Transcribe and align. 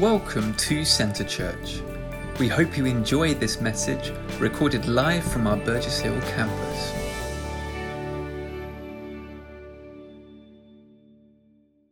Welcome 0.00 0.54
to 0.54 0.84
Centre 0.84 1.24
Church. 1.24 1.80
We 2.38 2.46
hope 2.46 2.78
you 2.78 2.86
enjoy 2.86 3.34
this 3.34 3.60
message 3.60 4.12
recorded 4.38 4.86
live 4.86 5.24
from 5.24 5.48
our 5.48 5.56
Burgess 5.56 5.98
Hill 5.98 6.16
campus. 6.20 6.92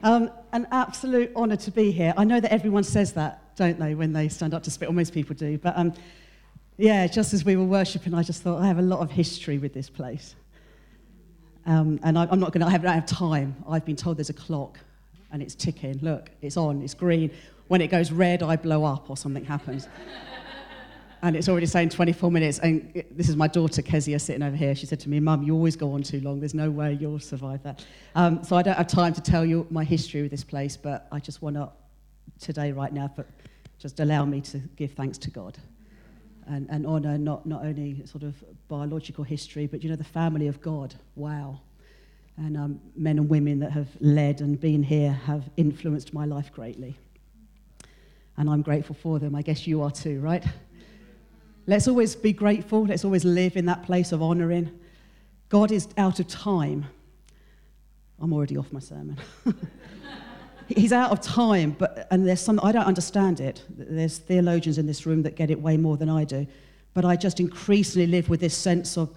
Um, 0.04 0.30
an 0.52 0.68
absolute 0.70 1.34
honour 1.34 1.56
to 1.56 1.72
be 1.72 1.90
here. 1.90 2.14
I 2.16 2.22
know 2.22 2.38
that 2.38 2.52
everyone 2.52 2.84
says 2.84 3.12
that, 3.14 3.56
don't 3.56 3.76
they, 3.80 3.96
when 3.96 4.12
they 4.12 4.28
stand 4.28 4.54
up 4.54 4.62
to 4.62 4.70
speak, 4.70 4.88
or 4.88 4.92
most 4.92 5.12
people 5.12 5.34
do. 5.34 5.58
But 5.58 5.76
um, 5.76 5.92
yeah, 6.76 7.08
just 7.08 7.34
as 7.34 7.44
we 7.44 7.56
were 7.56 7.64
worshipping, 7.64 8.14
I 8.14 8.22
just 8.22 8.40
thought 8.40 8.62
I 8.62 8.68
have 8.68 8.78
a 8.78 8.82
lot 8.82 9.00
of 9.00 9.10
history 9.10 9.58
with 9.58 9.74
this 9.74 9.90
place. 9.90 10.36
Um, 11.66 11.98
and 12.04 12.16
I, 12.16 12.28
am 12.30 12.38
not 12.38 12.52
going 12.52 12.60
to, 12.60 12.68
I 12.68 12.78
don't 12.78 12.86
have 12.86 13.06
time. 13.06 13.56
I've 13.68 13.84
been 13.84 13.96
told 13.96 14.18
there's 14.18 14.30
a 14.30 14.32
clock 14.32 14.78
and 15.32 15.42
it's 15.42 15.56
ticking. 15.56 15.98
Look, 16.02 16.30
it's 16.40 16.56
on, 16.56 16.82
it's 16.82 16.94
green. 16.94 17.32
When 17.68 17.80
it 17.80 17.88
goes 17.88 18.12
red, 18.12 18.42
I 18.42 18.56
blow 18.56 18.84
up 18.84 19.10
or 19.10 19.16
something 19.16 19.44
happens. 19.44 19.88
and 21.22 21.34
it's 21.34 21.48
already 21.48 21.66
saying 21.66 21.88
24 21.88 22.30
minutes. 22.30 22.58
And 22.60 23.04
this 23.10 23.28
is 23.28 23.36
my 23.36 23.48
daughter, 23.48 23.82
Kezia, 23.82 24.18
sitting 24.18 24.42
over 24.42 24.56
here. 24.56 24.74
She 24.74 24.86
said 24.86 25.00
to 25.00 25.08
me, 25.08 25.18
Mum, 25.18 25.42
you 25.42 25.54
always 25.54 25.74
go 25.74 25.92
on 25.92 26.02
too 26.02 26.20
long. 26.20 26.38
There's 26.38 26.54
no 26.54 26.70
way 26.70 26.96
you'll 27.00 27.18
survive 27.18 27.62
that. 27.64 27.84
Um, 28.14 28.44
so 28.44 28.56
I 28.56 28.62
don't 28.62 28.76
have 28.76 28.86
time 28.86 29.12
to 29.14 29.20
tell 29.20 29.44
you 29.44 29.66
my 29.70 29.82
history 29.82 30.22
with 30.22 30.30
this 30.30 30.44
place, 30.44 30.76
but 30.76 31.08
I 31.10 31.18
just 31.18 31.42
want 31.42 31.56
to, 31.56 31.70
today, 32.40 32.72
right 32.72 32.92
now, 32.92 33.10
but 33.14 33.26
just 33.78 33.98
allow 33.98 34.24
me 34.24 34.40
to 34.42 34.58
give 34.76 34.92
thanks 34.92 35.18
to 35.18 35.30
God 35.30 35.58
and, 36.46 36.68
and 36.70 36.86
honour 36.86 37.18
not, 37.18 37.46
not 37.46 37.64
only 37.64 38.06
sort 38.06 38.22
of 38.22 38.36
biological 38.68 39.24
history, 39.24 39.66
but, 39.66 39.82
you 39.82 39.90
know, 39.90 39.96
the 39.96 40.04
family 40.04 40.46
of 40.46 40.60
God. 40.60 40.94
Wow. 41.16 41.60
And 42.36 42.56
um, 42.56 42.80
men 42.94 43.18
and 43.18 43.28
women 43.28 43.58
that 43.60 43.72
have 43.72 43.88
led 44.00 44.40
and 44.40 44.60
been 44.60 44.84
here 44.84 45.12
have 45.12 45.50
influenced 45.56 46.14
my 46.14 46.26
life 46.26 46.52
greatly 46.52 46.96
and 48.36 48.50
I'm 48.50 48.62
grateful 48.62 48.94
for 48.94 49.18
them. 49.18 49.34
I 49.34 49.42
guess 49.42 49.66
you 49.66 49.82
are 49.82 49.90
too, 49.90 50.20
right? 50.20 50.44
Let's 51.66 51.88
always 51.88 52.14
be 52.14 52.32
grateful. 52.32 52.84
Let's 52.84 53.04
always 53.04 53.24
live 53.24 53.56
in 53.56 53.66
that 53.66 53.82
place 53.82 54.12
of 54.12 54.22
honoring. 54.22 54.78
God 55.48 55.72
is 55.72 55.88
out 55.96 56.20
of 56.20 56.28
time. 56.28 56.86
I'm 58.20 58.32
already 58.32 58.56
off 58.56 58.72
my 58.72 58.80
sermon. 58.80 59.18
He's 60.68 60.92
out 60.92 61.12
of 61.12 61.20
time, 61.20 61.76
but 61.78 62.08
and 62.10 62.26
there's 62.26 62.40
some 62.40 62.58
I 62.62 62.72
don't 62.72 62.86
understand 62.86 63.40
it. 63.40 63.62
There's 63.68 64.18
theologians 64.18 64.78
in 64.78 64.86
this 64.86 65.06
room 65.06 65.22
that 65.22 65.36
get 65.36 65.50
it 65.50 65.60
way 65.60 65.76
more 65.76 65.96
than 65.96 66.08
I 66.08 66.24
do, 66.24 66.46
but 66.92 67.04
I 67.04 67.14
just 67.14 67.38
increasingly 67.38 68.06
live 68.06 68.28
with 68.28 68.40
this 68.40 68.56
sense 68.56 68.96
of 68.98 69.14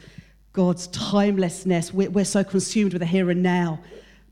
God's 0.53 0.87
timelessness. 0.87 1.93
We're, 1.93 2.09
we're 2.09 2.25
so 2.25 2.43
consumed 2.43 2.93
with 2.93 2.99
the 2.99 3.05
here 3.05 3.31
and 3.31 3.41
now 3.41 3.79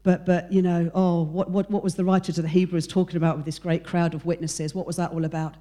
but, 0.08 0.26
but 0.26 0.50
you 0.54 0.62
know, 0.62 0.90
oh, 0.96 1.24
what, 1.24 1.52
what, 1.52 1.70
what 1.70 1.84
was 1.84 1.96
the 1.96 2.06
writer 2.06 2.32
to 2.32 2.42
the 2.42 2.48
Hebrews 2.48 2.88
talking 2.88 3.18
about 3.18 3.36
with 3.36 3.46
this 3.46 3.60
great 3.60 3.84
crowd 3.84 4.14
of 4.14 4.26
witnesses? 4.26 4.74
What 4.74 4.88
was 4.88 4.96
that 4.96 5.12
all 5.12 5.26
about? 5.26 5.56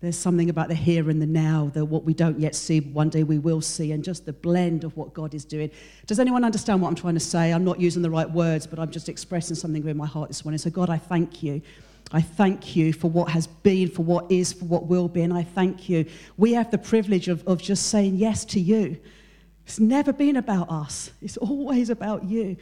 There's 0.00 0.18
something 0.18 0.50
about 0.50 0.66
the 0.66 0.74
here 0.74 1.08
and 1.08 1.22
the 1.22 1.26
now, 1.26 1.70
the 1.72 1.84
what 1.84 2.02
we 2.02 2.12
don't 2.12 2.40
yet 2.40 2.56
see, 2.56 2.80
one 2.80 3.10
day 3.10 3.22
we 3.22 3.38
will 3.38 3.60
see, 3.60 3.92
and 3.92 4.02
just 4.02 4.26
the 4.26 4.32
blend 4.32 4.82
of 4.82 4.96
what 4.96 5.14
God 5.14 5.34
is 5.34 5.44
doing. 5.44 5.70
Does 6.08 6.18
anyone 6.18 6.42
understand 6.42 6.82
what 6.82 6.88
I'm 6.88 6.96
trying 6.96 7.14
to 7.14 7.20
say? 7.20 7.52
I'm 7.52 7.64
not 7.64 7.78
using 7.78 8.02
the 8.02 8.10
right 8.10 8.28
words, 8.28 8.66
but 8.66 8.80
I'm 8.80 8.90
just 8.90 9.08
expressing 9.08 9.54
something 9.54 9.86
in 9.86 9.96
my 9.96 10.04
heart 10.04 10.30
this 10.30 10.44
morning. 10.44 10.58
So, 10.58 10.68
God, 10.68 10.90
I 10.90 10.98
thank 10.98 11.44
you. 11.44 11.62
I 12.10 12.22
thank 12.22 12.74
you 12.74 12.92
for 12.92 13.08
what 13.08 13.30
has 13.30 13.46
been, 13.46 13.88
for 13.88 14.02
what 14.02 14.28
is, 14.32 14.52
for 14.52 14.64
what 14.64 14.88
will 14.88 15.06
be, 15.06 15.22
and 15.22 15.32
I 15.32 15.44
thank 15.44 15.88
you. 15.88 16.06
We 16.36 16.54
have 16.54 16.72
the 16.72 16.78
privilege 16.78 17.28
of, 17.28 17.46
of 17.46 17.62
just 17.62 17.86
saying 17.86 18.16
yes 18.16 18.44
to 18.46 18.58
you. 18.58 18.98
It's 19.64 19.78
never 19.78 20.12
been 20.12 20.34
about 20.34 20.70
us, 20.70 21.12
it's 21.22 21.36
always 21.36 21.88
about 21.88 22.24
you. 22.24 22.56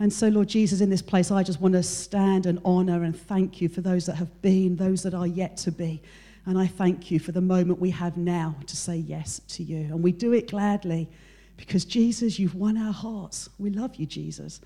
And 0.00 0.12
so, 0.12 0.28
Lord 0.28 0.48
Jesus, 0.48 0.80
in 0.80 0.90
this 0.90 1.02
place, 1.02 1.30
I 1.30 1.42
just 1.42 1.60
want 1.60 1.74
to 1.74 1.82
stand 1.82 2.46
and 2.46 2.58
honor 2.64 3.04
and 3.04 3.16
thank 3.16 3.60
you 3.60 3.68
for 3.68 3.80
those 3.80 4.06
that 4.06 4.16
have 4.16 4.42
been, 4.42 4.76
those 4.76 5.02
that 5.04 5.14
are 5.14 5.26
yet 5.26 5.56
to 5.58 5.72
be. 5.72 6.02
And 6.46 6.58
I 6.58 6.66
thank 6.66 7.10
you 7.10 7.20
for 7.20 7.32
the 7.32 7.40
moment 7.40 7.80
we 7.80 7.90
have 7.90 8.16
now 8.16 8.56
to 8.66 8.76
say 8.76 8.96
yes 8.96 9.40
to 9.48 9.62
you. 9.62 9.78
And 9.78 10.02
we 10.02 10.12
do 10.12 10.32
it 10.32 10.50
gladly 10.50 11.08
because, 11.56 11.84
Jesus, 11.84 12.38
you've 12.38 12.56
won 12.56 12.76
our 12.76 12.92
hearts. 12.92 13.48
We 13.58 13.70
love 13.70 13.94
you, 13.96 14.06
Jesus. 14.06 14.60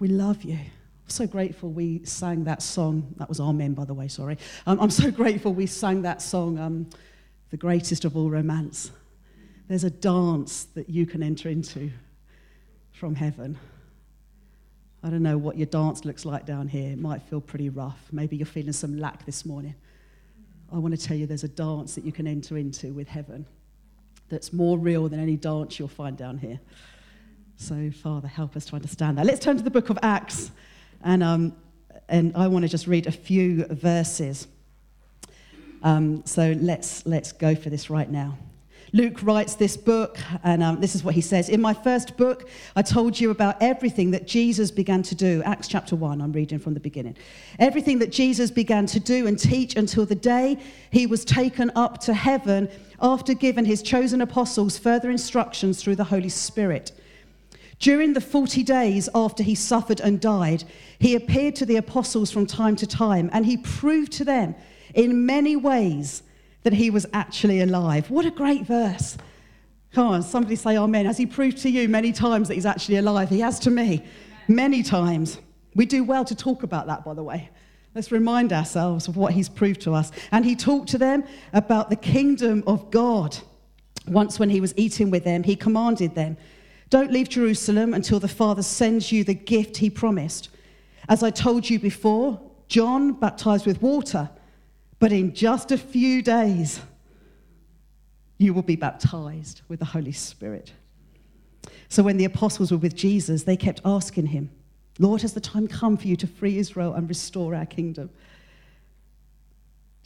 We 0.00 0.08
love 0.08 0.42
you. 0.42 0.58
I'm 0.58 1.10
so 1.10 1.26
grateful 1.26 1.70
we 1.70 2.04
sang 2.04 2.44
that 2.44 2.60
song. 2.60 3.14
That 3.18 3.28
was 3.28 3.38
Amen, 3.38 3.74
by 3.74 3.84
the 3.84 3.94
way, 3.94 4.08
sorry. 4.08 4.38
Um, 4.66 4.80
I'm 4.80 4.90
so 4.90 5.10
grateful 5.10 5.54
we 5.54 5.66
sang 5.66 6.02
that 6.02 6.20
song, 6.20 6.58
um, 6.58 6.90
The 7.50 7.56
Greatest 7.56 8.04
of 8.04 8.16
All 8.16 8.28
Romance. 8.28 8.90
There's 9.68 9.84
a 9.84 9.90
dance 9.90 10.64
that 10.74 10.90
you 10.90 11.06
can 11.06 11.22
enter 11.22 11.48
into 11.48 11.90
from 12.92 13.14
heaven. 13.14 13.56
I 15.04 15.10
don't 15.10 15.22
know 15.22 15.36
what 15.36 15.58
your 15.58 15.66
dance 15.66 16.06
looks 16.06 16.24
like 16.24 16.46
down 16.46 16.66
here. 16.66 16.92
It 16.92 16.98
might 16.98 17.20
feel 17.20 17.42
pretty 17.42 17.68
rough. 17.68 18.00
Maybe 18.10 18.36
you're 18.36 18.46
feeling 18.46 18.72
some 18.72 18.98
lack 18.98 19.26
this 19.26 19.44
morning. 19.44 19.74
I 20.72 20.78
want 20.78 20.98
to 20.98 21.06
tell 21.06 21.14
you 21.14 21.26
there's 21.26 21.44
a 21.44 21.48
dance 21.48 21.94
that 21.94 22.04
you 22.04 22.10
can 22.10 22.26
enter 22.26 22.56
into 22.56 22.94
with 22.94 23.06
heaven 23.06 23.44
that's 24.30 24.50
more 24.54 24.78
real 24.78 25.06
than 25.10 25.20
any 25.20 25.36
dance 25.36 25.78
you'll 25.78 25.88
find 25.88 26.16
down 26.16 26.38
here. 26.38 26.58
So, 27.58 27.90
Father, 27.90 28.28
help 28.28 28.56
us 28.56 28.64
to 28.66 28.76
understand 28.76 29.18
that. 29.18 29.26
Let's 29.26 29.40
turn 29.40 29.58
to 29.58 29.62
the 29.62 29.70
book 29.70 29.90
of 29.90 29.98
Acts. 30.02 30.50
And, 31.02 31.22
um, 31.22 31.54
and 32.08 32.34
I 32.34 32.48
want 32.48 32.64
to 32.64 32.68
just 32.68 32.86
read 32.86 33.06
a 33.06 33.12
few 33.12 33.66
verses. 33.66 34.48
Um, 35.82 36.24
so 36.24 36.56
let's, 36.58 37.04
let's 37.04 37.30
go 37.32 37.54
for 37.54 37.68
this 37.68 37.90
right 37.90 38.10
now. 38.10 38.38
Luke 38.94 39.24
writes 39.24 39.56
this 39.56 39.76
book, 39.76 40.18
and 40.44 40.62
um, 40.62 40.80
this 40.80 40.94
is 40.94 41.02
what 41.02 41.16
he 41.16 41.20
says 41.20 41.48
In 41.48 41.60
my 41.60 41.74
first 41.74 42.16
book, 42.16 42.48
I 42.76 42.82
told 42.82 43.18
you 43.18 43.30
about 43.30 43.56
everything 43.60 44.12
that 44.12 44.24
Jesus 44.24 44.70
began 44.70 45.02
to 45.02 45.16
do. 45.16 45.42
Acts 45.44 45.66
chapter 45.66 45.96
1, 45.96 46.22
I'm 46.22 46.30
reading 46.30 46.60
from 46.60 46.74
the 46.74 46.80
beginning. 46.80 47.16
Everything 47.58 47.98
that 47.98 48.12
Jesus 48.12 48.52
began 48.52 48.86
to 48.86 49.00
do 49.00 49.26
and 49.26 49.36
teach 49.36 49.74
until 49.74 50.06
the 50.06 50.14
day 50.14 50.58
he 50.92 51.08
was 51.08 51.24
taken 51.24 51.72
up 51.74 51.98
to 52.02 52.14
heaven 52.14 52.68
after 53.00 53.34
giving 53.34 53.64
his 53.64 53.82
chosen 53.82 54.20
apostles 54.20 54.78
further 54.78 55.10
instructions 55.10 55.82
through 55.82 55.96
the 55.96 56.04
Holy 56.04 56.28
Spirit. 56.28 56.92
During 57.80 58.12
the 58.12 58.20
40 58.20 58.62
days 58.62 59.08
after 59.12 59.42
he 59.42 59.56
suffered 59.56 59.98
and 59.98 60.20
died, 60.20 60.62
he 61.00 61.16
appeared 61.16 61.56
to 61.56 61.66
the 61.66 61.78
apostles 61.78 62.30
from 62.30 62.46
time 62.46 62.76
to 62.76 62.86
time, 62.86 63.28
and 63.32 63.44
he 63.44 63.56
proved 63.56 64.12
to 64.12 64.24
them 64.24 64.54
in 64.94 65.26
many 65.26 65.56
ways 65.56 66.22
that 66.64 66.72
he 66.72 66.90
was 66.90 67.06
actually 67.12 67.60
alive. 67.60 68.10
What 68.10 68.26
a 68.26 68.30
great 68.30 68.66
verse. 68.66 69.16
Come 69.92 70.08
on, 70.08 70.22
somebody 70.22 70.56
say 70.56 70.76
amen. 70.76 71.06
Has 71.06 71.16
he 71.16 71.26
proved 71.26 71.58
to 71.58 71.70
you 71.70 71.88
many 71.88 72.12
times 72.12 72.48
that 72.48 72.54
he's 72.54 72.66
actually 72.66 72.96
alive? 72.96 73.28
He 73.30 73.40
has 73.40 73.60
to 73.60 73.70
me 73.70 74.02
many 74.48 74.82
times. 74.82 75.38
We 75.76 75.86
do 75.86 76.02
well 76.02 76.24
to 76.24 76.34
talk 76.34 76.64
about 76.64 76.86
that, 76.88 77.04
by 77.04 77.14
the 77.14 77.22
way. 77.22 77.48
Let's 77.94 78.10
remind 78.10 78.52
ourselves 78.52 79.06
of 79.06 79.16
what 79.16 79.34
he's 79.34 79.48
proved 79.48 79.80
to 79.82 79.94
us. 79.94 80.10
And 80.32 80.44
he 80.44 80.56
talked 80.56 80.88
to 80.90 80.98
them 80.98 81.22
about 81.52 81.90
the 81.90 81.96
kingdom 81.96 82.64
of 82.66 82.90
God. 82.90 83.36
Once, 84.08 84.38
when 84.38 84.50
he 84.50 84.60
was 84.60 84.74
eating 84.76 85.10
with 85.10 85.22
them, 85.22 85.44
he 85.44 85.54
commanded 85.54 86.14
them, 86.14 86.36
Don't 86.90 87.12
leave 87.12 87.28
Jerusalem 87.28 87.94
until 87.94 88.18
the 88.18 88.28
Father 88.28 88.62
sends 88.62 89.12
you 89.12 89.22
the 89.22 89.34
gift 89.34 89.76
he 89.76 89.90
promised. 89.90 90.48
As 91.08 91.22
I 91.22 91.30
told 91.30 91.70
you 91.70 91.78
before, 91.78 92.40
John 92.66 93.12
baptized 93.12 93.66
with 93.66 93.80
water 93.80 94.28
but 95.04 95.12
in 95.12 95.34
just 95.34 95.70
a 95.70 95.76
few 95.76 96.22
days, 96.22 96.80
you 98.38 98.54
will 98.54 98.62
be 98.62 98.74
baptized 98.74 99.60
with 99.68 99.78
the 99.78 99.84
Holy 99.84 100.12
Spirit. 100.12 100.72
So 101.90 102.02
when 102.02 102.16
the 102.16 102.24
apostles 102.24 102.72
were 102.72 102.78
with 102.78 102.94
Jesus, 102.94 103.42
they 103.42 103.58
kept 103.58 103.82
asking 103.84 104.28
him, 104.28 104.50
Lord, 104.98 105.20
has 105.20 105.34
the 105.34 105.42
time 105.42 105.68
come 105.68 105.98
for 105.98 106.08
you 106.08 106.16
to 106.16 106.26
free 106.26 106.56
Israel 106.56 106.94
and 106.94 107.06
restore 107.06 107.54
our 107.54 107.66
kingdom? 107.66 108.08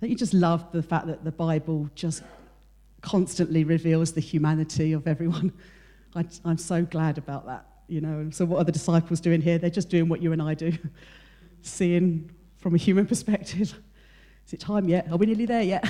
Don't 0.00 0.10
you 0.10 0.16
just 0.16 0.34
love 0.34 0.66
the 0.72 0.82
fact 0.82 1.06
that 1.06 1.22
the 1.22 1.30
Bible 1.30 1.88
just 1.94 2.24
constantly 3.00 3.62
reveals 3.62 4.10
the 4.10 4.20
humanity 4.20 4.94
of 4.94 5.06
everyone? 5.06 5.52
I, 6.16 6.24
am 6.44 6.58
so 6.58 6.84
glad 6.84 7.18
about 7.18 7.46
that, 7.46 7.68
you 7.86 8.00
know. 8.00 8.30
So, 8.32 8.44
what 8.44 8.58
are 8.58 8.64
the 8.64 8.72
disciples 8.72 9.20
doing 9.20 9.42
here? 9.42 9.58
They're 9.58 9.70
just 9.70 9.90
doing 9.90 10.08
what 10.08 10.20
you 10.20 10.32
and 10.32 10.42
I 10.42 10.54
do, 10.54 10.72
seeing 11.62 12.32
from 12.56 12.74
a 12.74 12.78
human 12.78 13.06
perspective. 13.06 13.80
Is 14.48 14.54
it 14.54 14.60
time 14.60 14.88
yet? 14.88 15.06
Are 15.12 15.18
we 15.18 15.26
nearly 15.26 15.44
there 15.44 15.62
yet? 15.62 15.84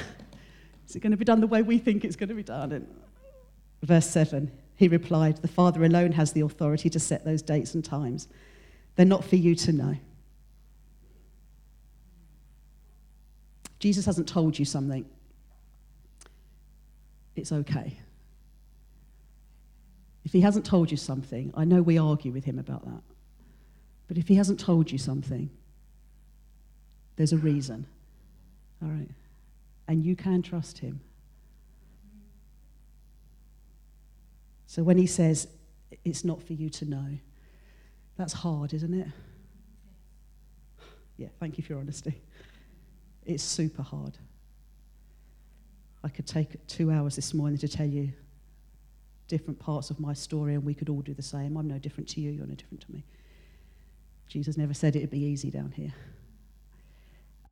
Is 0.88 0.96
it 0.96 1.00
going 1.00 1.12
to 1.12 1.16
be 1.16 1.24
done 1.24 1.40
the 1.40 1.46
way 1.46 1.62
we 1.62 1.78
think 1.78 2.04
it's 2.04 2.16
going 2.16 2.28
to 2.28 2.34
be 2.34 2.42
done? 2.42 2.72
And 2.72 2.88
verse 3.84 4.10
7, 4.10 4.50
he 4.74 4.88
replied, 4.88 5.36
The 5.36 5.46
Father 5.46 5.84
alone 5.84 6.10
has 6.10 6.32
the 6.32 6.40
authority 6.40 6.90
to 6.90 6.98
set 6.98 7.24
those 7.24 7.40
dates 7.40 7.74
and 7.74 7.84
times. 7.84 8.26
They're 8.96 9.06
not 9.06 9.24
for 9.24 9.36
you 9.36 9.54
to 9.54 9.70
know. 9.70 9.96
Jesus 13.78 14.04
hasn't 14.06 14.26
told 14.26 14.58
you 14.58 14.64
something. 14.64 15.06
It's 17.36 17.52
okay. 17.52 17.96
If 20.24 20.32
he 20.32 20.40
hasn't 20.40 20.66
told 20.66 20.90
you 20.90 20.96
something, 20.96 21.52
I 21.54 21.64
know 21.64 21.80
we 21.80 21.96
argue 21.96 22.32
with 22.32 22.44
him 22.44 22.58
about 22.58 22.84
that. 22.86 23.02
But 24.08 24.18
if 24.18 24.26
he 24.26 24.34
hasn't 24.34 24.58
told 24.58 24.90
you 24.90 24.98
something, 24.98 25.48
there's 27.14 27.32
a 27.32 27.38
reason. 27.38 27.86
All 28.82 28.88
right. 28.88 29.08
And 29.86 30.04
you 30.04 30.14
can 30.14 30.42
trust 30.42 30.78
him. 30.78 31.00
So 34.66 34.82
when 34.82 34.98
he 34.98 35.06
says, 35.06 35.48
it's 36.04 36.24
not 36.24 36.42
for 36.42 36.52
you 36.52 36.68
to 36.70 36.84
know, 36.84 37.18
that's 38.16 38.32
hard, 38.32 38.74
isn't 38.74 38.92
it? 38.92 39.08
Yeah, 41.16 41.28
thank 41.40 41.56
you 41.56 41.64
for 41.64 41.72
your 41.72 41.80
honesty. 41.80 42.20
It's 43.24 43.42
super 43.42 43.82
hard. 43.82 44.18
I 46.04 46.08
could 46.08 46.26
take 46.26 46.66
two 46.66 46.90
hours 46.90 47.16
this 47.16 47.34
morning 47.34 47.58
to 47.58 47.68
tell 47.68 47.86
you 47.86 48.12
different 49.26 49.58
parts 49.58 49.90
of 49.90 50.00
my 50.00 50.14
story, 50.14 50.54
and 50.54 50.64
we 50.64 50.74
could 50.74 50.88
all 50.88 51.02
do 51.02 51.14
the 51.14 51.22
same. 51.22 51.56
I'm 51.56 51.68
no 51.68 51.78
different 51.78 52.08
to 52.10 52.20
you, 52.20 52.30
you're 52.30 52.46
no 52.46 52.54
different 52.54 52.82
to 52.82 52.92
me. 52.92 53.04
Jesus 54.28 54.56
never 54.56 54.74
said 54.74 54.96
it'd 54.96 55.10
be 55.10 55.20
easy 55.20 55.50
down 55.50 55.72
here. 55.72 55.92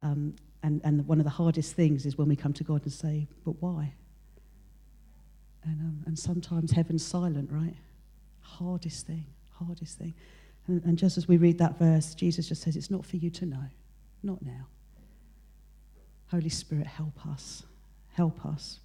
Um, 0.02 0.34
and, 0.66 0.80
and 0.82 1.06
one 1.06 1.20
of 1.20 1.24
the 1.24 1.30
hardest 1.30 1.76
things 1.76 2.06
is 2.06 2.18
when 2.18 2.26
we 2.26 2.34
come 2.34 2.52
to 2.54 2.64
God 2.64 2.82
and 2.82 2.92
say, 2.92 3.28
But 3.44 3.54
why? 3.60 3.94
And, 5.62 5.80
um, 5.80 6.02
and 6.06 6.18
sometimes 6.18 6.72
heaven's 6.72 7.06
silent, 7.06 7.50
right? 7.52 7.76
Hardest 8.40 9.06
thing, 9.06 9.26
hardest 9.52 9.96
thing. 9.96 10.12
And, 10.66 10.82
and 10.82 10.98
just 10.98 11.18
as 11.18 11.28
we 11.28 11.36
read 11.36 11.58
that 11.58 11.78
verse, 11.78 12.16
Jesus 12.16 12.48
just 12.48 12.62
says, 12.62 12.74
It's 12.74 12.90
not 12.90 13.06
for 13.06 13.16
you 13.16 13.30
to 13.30 13.46
know, 13.46 13.62
not 14.24 14.42
now. 14.42 14.66
Holy 16.32 16.48
Spirit, 16.48 16.88
help 16.88 17.24
us. 17.28 17.62
Help 18.14 18.44
us 18.44 18.80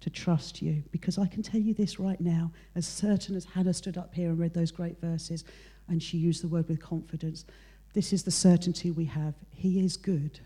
to 0.00 0.10
trust 0.10 0.60
you. 0.60 0.82
Because 0.90 1.18
I 1.18 1.26
can 1.26 1.44
tell 1.44 1.60
you 1.60 1.72
this 1.72 2.00
right 2.00 2.20
now, 2.20 2.50
as 2.74 2.84
certain 2.84 3.36
as 3.36 3.44
Hannah 3.44 3.74
stood 3.74 3.96
up 3.96 4.12
here 4.12 4.30
and 4.30 4.40
read 4.40 4.54
those 4.54 4.72
great 4.72 5.00
verses, 5.00 5.44
and 5.86 6.02
she 6.02 6.18
used 6.18 6.42
the 6.42 6.48
word 6.48 6.68
with 6.68 6.82
confidence, 6.82 7.44
this 7.92 8.12
is 8.12 8.24
the 8.24 8.32
certainty 8.32 8.90
we 8.90 9.04
have. 9.04 9.34
He 9.50 9.78
is 9.78 9.96
good. 9.96 10.40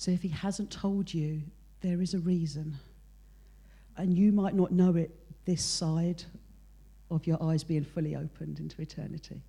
So 0.00 0.10
if 0.10 0.22
he 0.22 0.30
hasn't 0.30 0.70
told 0.70 1.12
you, 1.12 1.42
there 1.82 2.00
is 2.00 2.14
a 2.14 2.20
reason. 2.20 2.78
And 3.98 4.16
you 4.16 4.32
might 4.32 4.54
not 4.54 4.72
know 4.72 4.96
it 4.96 5.10
this 5.44 5.62
side 5.62 6.22
of 7.10 7.26
your 7.26 7.36
eyes 7.42 7.64
being 7.64 7.84
fully 7.84 8.16
opened 8.16 8.60
into 8.60 8.80
eternity. 8.80 9.42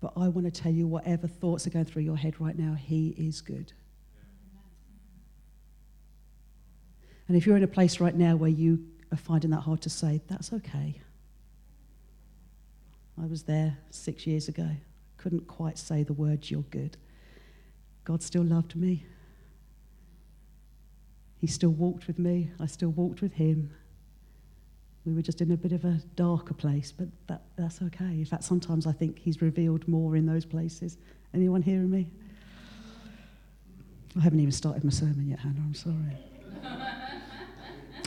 But 0.00 0.14
I 0.16 0.28
want 0.28 0.46
to 0.46 0.50
tell 0.50 0.72
you, 0.72 0.86
whatever 0.86 1.26
thoughts 1.26 1.66
are 1.66 1.70
going 1.70 1.84
through 1.84 2.00
your 2.00 2.16
head 2.16 2.40
right 2.40 2.58
now, 2.58 2.72
he 2.72 3.08
is 3.18 3.42
good. 3.42 3.74
And 7.28 7.36
if 7.36 7.44
you're 7.44 7.58
in 7.58 7.62
a 7.62 7.68
place 7.68 8.00
right 8.00 8.16
now 8.16 8.36
where 8.36 8.48
you 8.48 8.82
are 9.12 9.18
finding 9.18 9.50
that 9.50 9.60
hard 9.60 9.82
to 9.82 9.90
say, 9.90 10.22
that's 10.28 10.54
okay. 10.54 10.98
I 13.22 13.26
was 13.26 13.42
there 13.42 13.76
six 13.90 14.26
years 14.26 14.48
ago. 14.48 14.70
Couldn't 15.18 15.46
quite 15.46 15.76
say 15.76 16.04
the 16.04 16.14
words, 16.14 16.50
you're 16.50 16.62
good. 16.62 16.96
God 18.04 18.22
still 18.22 18.44
loved 18.44 18.74
me. 18.74 19.04
He 21.42 21.48
still 21.48 21.70
walked 21.70 22.06
with 22.06 22.20
me. 22.20 22.50
I 22.60 22.66
still 22.66 22.90
walked 22.90 23.20
with 23.20 23.32
him. 23.32 23.68
We 25.04 25.12
were 25.12 25.22
just 25.22 25.40
in 25.40 25.50
a 25.50 25.56
bit 25.56 25.72
of 25.72 25.84
a 25.84 26.00
darker 26.14 26.54
place, 26.54 26.92
but 26.92 27.08
that, 27.26 27.42
that's 27.56 27.82
okay. 27.82 28.04
In 28.04 28.24
fact, 28.24 28.44
sometimes 28.44 28.86
I 28.86 28.92
think 28.92 29.18
he's 29.18 29.42
revealed 29.42 29.86
more 29.88 30.14
in 30.14 30.24
those 30.24 30.44
places. 30.44 30.98
Anyone 31.34 31.60
hearing 31.60 31.90
me? 31.90 32.12
I 34.16 34.20
haven't 34.20 34.38
even 34.38 34.52
started 34.52 34.84
my 34.84 34.90
sermon 34.90 35.26
yet, 35.28 35.40
Hannah. 35.40 35.58
I'm 35.58 35.74
sorry. 35.74 36.16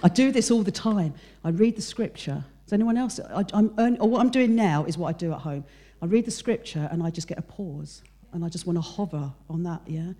I 0.02 0.08
do 0.08 0.32
this 0.32 0.50
all 0.50 0.64
the 0.64 0.72
time. 0.72 1.14
I 1.44 1.50
read 1.50 1.76
the 1.76 1.82
scripture. 1.82 2.42
Does 2.66 2.72
anyone 2.72 2.96
else? 2.96 3.20
I, 3.20 3.44
am 3.54 3.76
or 4.00 4.08
what 4.08 4.22
I'm 4.22 4.30
doing 4.30 4.56
now 4.56 4.86
is 4.86 4.98
what 4.98 5.14
I 5.14 5.18
do 5.18 5.34
at 5.34 5.40
home. 5.40 5.66
I 6.02 6.06
read 6.06 6.24
the 6.24 6.32
scripture 6.32 6.88
and 6.90 7.04
I 7.04 7.10
just 7.10 7.28
get 7.28 7.38
a 7.38 7.42
pause 7.42 8.02
and 8.32 8.46
I 8.46 8.48
just 8.48 8.66
want 8.66 8.78
to 8.78 8.82
hover 8.82 9.34
on 9.50 9.64
that, 9.64 9.82
yeah? 9.88 10.14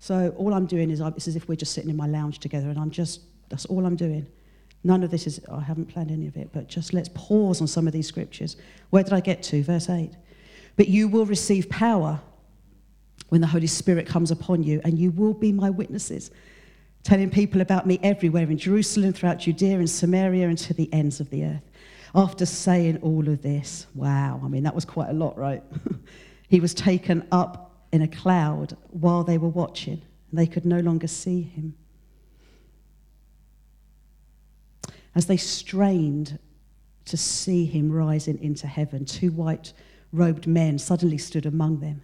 So 0.00 0.34
all 0.38 0.54
I'm 0.54 0.66
doing 0.66 0.90
is 0.90 1.00
I, 1.00 1.08
it's 1.08 1.28
as 1.28 1.36
if 1.36 1.46
we're 1.46 1.56
just 1.56 1.72
sitting 1.72 1.90
in 1.90 1.96
my 1.96 2.06
lounge 2.06 2.38
together 2.38 2.70
and 2.70 2.78
I'm 2.78 2.90
just, 2.90 3.20
that's 3.50 3.66
all 3.66 3.84
I'm 3.86 3.96
doing. 3.96 4.26
None 4.82 5.02
of 5.02 5.10
this 5.10 5.26
is, 5.26 5.40
I 5.52 5.60
haven't 5.60 5.86
planned 5.86 6.10
any 6.10 6.26
of 6.26 6.38
it, 6.38 6.50
but 6.52 6.68
just 6.68 6.94
let's 6.94 7.10
pause 7.14 7.60
on 7.60 7.66
some 7.66 7.86
of 7.86 7.92
these 7.92 8.06
scriptures. 8.06 8.56
Where 8.88 9.04
did 9.04 9.12
I 9.12 9.20
get 9.20 9.42
to? 9.44 9.62
Verse 9.62 9.90
8. 9.90 10.12
But 10.76 10.88
you 10.88 11.06
will 11.06 11.26
receive 11.26 11.68
power 11.68 12.18
when 13.28 13.42
the 13.42 13.46
Holy 13.46 13.66
Spirit 13.66 14.06
comes 14.06 14.30
upon 14.30 14.62
you, 14.62 14.80
and 14.84 14.98
you 14.98 15.10
will 15.10 15.34
be 15.34 15.52
my 15.52 15.68
witnesses, 15.68 16.30
telling 17.02 17.28
people 17.28 17.60
about 17.60 17.86
me 17.86 18.00
everywhere 18.02 18.50
in 18.50 18.56
Jerusalem, 18.56 19.12
throughout 19.12 19.38
Judea 19.38 19.78
and 19.78 19.88
Samaria, 19.88 20.48
and 20.48 20.58
to 20.58 20.72
the 20.72 20.90
ends 20.92 21.20
of 21.20 21.28
the 21.28 21.44
earth. 21.44 21.70
After 22.14 22.46
saying 22.46 22.98
all 23.02 23.28
of 23.28 23.42
this, 23.42 23.86
wow, 23.94 24.40
I 24.42 24.48
mean, 24.48 24.62
that 24.62 24.74
was 24.74 24.86
quite 24.86 25.10
a 25.10 25.12
lot, 25.12 25.36
right? 25.36 25.62
he 26.48 26.58
was 26.58 26.72
taken 26.72 27.28
up 27.30 27.69
in 27.92 28.02
a 28.02 28.08
cloud 28.08 28.76
while 28.90 29.24
they 29.24 29.38
were 29.38 29.48
watching, 29.48 30.02
they 30.32 30.46
could 30.46 30.64
no 30.64 30.78
longer 30.78 31.06
see 31.06 31.42
him. 31.42 31.74
As 35.14 35.26
they 35.26 35.36
strained 35.36 36.38
to 37.06 37.16
see 37.16 37.64
him 37.64 37.90
rising 37.90 38.38
into 38.40 38.66
heaven, 38.66 39.04
two 39.04 39.32
white 39.32 39.72
robed 40.12 40.46
men 40.46 40.78
suddenly 40.78 41.18
stood 41.18 41.46
among 41.46 41.80
them. 41.80 42.02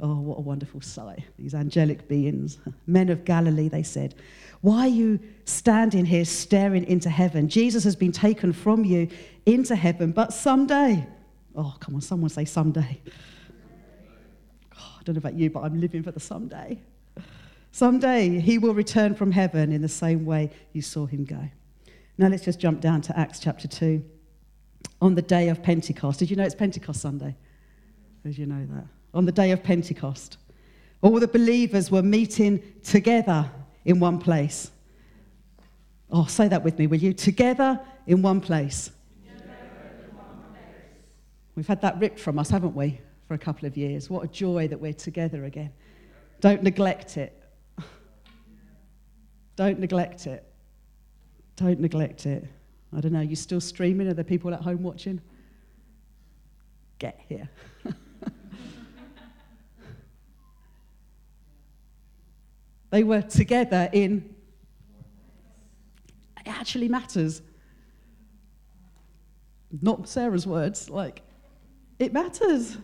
Oh, 0.00 0.18
what 0.18 0.38
a 0.38 0.40
wonderful 0.40 0.80
sight. 0.80 1.22
These 1.38 1.54
angelic 1.54 2.08
beings. 2.08 2.58
Men 2.86 3.08
of 3.10 3.24
Galilee, 3.24 3.68
they 3.68 3.84
said. 3.84 4.16
Why 4.60 4.80
are 4.80 4.88
you 4.88 5.20
standing 5.44 6.04
here 6.04 6.24
staring 6.24 6.84
into 6.84 7.08
heaven? 7.08 7.48
Jesus 7.48 7.84
has 7.84 7.94
been 7.94 8.12
taken 8.12 8.52
from 8.52 8.84
you 8.84 9.08
into 9.46 9.76
heaven, 9.76 10.10
but 10.10 10.32
someday, 10.32 11.06
oh, 11.54 11.76
come 11.78 11.94
on, 11.94 12.00
someone 12.00 12.30
say 12.30 12.44
someday. 12.44 13.00
Don't 15.04 15.14
know 15.14 15.18
about 15.18 15.34
you, 15.34 15.50
but 15.50 15.60
I'm 15.60 15.80
living 15.80 16.02
for 16.02 16.10
the 16.10 16.20
someday. 16.20 16.80
Someday 17.72 18.40
he 18.40 18.58
will 18.58 18.74
return 18.74 19.14
from 19.14 19.32
heaven 19.32 19.72
in 19.72 19.82
the 19.82 19.88
same 19.88 20.24
way 20.24 20.50
you 20.72 20.80
saw 20.80 21.06
him 21.06 21.24
go. 21.24 21.48
Now 22.16 22.28
let's 22.28 22.44
just 22.44 22.60
jump 22.60 22.80
down 22.80 23.02
to 23.02 23.18
Acts 23.18 23.40
chapter 23.40 23.68
2. 23.68 24.02
On 25.02 25.14
the 25.14 25.22
day 25.22 25.48
of 25.48 25.62
Pentecost, 25.62 26.20
did 26.20 26.30
you 26.30 26.36
know 26.36 26.44
it's 26.44 26.54
Pentecost 26.54 27.00
Sunday? 27.00 27.36
Did 28.22 28.38
you 28.38 28.46
know 28.46 28.64
that? 28.72 28.86
On 29.12 29.24
the 29.26 29.32
day 29.32 29.50
of 29.50 29.62
Pentecost, 29.62 30.38
all 31.02 31.18
the 31.20 31.28
believers 31.28 31.90
were 31.90 32.02
meeting 32.02 32.62
together 32.82 33.50
in 33.84 34.00
one 34.00 34.18
place. 34.18 34.70
Oh, 36.10 36.24
say 36.26 36.48
that 36.48 36.62
with 36.62 36.78
me, 36.78 36.86
will 36.86 36.98
you? 36.98 37.12
Together 37.12 37.80
in 38.06 38.22
one 38.22 38.40
place. 38.40 38.90
We've 41.56 41.66
had 41.66 41.82
that 41.82 41.98
ripped 41.98 42.18
from 42.18 42.38
us, 42.38 42.50
haven't 42.50 42.74
we, 42.74 43.00
for 43.34 43.42
a 43.42 43.44
couple 43.44 43.66
of 43.66 43.76
years? 43.76 44.08
What 44.08 44.24
a 44.24 44.28
joy 44.28 44.68
that 44.68 44.80
we're 44.80 44.92
together 44.92 45.44
again. 45.44 45.72
Don't 46.40 46.62
neglect 46.62 47.16
it. 47.16 47.36
Don't 49.56 49.80
neglect 49.80 50.28
it. 50.28 50.44
Don't 51.56 51.80
neglect 51.80 52.26
it. 52.26 52.46
I 52.96 53.00
don't 53.00 53.10
know, 53.12 53.22
you 53.22 53.34
still 53.34 53.60
streaming? 53.60 54.06
Are 54.06 54.14
there 54.14 54.22
people 54.24 54.54
at 54.54 54.60
home 54.60 54.84
watching? 54.84 55.20
Get 57.00 57.20
here. 57.28 57.48
they 62.90 63.02
were 63.02 63.22
together 63.22 63.88
in. 63.92 64.32
It 66.46 66.46
actually 66.46 66.88
matters. 66.88 67.42
Not 69.82 70.08
Sarah's 70.08 70.46
words, 70.46 70.88
like, 70.88 71.22
it 71.98 72.12
matters. 72.12 72.76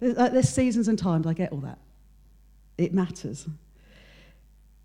There's, 0.00 0.16
uh, 0.16 0.28
there's 0.28 0.48
seasons 0.48 0.88
and 0.88 0.98
times, 0.98 1.26
I 1.26 1.32
get 1.32 1.52
all 1.52 1.60
that. 1.60 1.78
It 2.78 2.92
matters. 2.92 3.46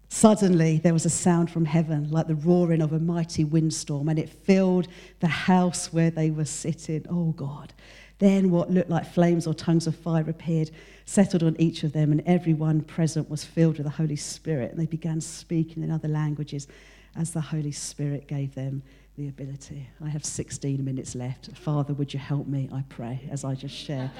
Suddenly, 0.09 0.77
there 0.79 0.93
was 0.93 1.05
a 1.05 1.09
sound 1.09 1.49
from 1.49 1.65
heaven 1.65 2.11
like 2.11 2.27
the 2.27 2.35
roaring 2.35 2.81
of 2.81 2.91
a 2.91 2.99
mighty 2.99 3.45
windstorm, 3.45 4.09
and 4.09 4.19
it 4.19 4.29
filled 4.29 4.87
the 5.21 5.27
house 5.27 5.93
where 5.93 6.11
they 6.11 6.31
were 6.31 6.45
sitting. 6.45 7.05
Oh, 7.09 7.31
God. 7.31 7.73
Then 8.19 8.51
what 8.51 8.69
looked 8.69 8.89
like 8.89 9.11
flames 9.11 9.47
or 9.47 9.53
tongues 9.53 9.87
of 9.87 9.95
fire 9.95 10.29
appeared, 10.29 10.69
settled 11.05 11.43
on 11.43 11.55
each 11.59 11.83
of 11.83 11.93
them, 11.93 12.11
and 12.11 12.21
everyone 12.25 12.81
present 12.81 13.29
was 13.29 13.43
filled 13.43 13.77
with 13.77 13.85
the 13.85 13.91
Holy 13.91 14.15
Spirit. 14.15 14.71
And 14.71 14.79
they 14.79 14.85
began 14.85 15.21
speaking 15.21 15.81
in 15.81 15.89
other 15.89 16.07
languages 16.07 16.67
as 17.15 17.31
the 17.31 17.41
Holy 17.41 17.71
Spirit 17.71 18.27
gave 18.27 18.53
them 18.53 18.83
the 19.17 19.27
ability. 19.27 19.89
I 20.03 20.09
have 20.09 20.23
16 20.23 20.83
minutes 20.83 21.15
left. 21.15 21.55
Father, 21.57 21.93
would 21.93 22.13
you 22.13 22.19
help 22.19 22.47
me? 22.47 22.69
I 22.71 22.83
pray 22.89 23.27
as 23.31 23.43
I 23.43 23.55
just 23.55 23.75
share 23.75 24.11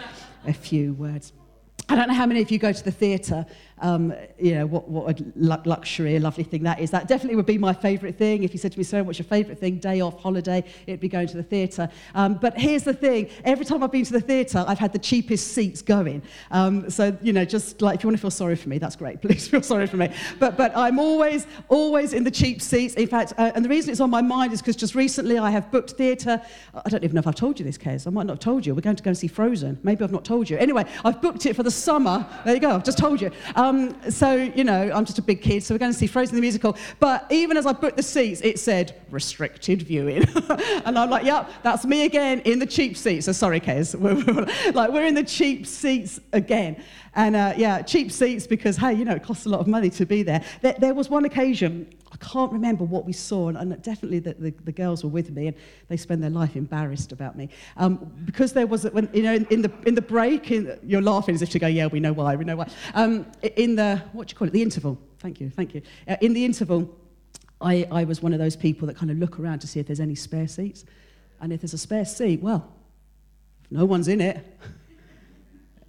a 0.45 0.53
few 0.53 0.93
words. 0.93 1.33
I 1.91 1.95
don't 1.95 2.07
know 2.07 2.13
how 2.13 2.25
many 2.25 2.41
of 2.41 2.49
you 2.49 2.57
go 2.57 2.71
to 2.71 2.83
the 2.85 2.91
theatre. 2.91 3.45
Um, 3.79 4.13
you 4.39 4.53
know, 4.53 4.65
what, 4.65 4.87
what 4.87 5.19
a 5.19 5.25
luxury, 5.35 6.15
a 6.15 6.19
lovely 6.21 6.45
thing 6.45 6.63
that 6.63 6.79
is. 6.79 6.91
That 6.91 7.09
definitely 7.09 7.35
would 7.35 7.45
be 7.45 7.57
my 7.57 7.73
favourite 7.73 8.17
thing. 8.17 8.43
If 8.43 8.53
you 8.53 8.59
said 8.59 8.71
to 8.71 8.77
me, 8.77 8.83
Sarah, 8.85 9.03
what's 9.03 9.19
your 9.19 9.25
favourite 9.25 9.59
thing? 9.59 9.77
Day 9.77 9.99
off, 9.99 10.21
holiday, 10.21 10.63
it'd 10.87 11.01
be 11.01 11.09
going 11.09 11.27
to 11.27 11.35
the 11.35 11.43
theatre. 11.43 11.89
Um, 12.15 12.35
but 12.35 12.57
here's 12.57 12.83
the 12.83 12.93
thing 12.93 13.29
every 13.43 13.65
time 13.65 13.83
I've 13.83 13.91
been 13.91 14.05
to 14.05 14.13
the 14.13 14.21
theatre, 14.21 14.63
I've 14.65 14.79
had 14.79 14.93
the 14.93 14.99
cheapest 14.99 15.49
seats 15.49 15.81
going. 15.81 16.21
Um, 16.51 16.89
so, 16.89 17.17
you 17.21 17.33
know, 17.33 17.43
just 17.43 17.81
like 17.81 17.95
if 17.95 18.03
you 18.03 18.07
want 18.07 18.17
to 18.17 18.21
feel 18.21 18.31
sorry 18.31 18.55
for 18.55 18.69
me, 18.69 18.77
that's 18.77 18.95
great. 18.95 19.21
Please 19.21 19.49
feel 19.49 19.63
sorry 19.63 19.87
for 19.87 19.97
me. 19.97 20.13
But, 20.39 20.55
but 20.55 20.71
I'm 20.77 20.97
always, 20.97 21.45
always 21.67 22.13
in 22.13 22.23
the 22.23 22.31
cheap 22.31 22.61
seats. 22.61 22.93
In 22.93 23.07
fact, 23.07 23.33
uh, 23.37 23.51
and 23.53 23.65
the 23.65 23.69
reason 23.69 23.91
it's 23.91 23.99
on 23.99 24.11
my 24.11 24.21
mind 24.21 24.53
is 24.53 24.61
because 24.61 24.77
just 24.77 24.95
recently 24.95 25.39
I 25.39 25.49
have 25.49 25.71
booked 25.71 25.91
theatre. 25.91 26.41
I 26.73 26.87
don't 26.87 27.03
even 27.03 27.15
know 27.15 27.19
if 27.19 27.27
I've 27.27 27.35
told 27.35 27.59
you 27.59 27.65
this, 27.65 27.79
Kez. 27.79 28.07
I 28.07 28.11
might 28.11 28.27
not 28.27 28.33
have 28.33 28.39
told 28.39 28.65
you. 28.65 28.75
We're 28.75 28.81
going 28.81 28.95
to 28.95 29.03
go 29.03 29.09
and 29.09 29.17
see 29.17 29.27
Frozen. 29.27 29.79
Maybe 29.83 30.03
I've 30.03 30.11
not 30.11 30.23
told 30.23 30.49
you. 30.49 30.57
Anyway, 30.57 30.85
I've 31.03 31.19
booked 31.19 31.47
it 31.47 31.55
for 31.55 31.63
the 31.63 31.71
summer. 31.81 32.25
There 32.45 32.53
you 32.53 32.59
go, 32.59 32.71
I've 32.71 32.83
just 32.83 32.97
told 32.97 33.21
you. 33.21 33.31
Um, 33.55 33.95
so, 34.09 34.33
you 34.35 34.63
know, 34.63 34.91
I'm 34.93 35.05
just 35.05 35.19
a 35.19 35.21
big 35.21 35.41
kid, 35.41 35.63
so 35.63 35.73
we're 35.73 35.79
going 35.79 35.91
to 35.91 35.97
see 35.97 36.07
Frozen 36.07 36.35
the 36.35 36.41
musical. 36.41 36.77
But 36.99 37.25
even 37.31 37.57
as 37.57 37.65
I 37.65 37.73
booked 37.73 37.97
the 37.97 38.03
seats, 38.03 38.41
it 38.41 38.59
said 38.59 39.01
restricted 39.09 39.81
viewing. 39.81 40.23
and 40.85 40.97
I'm 40.97 41.09
like, 41.09 41.25
yep, 41.25 41.49
that's 41.63 41.85
me 41.85 42.05
again 42.05 42.41
in 42.41 42.59
the 42.59 42.65
cheap 42.65 42.95
seats. 42.97 43.25
So 43.25 43.31
sorry, 43.31 43.59
Kez. 43.59 43.95
like, 44.75 44.91
we're 44.91 45.05
in 45.05 45.15
the 45.15 45.23
cheap 45.23 45.67
seats 45.67 46.19
again. 46.33 46.81
And 47.15 47.35
uh, 47.35 47.53
yeah, 47.57 47.81
cheap 47.81 48.11
seats 48.11 48.47
because, 48.47 48.77
hey, 48.77 48.93
you 48.93 49.05
know, 49.05 49.15
it 49.15 49.23
costs 49.23 49.45
a 49.45 49.49
lot 49.49 49.59
of 49.59 49.67
money 49.67 49.89
to 49.91 50.05
be 50.05 50.23
there. 50.23 50.43
There, 50.61 50.75
there 50.79 50.93
was 50.93 51.09
one 51.09 51.25
occasion, 51.25 51.93
can't 52.21 52.51
remember 52.51 52.83
what 52.83 53.05
we 53.05 53.13
saw, 53.13 53.49
and, 53.49 53.57
and 53.57 53.81
definitely 53.81 54.19
the, 54.19 54.33
the, 54.35 54.51
the, 54.63 54.71
girls 54.71 55.03
were 55.03 55.09
with 55.09 55.31
me, 55.31 55.47
and 55.47 55.57
they 55.87 55.97
spend 55.97 56.21
their 56.21 56.29
life 56.29 56.55
embarrassed 56.55 57.11
about 57.11 57.35
me. 57.35 57.49
Um, 57.77 58.11
because 58.25 58.53
there 58.53 58.67
was, 58.67 58.83
when, 58.83 59.09
you 59.13 59.23
know, 59.23 59.33
in, 59.33 59.45
in, 59.45 59.61
the, 59.61 59.71
in 59.85 59.95
the 59.95 60.01
break, 60.01 60.51
in, 60.51 60.79
you're 60.83 61.01
laughing 61.01 61.35
as 61.35 61.41
if 61.41 61.49
to 61.49 61.59
go, 61.59 61.67
yeah, 61.67 61.87
we 61.87 61.99
know 61.99 62.13
why, 62.13 62.35
we 62.35 62.45
know 62.45 62.55
why. 62.55 62.69
Um, 62.93 63.25
in 63.55 63.75
the, 63.75 64.01
what 64.13 64.27
do 64.27 64.33
you 64.33 64.37
call 64.37 64.47
it, 64.47 64.51
the 64.51 64.61
interval. 64.61 64.97
Thank 65.19 65.41
you, 65.41 65.49
thank 65.49 65.73
you. 65.73 65.81
Uh, 66.07 66.17
in 66.21 66.33
the 66.33 66.45
interval, 66.45 66.95
I, 67.59 67.87
I 67.91 68.03
was 68.03 68.21
one 68.21 68.33
of 68.33 68.39
those 68.39 68.55
people 68.55 68.87
that 68.87 68.97
kind 68.97 69.11
of 69.11 69.17
look 69.17 69.39
around 69.39 69.59
to 69.59 69.67
see 69.67 69.79
if 69.79 69.87
there's 69.87 69.99
any 69.99 70.15
spare 70.15 70.47
seats. 70.47 70.85
And 71.41 71.51
if 71.51 71.61
there's 71.61 71.73
a 71.73 71.77
spare 71.77 72.05
seat, 72.05 72.41
well, 72.41 72.71
no 73.69 73.85
one's 73.85 74.07
in 74.07 74.21
it. 74.21 74.45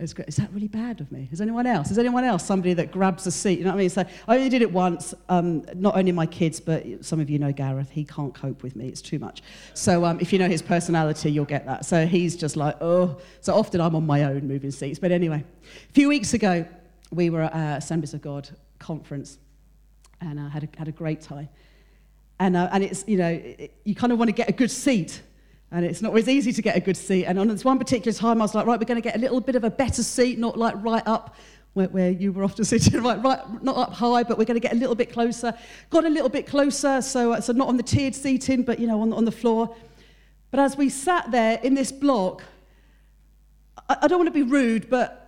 Is 0.02 0.36
that 0.36 0.52
really 0.52 0.68
bad 0.68 1.00
of 1.00 1.12
me? 1.12 1.28
Is 1.30 1.40
anyone 1.40 1.66
else? 1.66 1.90
Is 1.90 1.98
anyone 1.98 2.24
else 2.24 2.44
somebody 2.44 2.74
that 2.74 2.90
grabs 2.90 3.26
a 3.26 3.30
seat? 3.30 3.58
You 3.58 3.64
know 3.64 3.70
what 3.70 3.76
I 3.76 3.78
mean? 3.78 3.90
So 3.90 4.04
I 4.26 4.36
only 4.36 4.48
did 4.48 4.60
it 4.60 4.72
once. 4.72 5.14
Um, 5.28 5.64
not 5.74 5.96
only 5.96 6.10
my 6.10 6.26
kids, 6.26 6.58
but 6.60 6.84
some 7.04 7.20
of 7.20 7.30
you 7.30 7.38
know 7.38 7.52
Gareth. 7.52 7.90
He 7.90 8.04
can't 8.04 8.34
cope 8.34 8.62
with 8.62 8.74
me. 8.74 8.88
It's 8.88 9.00
too 9.00 9.18
much. 9.18 9.42
So 9.74 10.04
um, 10.04 10.18
if 10.20 10.32
you 10.32 10.38
know 10.38 10.48
his 10.48 10.60
personality, 10.60 11.30
you'll 11.30 11.44
get 11.44 11.66
that. 11.66 11.84
So 11.84 12.06
he's 12.06 12.36
just 12.36 12.56
like, 12.56 12.76
oh. 12.80 13.18
So 13.40 13.54
often 13.54 13.80
I'm 13.80 13.94
on 13.94 14.04
my 14.04 14.24
own 14.24 14.48
moving 14.48 14.72
seats. 14.72 14.98
But 14.98 15.12
anyway, 15.12 15.44
a 15.88 15.92
few 15.92 16.08
weeks 16.08 16.34
ago, 16.34 16.66
we 17.12 17.30
were 17.30 17.42
at 17.42 17.54
uh, 17.54 17.76
Assemblies 17.76 18.14
of 18.14 18.22
God 18.22 18.50
conference, 18.78 19.38
and 20.20 20.40
I 20.40 20.46
uh, 20.46 20.48
had 20.48 20.64
a, 20.64 20.68
had 20.78 20.88
a 20.88 20.92
great 20.92 21.20
time. 21.20 21.48
And, 22.40 22.56
uh, 22.56 22.68
and 22.72 22.82
it's, 22.82 23.04
you 23.06 23.18
know, 23.18 23.28
it, 23.28 23.72
you 23.84 23.94
kind 23.94 24.12
of 24.12 24.18
want 24.18 24.28
to 24.28 24.32
get 24.32 24.48
a 24.48 24.52
good 24.52 24.70
seat 24.70 25.22
and 25.72 25.86
it's 25.86 26.02
not 26.02 26.10
always 26.10 26.28
easy 26.28 26.52
to 26.52 26.60
get 26.60 26.76
a 26.76 26.80
good 26.80 26.98
seat. 26.98 27.24
And 27.24 27.38
on 27.38 27.48
this 27.48 27.64
one 27.64 27.78
particular 27.78 28.12
time, 28.12 28.42
I 28.42 28.44
was 28.44 28.54
like, 28.54 28.66
right, 28.66 28.78
we're 28.78 28.84
going 28.84 29.00
to 29.00 29.08
get 29.08 29.16
a 29.16 29.18
little 29.18 29.40
bit 29.40 29.56
of 29.56 29.64
a 29.64 29.70
better 29.70 30.02
seat, 30.02 30.38
not 30.38 30.58
like 30.58 30.74
right 30.84 31.02
up 31.06 31.34
where, 31.72 31.88
where 31.88 32.10
you 32.10 32.30
were 32.30 32.44
often 32.44 32.64
sitting, 32.66 33.02
right, 33.02 33.22
right, 33.22 33.62
not 33.62 33.78
up 33.78 33.94
high, 33.94 34.22
but 34.22 34.36
we're 34.36 34.44
going 34.44 34.60
to 34.60 34.66
get 34.66 34.74
a 34.74 34.76
little 34.76 34.94
bit 34.94 35.10
closer. 35.10 35.56
Got 35.88 36.04
a 36.04 36.10
little 36.10 36.28
bit 36.28 36.46
closer, 36.46 37.00
so, 37.00 37.40
so 37.40 37.54
not 37.54 37.68
on 37.68 37.78
the 37.78 37.82
tiered 37.82 38.14
seating, 38.14 38.62
but, 38.62 38.78
you 38.78 38.86
know, 38.86 39.00
on, 39.00 39.14
on 39.14 39.24
the 39.24 39.32
floor. 39.32 39.74
But 40.50 40.60
as 40.60 40.76
we 40.76 40.90
sat 40.90 41.30
there 41.30 41.58
in 41.62 41.72
this 41.72 41.90
block, 41.90 42.42
I, 43.88 43.96
I 44.02 44.08
don't 44.08 44.18
want 44.18 44.28
to 44.28 44.32
be 44.32 44.42
rude, 44.42 44.90
but 44.90 45.18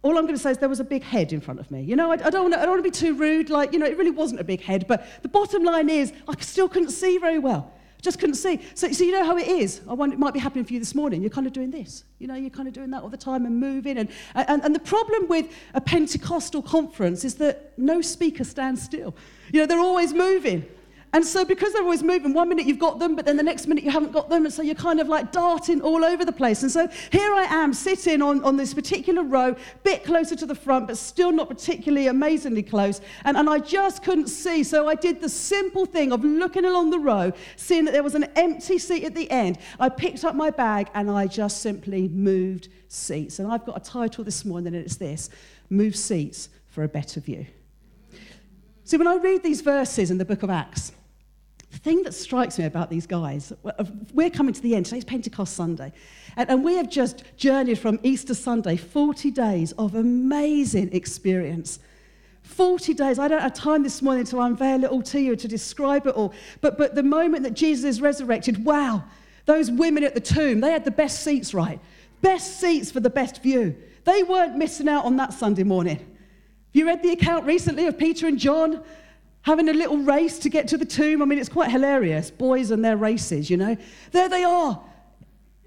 all 0.00 0.16
I'm 0.16 0.24
going 0.24 0.34
to 0.34 0.42
say 0.42 0.52
is 0.52 0.58
there 0.58 0.70
was 0.70 0.80
a 0.80 0.84
big 0.84 1.02
head 1.02 1.34
in 1.34 1.42
front 1.42 1.60
of 1.60 1.70
me. 1.70 1.82
You 1.82 1.96
know, 1.96 2.10
I, 2.10 2.14
I, 2.14 2.30
don't 2.30 2.44
want 2.44 2.54
to, 2.54 2.60
I 2.60 2.62
don't 2.62 2.76
want 2.76 2.84
to 2.84 2.90
be 2.90 2.96
too 2.96 3.14
rude. 3.14 3.50
Like, 3.50 3.74
you 3.74 3.78
know, 3.78 3.86
it 3.86 3.98
really 3.98 4.10
wasn't 4.10 4.40
a 4.40 4.44
big 4.44 4.62
head. 4.62 4.86
But 4.88 5.06
the 5.20 5.28
bottom 5.28 5.62
line 5.64 5.90
is, 5.90 6.14
I 6.26 6.34
still 6.40 6.70
couldn't 6.70 6.92
see 6.92 7.18
very 7.18 7.38
well. 7.38 7.74
Just 8.02 8.18
couldn't 8.18 8.34
see. 8.34 8.60
So, 8.74 8.90
so 8.90 9.04
you 9.04 9.12
know 9.12 9.24
how 9.24 9.36
it 9.38 9.46
is. 9.46 9.80
I 9.88 9.94
wonder, 9.94 10.14
it 10.14 10.18
might 10.18 10.34
be 10.34 10.40
happening 10.40 10.64
for 10.64 10.72
you 10.72 10.80
this 10.80 10.94
morning. 10.94 11.22
You're 11.22 11.30
kind 11.30 11.46
of 11.46 11.52
doing 11.52 11.70
this. 11.70 12.02
You 12.18 12.26
know, 12.26 12.34
you're 12.34 12.50
kind 12.50 12.66
of 12.66 12.74
doing 12.74 12.90
that 12.90 13.02
all 13.02 13.08
the 13.08 13.16
time 13.16 13.46
and 13.46 13.60
moving. 13.60 13.96
And, 13.96 14.08
and, 14.34 14.62
and 14.64 14.74
the 14.74 14.80
problem 14.80 15.28
with 15.28 15.46
a 15.74 15.80
Pentecostal 15.80 16.62
conference 16.62 17.24
is 17.24 17.36
that 17.36 17.72
no 17.78 18.00
speaker 18.00 18.42
stands 18.42 18.82
still. 18.82 19.14
You 19.52 19.60
know, 19.60 19.66
they're 19.66 19.78
always 19.78 20.12
moving. 20.12 20.66
And 21.14 21.26
so, 21.26 21.44
because 21.44 21.74
they're 21.74 21.82
always 21.82 22.02
moving, 22.02 22.32
one 22.32 22.48
minute 22.48 22.64
you've 22.64 22.78
got 22.78 22.98
them, 22.98 23.14
but 23.14 23.26
then 23.26 23.36
the 23.36 23.42
next 23.42 23.66
minute 23.66 23.84
you 23.84 23.90
haven't 23.90 24.12
got 24.12 24.30
them. 24.30 24.46
And 24.46 24.54
so 24.54 24.62
you're 24.62 24.74
kind 24.74 24.98
of 24.98 25.08
like 25.08 25.30
darting 25.30 25.82
all 25.82 26.06
over 26.06 26.24
the 26.24 26.32
place. 26.32 26.62
And 26.62 26.72
so 26.72 26.88
here 27.10 27.34
I 27.34 27.46
am 27.50 27.74
sitting 27.74 28.22
on, 28.22 28.42
on 28.44 28.56
this 28.56 28.72
particular 28.72 29.22
row, 29.22 29.50
a 29.50 29.56
bit 29.82 30.04
closer 30.04 30.34
to 30.36 30.46
the 30.46 30.54
front, 30.54 30.86
but 30.86 30.96
still 30.96 31.30
not 31.30 31.50
particularly 31.50 32.06
amazingly 32.06 32.62
close. 32.62 33.02
And, 33.24 33.36
and 33.36 33.50
I 33.50 33.58
just 33.58 34.02
couldn't 34.02 34.28
see. 34.28 34.64
So 34.64 34.88
I 34.88 34.94
did 34.94 35.20
the 35.20 35.28
simple 35.28 35.84
thing 35.84 36.12
of 36.12 36.24
looking 36.24 36.64
along 36.64 36.88
the 36.88 36.98
row, 36.98 37.32
seeing 37.56 37.84
that 37.84 37.92
there 37.92 38.02
was 38.02 38.14
an 38.14 38.24
empty 38.34 38.78
seat 38.78 39.04
at 39.04 39.14
the 39.14 39.30
end. 39.30 39.58
I 39.78 39.90
picked 39.90 40.24
up 40.24 40.34
my 40.34 40.48
bag 40.48 40.88
and 40.94 41.10
I 41.10 41.26
just 41.26 41.60
simply 41.60 42.08
moved 42.08 42.68
seats. 42.88 43.38
And 43.38 43.52
I've 43.52 43.66
got 43.66 43.76
a 43.76 43.80
title 43.80 44.24
this 44.24 44.46
morning, 44.46 44.74
and 44.74 44.82
it's 44.82 44.96
this 44.96 45.28
Move 45.68 45.94
Seats 45.94 46.48
for 46.68 46.84
a 46.84 46.88
Better 46.88 47.20
View. 47.20 47.44
See, 48.84 48.96
when 48.96 49.06
I 49.06 49.16
read 49.16 49.42
these 49.42 49.60
verses 49.60 50.10
in 50.10 50.16
the 50.16 50.24
book 50.24 50.42
of 50.42 50.48
Acts, 50.48 50.92
the 51.72 51.78
thing 51.78 52.02
that 52.02 52.12
strikes 52.12 52.58
me 52.58 52.66
about 52.66 52.90
these 52.90 53.06
guys, 53.06 53.50
uh, 53.64 53.84
we're 54.12 54.30
coming 54.30 54.52
to 54.52 54.60
the 54.60 54.76
end. 54.76 54.84
Today's 54.84 55.06
Pentecost 55.06 55.54
Sunday. 55.54 55.92
And, 56.36 56.50
and 56.50 56.62
we 56.62 56.76
have 56.76 56.90
just 56.90 57.24
journeyed 57.38 57.78
from 57.78 57.98
Easter 58.02 58.34
Sunday, 58.34 58.76
40 58.76 59.30
days 59.30 59.72
of 59.72 59.94
amazing 59.94 60.92
experience. 60.92 61.78
40 62.42 62.92
days. 62.92 63.18
I 63.18 63.26
don't 63.26 63.40
have 63.40 63.54
time 63.54 63.82
this 63.82 64.02
morning 64.02 64.24
to 64.26 64.40
unveil 64.40 64.84
it 64.84 64.90
all 64.90 65.02
to 65.02 65.18
you, 65.18 65.34
to 65.34 65.48
describe 65.48 66.06
it 66.06 66.14
all. 66.14 66.34
But, 66.60 66.76
but 66.76 66.94
the 66.94 67.02
moment 67.02 67.44
that 67.44 67.54
Jesus 67.54 67.84
is 67.84 68.00
resurrected, 68.02 68.66
wow, 68.66 69.04
those 69.46 69.70
women 69.70 70.04
at 70.04 70.14
the 70.14 70.20
tomb, 70.20 70.60
they 70.60 70.72
had 70.72 70.84
the 70.84 70.90
best 70.90 71.22
seats, 71.22 71.54
right? 71.54 71.80
Best 72.20 72.60
seats 72.60 72.90
for 72.90 73.00
the 73.00 73.10
best 73.10 73.42
view. 73.42 73.74
They 74.04 74.22
weren't 74.24 74.56
missing 74.56 74.88
out 74.88 75.06
on 75.06 75.16
that 75.16 75.32
Sunday 75.32 75.62
morning. 75.62 75.96
Have 75.96 76.06
you 76.72 76.86
read 76.86 77.02
the 77.02 77.12
account 77.12 77.46
recently 77.46 77.86
of 77.86 77.96
Peter 77.96 78.26
and 78.26 78.38
John? 78.38 78.84
Having 79.42 79.68
a 79.68 79.72
little 79.72 79.98
race 79.98 80.38
to 80.40 80.48
get 80.48 80.68
to 80.68 80.78
the 80.78 80.84
tomb. 80.84 81.22
I 81.22 81.24
mean, 81.24 81.38
it's 81.38 81.48
quite 81.48 81.70
hilarious. 81.70 82.30
Boys 82.30 82.70
and 82.70 82.84
their 82.84 82.96
races, 82.96 83.50
you 83.50 83.56
know. 83.56 83.76
There 84.12 84.28
they 84.28 84.44
are. 84.44 84.82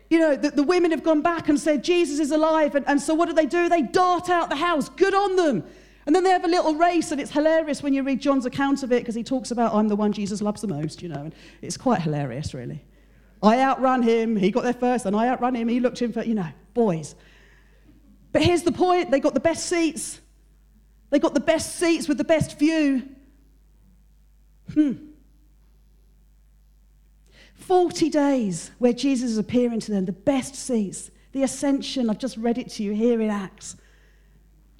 You 0.10 0.20
know, 0.20 0.36
the, 0.36 0.52
the 0.52 0.64
women 0.64 0.92
have 0.92 1.04
gone 1.04 1.22
back 1.22 1.50
and 1.50 1.60
said, 1.60 1.84
Jesus 1.84 2.20
is 2.20 2.32
alive. 2.32 2.76
And, 2.76 2.88
and 2.88 3.02
so 3.02 3.14
what 3.14 3.28
do 3.28 3.34
they 3.34 3.46
do? 3.46 3.70
They 3.70 3.82
dart 3.82 4.30
out 4.30 4.50
the 4.50 4.56
house. 4.56 4.88
Good 4.90 5.14
on 5.14 5.36
them. 5.36 5.64
And 6.06 6.16
then 6.16 6.24
they 6.24 6.30
have 6.30 6.46
a 6.46 6.48
little 6.48 6.76
race, 6.76 7.12
and 7.12 7.20
it's 7.20 7.32
hilarious 7.32 7.82
when 7.82 7.94
you 7.94 8.04
read 8.04 8.22
John's 8.22 8.46
account 8.46 8.84
of 8.84 8.92
it 8.92 9.02
because 9.02 9.16
he 9.16 9.24
talks 9.24 9.50
about, 9.50 9.74
I'm 9.74 9.88
the 9.88 9.96
one 9.96 10.14
Jesus 10.14 10.40
loves 10.40 10.62
the 10.62 10.68
most, 10.68 11.02
you 11.02 11.10
know. 11.10 11.20
And 11.20 11.36
it's 11.64 11.78
quite 11.78 12.02
hilarious, 12.02 12.54
really. 12.54 12.86
I 13.42 13.60
outrun 13.60 14.04
him. 14.04 14.36
He 14.36 14.52
got 14.52 14.64
there 14.64 14.74
first, 14.74 15.08
and 15.08 15.16
I 15.16 15.30
outrun 15.30 15.56
him. 15.56 15.68
He 15.68 15.80
looked 15.80 16.00
him 16.00 16.14
for, 16.14 16.24
you 16.24 16.36
know, 16.36 16.48
boys. 16.76 17.16
But 18.32 18.44
here's 18.44 18.62
the 18.62 18.72
point 18.72 19.10
they 19.10 19.20
got 19.20 19.34
the 19.34 19.40
best 19.40 19.66
seats. 19.66 20.22
They 21.10 21.18
got 21.18 21.34
the 21.34 21.40
best 21.40 21.78
seats 21.78 22.08
with 22.08 22.20
the 22.20 22.24
best 22.24 22.60
view. 22.60 23.15
Hmm. 24.74 24.94
40 27.56 28.10
days 28.10 28.72
where 28.78 28.94
Jesus 28.94 29.32
is 29.32 29.38
appearing 29.38 29.80
to 29.82 29.92
them, 29.92 30.06
the 30.06 30.12
best 30.12 30.56
seats, 30.56 31.10
the 31.32 31.44
ascension. 31.44 32.10
I've 32.10 32.20
just 32.20 32.38
read 32.38 32.58
it 32.58 32.70
to 32.72 32.84
you 32.84 32.94
here 32.94 33.22
in 33.22 33.30
Acts. 33.30 33.76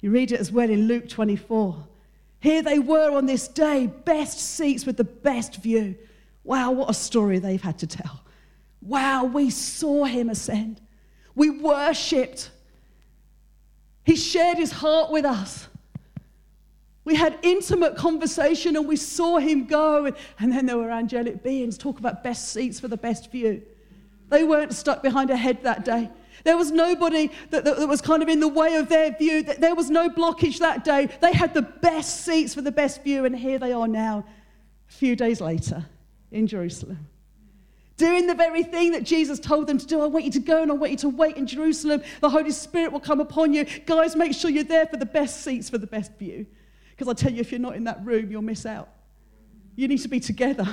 You 0.00 0.10
read 0.10 0.32
it 0.32 0.40
as 0.40 0.52
well 0.52 0.70
in 0.70 0.86
Luke 0.86 1.08
24. 1.08 1.84
Here 2.40 2.62
they 2.62 2.78
were 2.78 3.16
on 3.16 3.26
this 3.26 3.48
day, 3.48 3.86
best 3.86 4.38
seats 4.38 4.86
with 4.86 4.96
the 4.96 5.04
best 5.04 5.56
view. 5.56 5.96
Wow, 6.44 6.70
what 6.72 6.90
a 6.90 6.94
story 6.94 7.38
they've 7.38 7.60
had 7.60 7.78
to 7.78 7.86
tell. 7.86 8.20
Wow, 8.80 9.24
we 9.24 9.50
saw 9.50 10.04
him 10.04 10.28
ascend. 10.28 10.80
We 11.34 11.50
worshipped. 11.50 12.50
He 14.04 14.14
shared 14.14 14.58
his 14.58 14.70
heart 14.70 15.10
with 15.10 15.24
us. 15.24 15.66
We 17.06 17.14
had 17.14 17.38
intimate 17.42 17.96
conversation 17.96 18.74
and 18.74 18.86
we 18.86 18.96
saw 18.96 19.38
him 19.38 19.66
go. 19.66 20.12
And 20.40 20.52
then 20.52 20.66
there 20.66 20.76
were 20.76 20.90
angelic 20.90 21.40
beings 21.40 21.78
talk 21.78 22.00
about 22.00 22.24
best 22.24 22.52
seats 22.52 22.80
for 22.80 22.88
the 22.88 22.96
best 22.96 23.30
view. 23.30 23.62
They 24.28 24.42
weren't 24.42 24.74
stuck 24.74 25.04
behind 25.04 25.30
a 25.30 25.36
head 25.36 25.62
that 25.62 25.84
day. 25.84 26.10
There 26.42 26.56
was 26.56 26.72
nobody 26.72 27.30
that, 27.50 27.64
that, 27.64 27.76
that, 27.78 27.86
was 27.86 28.00
kind 28.00 28.24
of 28.24 28.28
in 28.28 28.40
the 28.40 28.48
way 28.48 28.74
of 28.74 28.88
their 28.88 29.12
view. 29.16 29.44
There 29.44 29.76
was 29.76 29.88
no 29.88 30.10
blockage 30.10 30.58
that 30.58 30.82
day. 30.82 31.08
They 31.20 31.32
had 31.32 31.54
the 31.54 31.62
best 31.62 32.24
seats 32.24 32.54
for 32.54 32.60
the 32.60 32.72
best 32.72 33.04
view. 33.04 33.24
And 33.24 33.38
here 33.38 33.60
they 33.60 33.72
are 33.72 33.86
now, 33.86 34.26
a 34.88 34.92
few 34.92 35.14
days 35.14 35.40
later, 35.40 35.86
in 36.32 36.48
Jerusalem. 36.48 37.06
Doing 37.98 38.26
the 38.26 38.34
very 38.34 38.64
thing 38.64 38.90
that 38.92 39.04
Jesus 39.04 39.38
told 39.38 39.68
them 39.68 39.78
to 39.78 39.86
do. 39.86 40.00
I 40.00 40.06
want 40.06 40.24
you 40.24 40.32
to 40.32 40.40
go 40.40 40.60
and 40.60 40.72
I 40.72 40.74
want 40.74 40.90
you 40.90 40.98
to 40.98 41.08
wait 41.08 41.36
in 41.36 41.46
Jerusalem. 41.46 42.02
The 42.20 42.30
Holy 42.30 42.50
Spirit 42.50 42.90
will 42.90 42.98
come 42.98 43.20
upon 43.20 43.52
you. 43.52 43.64
Guys, 43.86 44.16
make 44.16 44.34
sure 44.34 44.50
you're 44.50 44.64
there 44.64 44.86
for 44.86 44.96
the 44.96 45.06
best 45.06 45.42
seats 45.42 45.70
for 45.70 45.78
the 45.78 45.86
best 45.86 46.12
view. 46.18 46.46
Because 46.96 47.08
I 47.08 47.14
tell 47.14 47.32
you, 47.32 47.40
if 47.40 47.52
you're 47.52 47.60
not 47.60 47.76
in 47.76 47.84
that 47.84 48.04
room, 48.04 48.30
you'll 48.30 48.42
miss 48.42 48.64
out. 48.64 48.88
You 49.74 49.86
need 49.88 49.98
to 49.98 50.08
be 50.08 50.20
together 50.20 50.66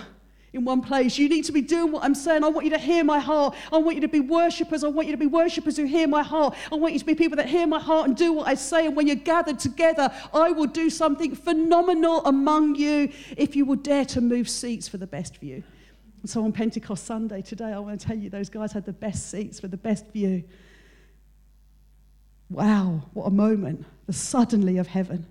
in 0.54 0.64
one 0.64 0.82
place. 0.82 1.18
You 1.18 1.28
need 1.28 1.44
to 1.46 1.52
be 1.52 1.62
doing 1.62 1.92
what 1.92 2.04
I'm 2.04 2.16
saying. 2.16 2.44
I 2.44 2.48
want 2.48 2.64
you 2.64 2.72
to 2.72 2.78
hear 2.78 3.04
my 3.04 3.20
heart. 3.20 3.56
I 3.72 3.78
want 3.78 3.96
you 3.96 4.02
to 4.02 4.08
be 4.08 4.20
worshippers. 4.20 4.84
I 4.84 4.88
want 4.88 5.08
you 5.08 5.14
to 5.14 5.18
be 5.18 5.26
worshippers 5.26 5.76
who 5.76 5.86
hear 5.86 6.08
my 6.08 6.24
heart. 6.24 6.56
I 6.72 6.76
want 6.76 6.94
you 6.94 7.00
to 7.00 7.06
be 7.06 7.16
people 7.16 7.36
that 7.38 7.50
hear 7.50 7.68
my 7.68 7.80
heart 7.80 8.08
and 8.08 8.16
do 8.16 8.32
what 8.32 8.48
I 8.48 8.54
say. 8.54 8.86
And 8.86 8.96
when 8.96 9.08
you're 9.08 9.16
gathered 9.16 9.60
together, 9.60 10.12
I 10.34 10.52
will 10.52 10.68
do 10.68 10.90
something 10.90 11.36
phenomenal 11.36 12.24
among 12.26 12.76
you 12.76 13.12
if 13.36 13.56
you 13.56 13.66
will 13.66 13.78
dare 13.78 14.06
to 14.06 14.22
move 14.22 14.48
seats 14.48 14.88
for 14.88 14.98
the 14.98 15.08
best 15.08 15.38
view. 15.38 15.64
And 16.22 16.30
so 16.30 16.44
on 16.46 16.54
Pentecost 16.54 17.06
Sunday 17.06 17.42
today, 17.42 17.74
I 17.74 17.80
want 17.80 18.00
to 18.00 18.08
tell 18.08 18.18
you 18.18 18.30
those 18.30 18.50
guys 18.50 18.72
had 18.72 18.86
the 18.86 18.94
best 18.94 19.30
seats 19.30 19.60
for 19.60 19.68
the 19.68 19.76
best 19.76 20.06
view. 20.14 20.44
Wow, 22.50 23.10
what 23.14 23.26
a 23.26 23.32
moment. 23.32 23.86
The 24.06 24.14
suddenly 24.14 24.78
of 24.78 24.88
heaven. 24.88 25.26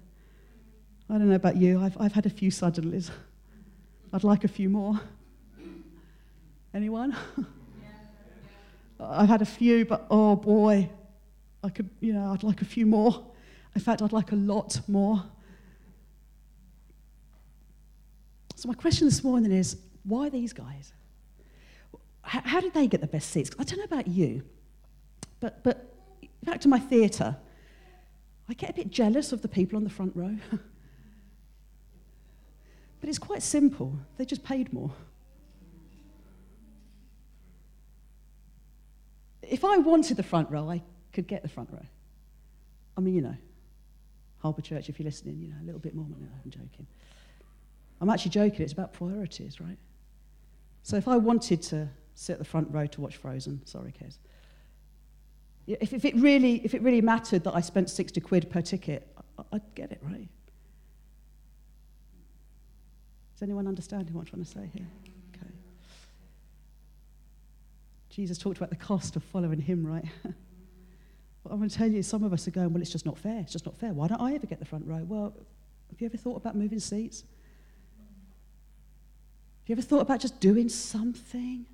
I 1.12 1.18
don't 1.18 1.28
know 1.28 1.34
about 1.34 1.58
you, 1.58 1.78
I've, 1.78 1.94
I've 2.00 2.14
had 2.14 2.24
a 2.24 2.30
few 2.30 2.50
suddenlies. 2.50 3.10
I'd 4.14 4.24
like 4.24 4.44
a 4.44 4.48
few 4.48 4.70
more. 4.70 4.98
Anyone? 6.72 7.14
I've 8.98 9.28
had 9.28 9.42
a 9.42 9.46
few, 9.46 9.84
but 9.84 10.06
oh 10.10 10.36
boy, 10.36 10.88
I 11.62 11.68
could, 11.68 11.90
you 12.00 12.14
know, 12.14 12.32
I'd 12.32 12.42
like 12.42 12.62
a 12.62 12.64
few 12.64 12.86
more. 12.86 13.26
In 13.74 13.82
fact, 13.82 14.00
I'd 14.00 14.12
like 14.12 14.32
a 14.32 14.36
lot 14.36 14.80
more. 14.88 15.22
So, 18.56 18.68
my 18.68 18.74
question 18.74 19.06
this 19.06 19.22
morning 19.22 19.52
is 19.52 19.76
why 20.04 20.30
these 20.30 20.54
guys? 20.54 20.94
How, 22.22 22.60
did 22.60 22.72
they 22.72 22.86
get 22.86 23.02
the 23.02 23.06
best 23.06 23.28
seats? 23.28 23.50
I 23.58 23.64
don't 23.64 23.76
know 23.76 23.84
about 23.84 24.08
you, 24.08 24.44
but, 25.40 25.62
but 25.62 25.92
back 26.42 26.62
to 26.62 26.68
my 26.68 26.78
theatre, 26.78 27.36
I 28.48 28.54
get 28.54 28.70
a 28.70 28.72
bit 28.72 28.90
jealous 28.90 29.32
of 29.32 29.42
the 29.42 29.48
people 29.48 29.76
on 29.76 29.84
the 29.84 29.90
front 29.90 30.16
row. 30.16 30.36
but 33.02 33.08
it's 33.08 33.18
quite 33.18 33.42
simple, 33.42 33.98
they 34.16 34.24
just 34.24 34.44
paid 34.44 34.72
more. 34.72 34.92
If 39.42 39.64
I 39.64 39.78
wanted 39.78 40.16
the 40.16 40.22
front 40.22 40.48
row, 40.52 40.70
I 40.70 40.82
could 41.12 41.26
get 41.26 41.42
the 41.42 41.48
front 41.48 41.70
row. 41.72 41.84
I 42.96 43.00
mean, 43.00 43.14
you 43.14 43.20
know, 43.20 43.36
Harbour 44.38 44.62
Church, 44.62 44.88
if 44.88 45.00
you're 45.00 45.04
listening, 45.04 45.40
you 45.40 45.48
know, 45.48 45.56
a 45.60 45.66
little 45.66 45.80
bit 45.80 45.96
more. 45.96 46.06
No, 46.08 46.28
I'm 46.44 46.50
joking. 46.50 46.86
I'm 48.00 48.08
actually 48.08 48.30
joking. 48.30 48.62
It's 48.62 48.72
about 48.72 48.92
priorities, 48.92 49.60
right? 49.60 49.78
So 50.84 50.96
if 50.96 51.08
I 51.08 51.16
wanted 51.16 51.60
to 51.62 51.88
sit 52.14 52.34
at 52.34 52.38
the 52.38 52.44
front 52.44 52.68
row 52.70 52.86
to 52.86 53.00
watch 53.00 53.16
Frozen, 53.16 53.66
sorry, 53.66 53.92
Kez. 54.00 54.18
If, 55.66 55.92
if, 55.92 56.04
it 56.04 56.14
really, 56.14 56.64
if 56.64 56.72
it 56.72 56.82
really 56.82 57.00
mattered 57.00 57.42
that 57.42 57.56
I 57.56 57.62
spent 57.62 57.90
60 57.90 58.20
quid 58.20 58.48
per 58.48 58.60
ticket, 58.60 59.12
I'd 59.52 59.74
get 59.74 59.90
it, 59.90 59.98
right? 60.02 60.28
Anyone 63.42 63.66
understand 63.66 64.08
what 64.10 64.20
I'm 64.20 64.26
trying 64.26 64.44
to 64.44 64.50
say 64.50 64.70
here? 64.72 64.86
Okay. 65.36 65.50
Jesus 68.08 68.38
talked 68.38 68.58
about 68.58 68.70
the 68.70 68.76
cost 68.76 69.16
of 69.16 69.24
following 69.24 69.60
him, 69.60 69.86
right? 69.86 70.04
I'm 71.50 71.58
going 71.58 71.68
to 71.68 71.76
tell 71.76 71.90
you, 71.90 72.02
some 72.02 72.22
of 72.22 72.32
us 72.32 72.46
are 72.46 72.52
going, 72.52 72.72
well, 72.72 72.80
it's 72.80 72.92
just 72.92 73.04
not 73.04 73.18
fair. 73.18 73.40
It's 73.40 73.52
just 73.52 73.66
not 73.66 73.76
fair. 73.76 73.92
Why 73.92 74.06
don't 74.06 74.20
I 74.20 74.34
ever 74.34 74.46
get 74.46 74.60
the 74.60 74.64
front 74.64 74.86
row? 74.86 75.04
Well, 75.06 75.34
have 75.90 76.00
you 76.00 76.06
ever 76.06 76.16
thought 76.16 76.36
about 76.36 76.54
moving 76.54 76.78
seats? 76.78 77.24
Have 79.62 79.68
you 79.68 79.72
ever 79.74 79.82
thought 79.82 80.00
about 80.02 80.20
just 80.20 80.40
doing 80.40 80.68
something? 80.68 81.66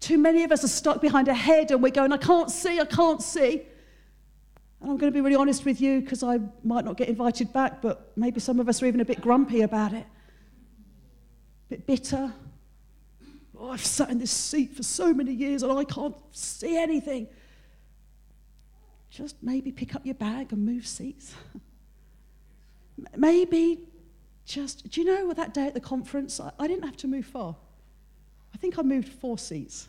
Too 0.00 0.18
many 0.18 0.44
of 0.44 0.52
us 0.52 0.64
are 0.64 0.68
stuck 0.68 1.00
behind 1.00 1.28
a 1.28 1.34
head 1.34 1.70
and 1.70 1.82
we're 1.82 1.90
going, 1.90 2.12
I 2.12 2.18
can't 2.18 2.50
see, 2.50 2.80
I 2.80 2.84
can't 2.84 3.22
see. 3.22 3.62
And 4.80 4.90
I'm 4.90 4.96
going 4.96 5.12
to 5.12 5.16
be 5.16 5.20
really 5.20 5.36
honest 5.36 5.64
with 5.64 5.80
you 5.80 6.00
because 6.00 6.22
I 6.22 6.38
might 6.62 6.84
not 6.84 6.96
get 6.96 7.08
invited 7.08 7.52
back, 7.52 7.80
but 7.80 8.12
maybe 8.16 8.40
some 8.40 8.60
of 8.60 8.68
us 8.68 8.82
are 8.82 8.86
even 8.86 9.00
a 9.00 9.04
bit 9.04 9.20
grumpy 9.20 9.62
about 9.62 9.92
it, 9.92 10.06
a 11.68 11.74
bit 11.74 11.86
bitter. 11.86 12.32
Oh, 13.58 13.70
I've 13.70 13.84
sat 13.84 14.10
in 14.10 14.18
this 14.18 14.30
seat 14.30 14.74
for 14.74 14.82
so 14.82 15.12
many 15.12 15.32
years 15.32 15.62
and 15.62 15.72
I 15.72 15.84
can't 15.84 16.16
see 16.32 16.76
anything 16.76 17.28
just 19.10 19.36
maybe 19.42 19.72
pick 19.72 19.94
up 19.94 20.04
your 20.04 20.14
bag 20.14 20.52
and 20.52 20.64
move 20.64 20.86
seats. 20.86 21.34
maybe 23.16 23.80
just, 24.44 24.90
do 24.90 25.00
you 25.00 25.06
know 25.06 25.26
what 25.26 25.36
that 25.36 25.54
day 25.54 25.66
at 25.66 25.74
the 25.74 25.80
conference, 25.80 26.40
I, 26.40 26.52
I 26.58 26.66
didn't 26.66 26.84
have 26.84 26.96
to 26.98 27.08
move 27.08 27.26
far. 27.26 27.56
I 28.54 28.58
think 28.58 28.78
I 28.78 28.82
moved 28.82 29.08
four 29.08 29.38
seats. 29.38 29.88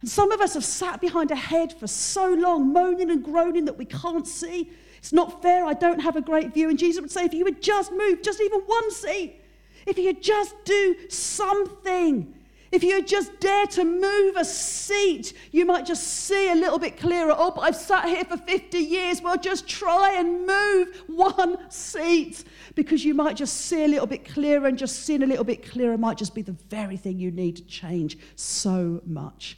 And 0.00 0.10
some 0.10 0.30
of 0.30 0.40
us 0.40 0.54
have 0.54 0.64
sat 0.64 1.00
behind 1.00 1.30
a 1.30 1.36
head 1.36 1.72
for 1.72 1.86
so 1.86 2.32
long, 2.34 2.72
moaning 2.72 3.10
and 3.10 3.24
groaning 3.24 3.64
that 3.64 3.78
we 3.78 3.86
can't 3.86 4.26
see. 4.26 4.70
It's 4.98 5.12
not 5.12 5.42
fair. 5.42 5.64
I 5.64 5.72
don't 5.72 6.00
have 6.00 6.16
a 6.16 6.20
great 6.20 6.52
view. 6.52 6.68
And 6.68 6.78
Jesus 6.78 7.00
would 7.00 7.10
say, 7.10 7.24
if 7.24 7.32
you 7.32 7.44
would 7.44 7.62
just 7.62 7.92
move, 7.92 8.22
just 8.22 8.40
even 8.40 8.60
one 8.60 8.90
seat, 8.90 9.40
if 9.86 9.98
you 9.98 10.12
just 10.12 10.54
do 10.64 10.96
something, 11.08 12.34
if 12.72 12.82
you 12.82 13.02
just 13.02 13.38
dare 13.40 13.66
to 13.68 13.84
move 13.84 14.36
a 14.36 14.44
seat, 14.44 15.32
you 15.52 15.64
might 15.64 15.86
just 15.86 16.02
see 16.02 16.50
a 16.50 16.54
little 16.54 16.78
bit 16.78 16.98
clearer. 16.98 17.34
Oh, 17.36 17.52
but 17.52 17.62
I've 17.62 17.76
sat 17.76 18.06
here 18.06 18.24
for 18.24 18.36
50 18.36 18.78
years. 18.78 19.22
Well, 19.22 19.38
just 19.38 19.68
try 19.68 20.14
and 20.18 20.46
move 20.46 21.02
one 21.06 21.70
seat 21.70 22.44
because 22.74 23.04
you 23.04 23.14
might 23.14 23.36
just 23.36 23.56
see 23.62 23.84
a 23.84 23.88
little 23.88 24.06
bit 24.06 24.28
clearer, 24.28 24.66
and 24.66 24.76
just 24.76 25.04
seeing 25.04 25.22
a 25.22 25.26
little 25.26 25.44
bit 25.44 25.70
clearer 25.70 25.96
might 25.96 26.18
just 26.18 26.34
be 26.34 26.42
the 26.42 26.56
very 26.68 26.96
thing 26.96 27.18
you 27.18 27.30
need 27.30 27.56
to 27.56 27.64
change 27.64 28.18
so 28.34 29.00
much. 29.06 29.56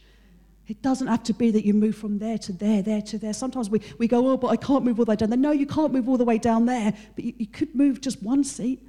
It 0.69 0.83
doesn't 0.83 1.07
have 1.07 1.23
to 1.25 1.33
be 1.33 1.51
that 1.51 1.65
you 1.65 1.73
move 1.73 1.97
from 1.97 2.19
there 2.19 2.37
to 2.37 2.53
there, 2.53 2.83
there 2.83 3.01
to 3.01 3.19
there. 3.19 3.33
Sometimes 3.33 3.71
we, 3.71 3.81
we 3.97 4.07
go, 4.07 4.29
oh, 4.29 4.37
but 4.37 4.49
I 4.49 4.57
can't 4.57 4.85
move 4.85 4.99
all 4.99 5.07
the 5.07 5.11
way 5.11 5.17
down 5.17 5.31
there. 5.31 5.39
No, 5.39 5.51
you 5.51 5.67
can't 5.67 5.95
move 5.95 6.11
all 6.11 6.19
the 6.19 6.27
way 6.27 6.37
down 6.37 6.67
there, 6.67 6.93
but 7.17 7.25
you, 7.25 7.33
you 7.39 7.47
could 7.47 7.75
move 7.75 8.03
just 8.03 8.23
one 8.23 8.45
seat. 8.45 8.87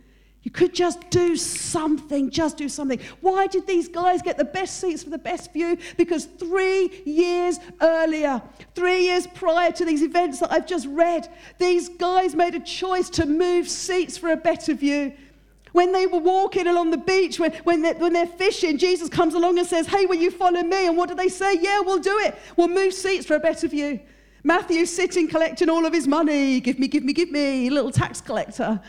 You 0.49 0.53
could 0.53 0.73
just 0.73 1.12
do 1.12 1.35
something, 1.35 2.31
just 2.31 2.57
do 2.57 2.69
something. 2.69 2.99
Why 3.21 3.45
did 3.45 3.67
these 3.67 3.88
guys 3.88 4.23
get 4.23 4.35
the 4.35 4.43
best 4.43 4.81
seats 4.81 5.03
for 5.03 5.12
the 5.12 5.19
best 5.19 5.53
view? 5.53 5.77
Because 5.95 6.25
three 6.25 7.03
years 7.05 7.59
earlier, 7.79 8.41
three 8.73 9.03
years 9.03 9.27
prior 9.27 9.71
to 9.71 9.85
these 9.85 10.01
events 10.01 10.39
that 10.39 10.51
I've 10.51 10.65
just 10.65 10.88
read, 10.88 11.31
these 11.59 11.88
guys 11.88 12.33
made 12.33 12.55
a 12.55 12.59
choice 12.62 13.12
to 13.12 13.27
move 13.27 13.69
seats 13.69 14.17
for 14.17 14.31
a 14.31 14.35
better 14.35 14.73
view. 14.73 15.13
When 15.71 15.91
they 15.91 16.07
were 16.07 16.17
walking 16.17 16.65
along 16.65 16.89
the 16.89 16.97
beach, 16.97 17.39
when, 17.39 17.51
when, 17.63 17.83
they're, 17.83 17.93
when 17.93 18.13
they're 18.13 18.25
fishing, 18.25 18.79
Jesus 18.79 19.07
comes 19.07 19.35
along 19.35 19.59
and 19.59 19.67
says, 19.67 19.85
Hey, 19.85 20.07
will 20.07 20.15
you 20.15 20.31
follow 20.31 20.63
me? 20.63 20.88
And 20.88 20.97
what 20.97 21.09
do 21.09 21.15
they 21.15 21.29
say? 21.29 21.59
Yeah, 21.62 21.81
we'll 21.81 21.99
do 21.99 22.17
it. 22.17 22.35
We'll 22.57 22.69
move 22.69 22.95
seats 22.95 23.27
for 23.27 23.35
a 23.35 23.39
better 23.39 23.67
view. 23.67 23.99
Matthew's 24.43 24.91
sitting 24.91 25.27
collecting 25.27 25.69
all 25.69 25.85
of 25.85 25.93
his 25.93 26.07
money. 26.07 26.59
Give 26.59 26.79
me, 26.79 26.88
give 26.88 27.03
me, 27.03 27.13
give 27.13 27.29
me, 27.29 27.69
little 27.69 27.91
tax 27.91 28.19
collector. 28.19 28.81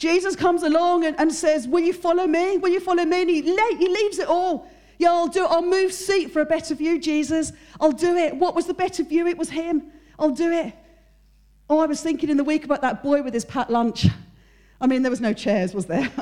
Jesus 0.00 0.34
comes 0.34 0.62
along 0.62 1.04
and, 1.04 1.14
and 1.20 1.30
says, 1.30 1.68
Will 1.68 1.80
you 1.80 1.92
follow 1.92 2.26
me? 2.26 2.56
Will 2.56 2.70
you 2.70 2.80
follow 2.80 3.04
me? 3.04 3.20
And 3.20 3.30
he, 3.30 3.42
he 3.42 3.88
leaves 3.88 4.18
it 4.18 4.26
all. 4.26 4.66
Yeah, 4.98 5.12
I'll 5.12 5.28
do 5.28 5.44
it. 5.44 5.50
I'll 5.50 5.62
move 5.62 5.92
seat 5.92 6.32
for 6.32 6.40
a 6.40 6.46
better 6.46 6.74
view, 6.74 6.98
Jesus. 6.98 7.52
I'll 7.78 7.92
do 7.92 8.16
it. 8.16 8.34
What 8.34 8.54
was 8.54 8.64
the 8.64 8.72
better 8.72 9.02
view? 9.02 9.26
It 9.26 9.36
was 9.36 9.50
him. 9.50 9.92
I'll 10.18 10.30
do 10.30 10.50
it. 10.50 10.74
Oh, 11.68 11.80
I 11.80 11.86
was 11.86 12.00
thinking 12.00 12.30
in 12.30 12.38
the 12.38 12.44
week 12.44 12.64
about 12.64 12.80
that 12.80 13.02
boy 13.02 13.20
with 13.22 13.34
his 13.34 13.44
pat 13.44 13.68
lunch. 13.68 14.06
I 14.80 14.86
mean, 14.86 15.02
there 15.02 15.10
was 15.10 15.20
no 15.20 15.34
chairs, 15.34 15.74
was 15.74 15.84
there? 15.84 16.10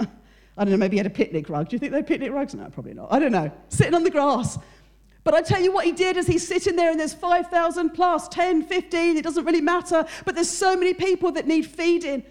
I 0.57 0.65
don't 0.65 0.73
know, 0.73 0.77
maybe 0.77 0.97
he 0.97 0.99
had 0.99 1.07
a 1.07 1.11
picnic 1.11 1.49
rug. 1.49 1.69
Do 1.69 1.77
you 1.77 1.79
think 1.79 1.93
they 1.93 1.99
had 1.99 2.07
picnic 2.09 2.33
rugs? 2.33 2.57
No, 2.57 2.69
probably 2.71 2.95
not. 2.95 3.13
I 3.13 3.21
don't 3.21 3.31
know. 3.31 3.53
Sitting 3.69 3.95
on 3.95 4.03
the 4.03 4.11
grass. 4.11 4.59
But 5.23 5.35
I 5.35 5.43
tell 5.43 5.63
you 5.63 5.71
what 5.71 5.85
he 5.85 5.93
did 5.93 6.17
as 6.17 6.27
he's 6.27 6.47
sitting 6.47 6.75
there 6.75 6.91
and 6.91 6.99
there's 6.99 7.15
5,000 7.15 7.91
plus, 7.91 8.27
10, 8.27 8.65
15, 8.65 9.17
it 9.17 9.23
doesn't 9.23 9.45
really 9.45 9.61
matter. 9.61 10.05
But 10.25 10.35
there's 10.35 10.51
so 10.51 10.77
many 10.77 10.95
people 10.95 11.31
that 11.33 11.47
need 11.47 11.65
feeding. 11.65 12.25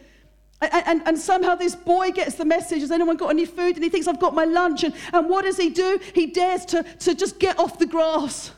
And, 0.60 1.04
and, 1.06 1.20
somehow 1.20 1.54
this 1.54 1.76
boy 1.76 2.10
gets 2.10 2.34
the 2.34 2.46
message 2.46 2.82
Has 2.82 2.90
anyone 2.90 3.16
got 3.16 3.30
any 3.30 3.46
food? 3.46 3.76
And 3.76 3.84
he 3.84 3.90
thinks, 3.92 4.08
I've 4.08 4.20
got 4.20 4.34
my 4.34 4.46
lunch. 4.46 4.84
And, 4.84 4.94
and 5.14 5.30
what 5.30 5.44
does 5.44 5.58
he 5.58 5.70
do? 5.70 6.00
He 6.16 6.26
dares 6.26 6.66
to, 6.66 6.82
to 6.82 7.14
just 7.14 7.38
get 7.38 7.60
off 7.60 7.78
the 7.78 7.86
grass. 7.86 8.52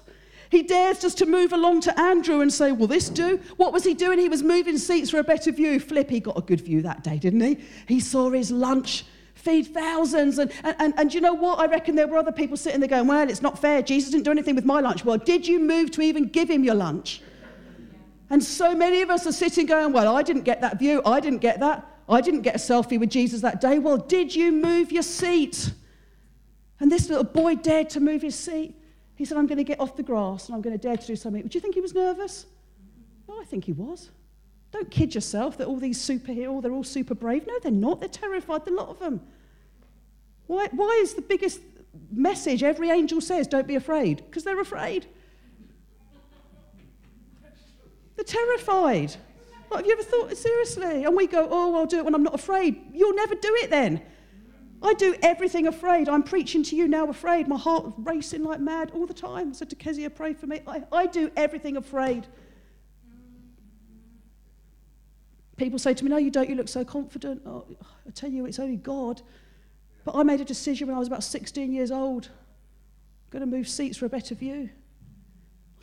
He 0.50 0.64
dares 0.64 1.00
just 1.00 1.18
to 1.20 1.26
move 1.26 1.52
along 1.52 1.82
to 1.82 2.00
Andrew 2.00 2.40
and 2.40 2.52
say, 2.54 2.72
Will 2.72 2.88
this 2.88 3.10
do? 3.10 3.40
What 3.58 3.74
was 3.74 3.84
he 3.84 3.94
doing? 3.94 4.18
He 4.18 4.30
was 4.30 4.44
moving 4.44 4.78
seats 4.78 5.10
for 5.10 5.20
a 5.20 5.24
better 5.24 5.52
view. 5.52 5.80
Flip, 5.80 6.10
he 6.10 6.22
got 6.22 6.38
a 6.38 6.42
good 6.42 6.62
view 6.62 6.82
that 6.84 7.04
day, 7.04 7.18
didn't 7.18 7.42
he? 7.42 7.58
He 7.86 8.00
saw 8.00 8.30
his 8.30 8.50
lunch 8.50 9.06
feed 9.36 9.68
thousands. 9.68 10.38
And, 10.38 10.52
and, 10.64 10.76
and, 10.80 10.94
and 10.98 11.14
you 11.14 11.22
know 11.22 11.34
what? 11.34 11.60
I 11.60 11.66
reckon 11.66 11.96
there 11.96 12.08
were 12.08 12.18
other 12.18 12.32
people 12.32 12.56
sitting 12.56 12.80
there 12.80 12.90
going, 12.90 13.08
Well, 13.08 13.30
it's 13.30 13.42
not 13.42 13.60
fair. 13.60 13.82
Jesus 13.82 14.12
didn't 14.12 14.24
do 14.24 14.32
anything 14.32 14.56
with 14.56 14.66
my 14.66 14.80
lunch. 14.80 15.04
Well, 15.04 15.18
did 15.18 15.46
you 15.46 15.60
move 15.60 15.92
to 15.92 16.02
even 16.02 16.30
give 16.30 16.50
him 16.50 16.64
your 16.64 16.76
lunch? 16.76 17.22
And 18.30 18.44
so 18.44 18.76
many 18.76 19.02
of 19.02 19.10
us 19.10 19.26
are 19.26 19.32
sitting 19.32 19.66
going, 19.66 19.94
Well, 19.94 20.16
I 20.16 20.22
didn't 20.22 20.44
get 20.44 20.62
that 20.62 20.80
view. 20.80 21.02
I 21.06 21.20
didn't 21.20 21.40
get 21.40 21.60
that. 21.60 21.86
I 22.08 22.22
didn't 22.22 22.42
get 22.42 22.56
a 22.56 22.60
selfie 22.60 23.00
with 23.00 23.10
Jesus 23.10 23.42
that 23.42 23.62
day. 23.62 23.78
Well, 23.78 23.98
did 23.98 24.36
you 24.36 24.52
move 24.52 24.92
your 24.92 25.04
seat? 25.04 25.72
And 26.80 26.92
this 26.92 27.10
little 27.10 27.24
boy 27.24 27.56
dared 27.56 27.90
to 27.92 28.00
move 28.00 28.22
his 28.22 28.36
seat. 28.36 28.76
He 29.16 29.26
said, 29.26 29.38
I'm 29.38 29.48
going 29.48 29.58
to 29.58 29.64
get 29.64 29.80
off 29.80 29.96
the 29.96 30.04
grass 30.04 30.48
and 30.48 30.56
I'm 30.56 30.62
going 30.62 30.78
to 30.78 30.82
dare 30.82 30.98
to 30.98 31.06
do 31.08 31.16
something. 31.16 31.44
Would 31.44 31.54
you 31.54 31.62
think 31.62 31.76
he 31.76 31.82
was 31.82 31.94
nervous? 31.94 32.46
No, 33.28 33.40
I 33.40 33.44
think 33.44 33.66
he 33.66 33.74
was. 33.74 34.10
Don't 34.72 34.90
kid 34.90 35.14
yourself 35.14 35.58
that 35.58 35.68
all 35.68 35.78
these 35.78 36.00
superheroes, 36.00 36.62
they're 36.62 36.72
all 36.72 36.84
super 36.84 37.16
brave. 37.16 37.46
No, 37.46 37.60
they're 37.60 37.72
not. 37.72 38.00
They're 38.00 38.10
terrified, 38.10 38.68
a 38.68 38.74
lot 38.74 38.90
of 38.90 39.00
them. 39.00 39.22
Why, 40.48 40.68
why 40.72 41.00
is 41.02 41.16
the 41.16 41.22
biggest 41.22 41.60
message 42.12 42.64
every 42.64 42.90
angel 42.90 43.20
says, 43.20 43.48
don't 43.48 43.68
be 43.68 43.76
afraid? 43.76 44.18
Because 44.18 44.44
they're 44.44 44.62
afraid. 44.62 45.06
They're 48.20 48.46
terrified. 48.46 49.16
have 49.74 49.86
you 49.86 49.94
ever 49.94 50.04
thought, 50.04 50.36
seriously? 50.36 51.06
And 51.06 51.16
we 51.16 51.26
go, 51.26 51.48
oh, 51.50 51.76
I'll 51.76 51.86
do 51.86 52.00
it 52.00 52.06
when 52.06 52.14
I'm 52.14 52.24
not 52.24 52.36
afraid. 52.36 52.82
You'll 52.94 53.16
never 53.16 53.34
do 53.34 53.56
it 53.62 53.70
then. 53.70 54.02
I 54.82 54.94
do 54.96 55.16
everything 55.22 55.68
afraid. 55.68 56.10
I'm 56.10 56.24
preaching 56.24 56.62
to 56.64 56.76
you 56.76 56.90
now 56.90 57.08
afraid. 57.08 57.48
My 57.48 57.58
heart 57.58 57.94
racing 57.98 58.44
like 58.44 58.60
mad 58.60 58.92
all 58.94 59.06
the 59.06 59.14
time. 59.14 59.52
I 59.52 59.54
said 59.54 59.70
to 59.70 59.78
Kezia, 59.78 60.10
pray 60.10 60.34
for 60.34 60.48
me. 60.48 60.60
I, 60.68 60.84
I 60.92 61.06
do 61.06 61.32
everything 61.38 61.78
afraid. 61.78 62.28
People 65.56 65.80
say 65.80 65.94
to 65.94 66.04
me, 66.04 66.10
no, 66.10 66.18
you 66.18 66.30
don't. 66.30 66.50
You 66.50 66.56
look 66.56 66.68
so 66.68 66.84
confident. 66.84 67.42
Oh, 67.46 67.66
I 68.06 68.12
tell 68.12 68.30
you, 68.30 68.48
it's 68.48 68.60
only 68.60 68.76
God. 68.76 69.22
But 70.04 70.16
I 70.16 70.24
made 70.24 70.42
a 70.42 70.46
decision 70.46 70.88
when 70.88 70.96
I 70.98 71.00
was 71.00 71.08
about 71.08 71.24
16 71.24 71.72
years 71.72 71.90
old. 71.90 72.26
I'm 72.26 73.40
going 73.40 73.50
to 73.50 73.58
move 73.58 73.70
seats 73.70 73.98
for 73.98 74.08
a 74.08 74.10
better 74.10 74.36
view 74.36 74.70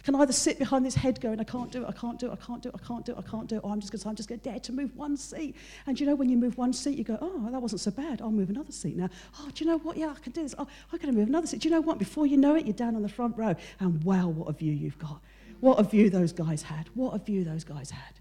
can 0.07 0.15
either 0.15 0.33
sit 0.33 0.57
behind 0.61 0.87
this 0.87 0.95
head 0.95 1.21
going, 1.21 1.41
I 1.41 1.45
can't 1.45 1.73
do 1.73 1.83
it, 1.83 1.89
I 1.89 1.93
can't 1.93 2.17
do 2.17 2.29
it, 2.29 2.33
I 2.33 2.37
can't 2.37 2.63
do 2.63 2.69
it, 2.69 2.77
I 2.81 2.87
can't 2.87 3.05
do 3.05 3.13
it, 3.13 3.19
I 3.19 3.23
can't 3.23 3.49
do 3.49 3.57
it, 3.57 3.65
or 3.65 3.73
I'm 3.73 3.81
just 3.81 3.91
going 3.91 4.01
to, 4.01 4.09
I'm 4.09 4.15
just 4.15 4.29
going 4.29 4.39
to 4.39 4.51
dare 4.51 4.61
to 4.61 4.73
move 4.73 4.95
one 4.95 5.17
seat. 5.17 5.57
And 5.89 5.99
you 5.99 6.07
know, 6.07 6.15
when 6.15 6.29
you 6.29 6.37
move 6.37 6.57
one 6.57 6.73
seat, 6.73 6.97
you 6.97 7.03
go, 7.03 7.19
oh, 7.21 7.49
that 7.51 7.61
wasn't 7.61 7.81
so 7.81 7.91
bad. 7.91 8.23
I'll 8.23 8.31
move 8.31 8.49
another 8.49 8.71
seat 8.71 8.97
now. 8.97 9.11
Oh, 9.41 9.49
do 9.53 9.65
you 9.65 9.69
know 9.69 9.79
what? 9.79 9.97
Yeah, 9.97 10.15
I 10.17 10.21
can 10.21 10.31
do 10.31 10.45
this. 10.45 10.55
Oh, 10.59 10.69
I'm 10.93 10.99
going 11.01 11.13
to 11.13 11.19
move 11.19 11.27
another 11.27 11.49
seat. 11.49 11.61
Do 11.61 11.69
you 11.69 11.75
know 11.75 11.81
what? 11.81 11.99
Before 11.99 12.25
you 12.25 12.37
know 12.37 12.55
it, 12.55 12.67
you're 12.67 12.73
down 12.73 12.95
on 12.95 13.03
the 13.03 13.09
front 13.09 13.37
row. 13.37 13.57
And 13.81 14.03
wow, 14.05 14.29
what 14.29 14.49
a 14.49 14.53
view 14.53 14.73
you've 14.73 14.99
got. 15.01 15.21
What 15.59 15.81
a 15.81 15.83
view 15.83 16.09
those 16.09 16.33
guys 16.33 16.63
had. 16.63 16.89
What 16.95 17.13
a 17.13 17.19
view 17.19 17.43
those 17.43 17.65
guys 17.65 17.91
had. 17.91 18.15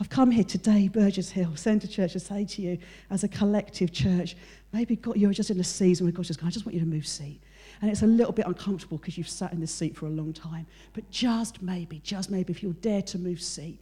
I've 0.00 0.08
come 0.08 0.30
here 0.30 0.44
today, 0.44 0.88
Burgess 0.88 1.28
Hill 1.28 1.56
Centre 1.56 1.88
Church, 1.88 2.14
to 2.14 2.20
say 2.20 2.46
to 2.46 2.62
you, 2.62 2.78
as 3.10 3.22
a 3.22 3.28
collective 3.28 3.92
church, 3.92 4.34
maybe 4.72 4.96
God, 4.96 5.18
you're 5.18 5.32
just 5.32 5.50
in 5.50 5.60
a 5.60 5.64
season 5.64 6.06
where 6.06 6.12
God's 6.12 6.28
just 6.28 6.40
going, 6.40 6.48
I 6.48 6.52
just 6.52 6.64
want 6.64 6.72
you 6.72 6.80
to 6.80 6.86
move 6.86 7.06
seat. 7.06 7.42
And 7.80 7.90
it's 7.90 8.02
a 8.02 8.06
little 8.06 8.32
bit 8.32 8.46
uncomfortable 8.46 8.98
because 8.98 9.16
you've 9.16 9.28
sat 9.28 9.52
in 9.52 9.60
this 9.60 9.70
seat 9.70 9.96
for 9.96 10.06
a 10.06 10.10
long 10.10 10.32
time. 10.32 10.66
But 10.94 11.10
just 11.10 11.62
maybe, 11.62 12.00
just 12.00 12.30
maybe, 12.30 12.52
if 12.52 12.62
you'll 12.62 12.72
dare 12.72 13.02
to 13.02 13.18
move 13.18 13.40
seat, 13.40 13.80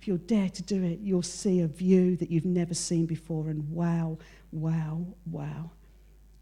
if 0.00 0.08
you'll 0.08 0.18
dare 0.18 0.48
to 0.48 0.62
do 0.62 0.82
it, 0.82 1.00
you'll 1.00 1.22
see 1.22 1.60
a 1.60 1.66
view 1.66 2.16
that 2.16 2.30
you've 2.30 2.44
never 2.44 2.74
seen 2.74 3.06
before. 3.06 3.48
And 3.48 3.70
wow, 3.70 4.18
wow, 4.52 5.06
wow. 5.26 5.70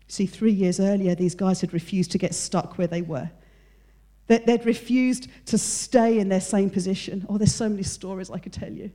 See, 0.08 0.26
three 0.26 0.52
years 0.52 0.80
earlier, 0.80 1.14
these 1.14 1.34
guys 1.34 1.61
had 1.61 1.72
refused 1.72 2.12
to 2.12 2.18
get 2.18 2.34
stuck 2.34 2.78
where 2.78 2.87
they 2.87 3.02
were. 3.02 3.30
They'd 4.26 4.66
refused 4.66 5.28
to 5.46 5.56
stay 5.56 6.18
in 6.18 6.28
their 6.28 6.40
same 6.40 6.68
position. 6.68 7.24
Oh, 7.28 7.38
there's 7.38 7.54
so 7.54 7.68
many 7.68 7.82
stories 7.82 8.30
I 8.30 8.38
could 8.38 8.52
tell 8.52 8.70
you. 8.70 8.90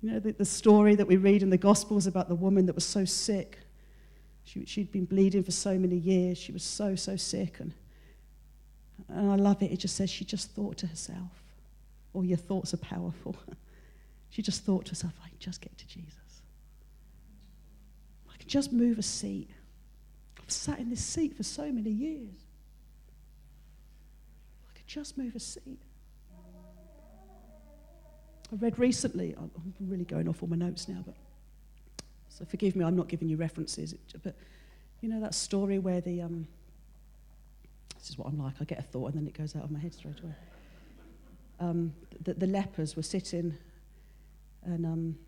You 0.00 0.12
know, 0.12 0.20
the, 0.20 0.32
the 0.32 0.44
story 0.44 0.94
that 0.94 1.06
we 1.06 1.16
read 1.16 1.42
in 1.42 1.50
the 1.50 1.58
Gospels 1.58 2.06
about 2.06 2.28
the 2.28 2.34
woman 2.34 2.66
that 2.66 2.74
was 2.74 2.84
so 2.84 3.04
sick. 3.04 3.58
She, 4.44 4.64
she'd 4.64 4.90
been 4.90 5.04
bleeding 5.04 5.44
for 5.44 5.52
so 5.52 5.78
many 5.78 5.96
years. 5.96 6.38
She 6.38 6.52
was 6.52 6.62
so, 6.62 6.94
so 6.96 7.16
sick. 7.16 7.60
And, 7.60 7.72
and 9.08 9.30
I 9.30 9.36
love 9.36 9.62
it. 9.62 9.70
It 9.70 9.78
just 9.78 9.96
says 9.96 10.10
she 10.10 10.24
just 10.24 10.50
thought 10.52 10.78
to 10.78 10.86
herself, 10.86 11.42
or 12.12 12.20
oh, 12.20 12.24
your 12.24 12.38
thoughts 12.38 12.74
are 12.74 12.78
powerful. 12.78 13.36
she 14.30 14.42
just 14.42 14.64
thought 14.64 14.86
to 14.86 14.90
herself, 14.92 15.12
I 15.24 15.28
can 15.28 15.38
just 15.38 15.60
get 15.60 15.76
to 15.78 15.86
Jesus. 15.86 16.42
I 18.32 18.36
can 18.38 18.48
just 18.48 18.72
move 18.72 18.98
a 18.98 19.02
seat. 19.02 19.50
I've 20.42 20.50
sat 20.50 20.78
in 20.78 20.90
this 20.90 21.04
seat 21.04 21.36
for 21.36 21.42
so 21.42 21.70
many 21.70 21.90
years. 21.90 22.34
I 24.68 24.76
could 24.76 24.86
just 24.86 25.16
move 25.16 25.36
a 25.36 25.40
seat. 25.40 25.82
I 28.52 28.56
read 28.56 28.80
recently, 28.80 29.36
I'm 29.38 29.50
really 29.78 30.04
going 30.04 30.28
off 30.28 30.42
all 30.42 30.48
my 30.48 30.56
notes 30.56 30.88
now, 30.88 31.04
but 31.06 31.14
so 32.30 32.44
forgive 32.44 32.74
me, 32.76 32.84
I'm 32.84 32.96
not 32.96 33.08
giving 33.08 33.28
you 33.28 33.36
references, 33.36 33.94
but 34.22 34.34
you 35.00 35.08
know 35.08 35.20
that 35.20 35.34
story 35.34 35.78
where 35.78 36.00
the, 36.00 36.22
um, 36.22 36.46
this 37.98 38.08
is 38.08 38.16
what 38.16 38.28
I'm 38.28 38.38
like, 38.38 38.54
I 38.60 38.64
get 38.64 38.78
a 38.78 38.82
thought 38.82 39.12
and 39.12 39.20
then 39.20 39.26
it 39.26 39.36
goes 39.36 39.54
out 39.54 39.64
of 39.64 39.70
my 39.70 39.78
head 39.78 39.92
straight 39.92 40.20
away. 40.22 40.34
Um, 41.58 41.92
the, 42.22 42.34
the 42.34 42.46
lepers 42.46 42.96
were 42.96 43.02
sitting 43.02 43.54
and 44.64 44.86
um, 44.86 45.18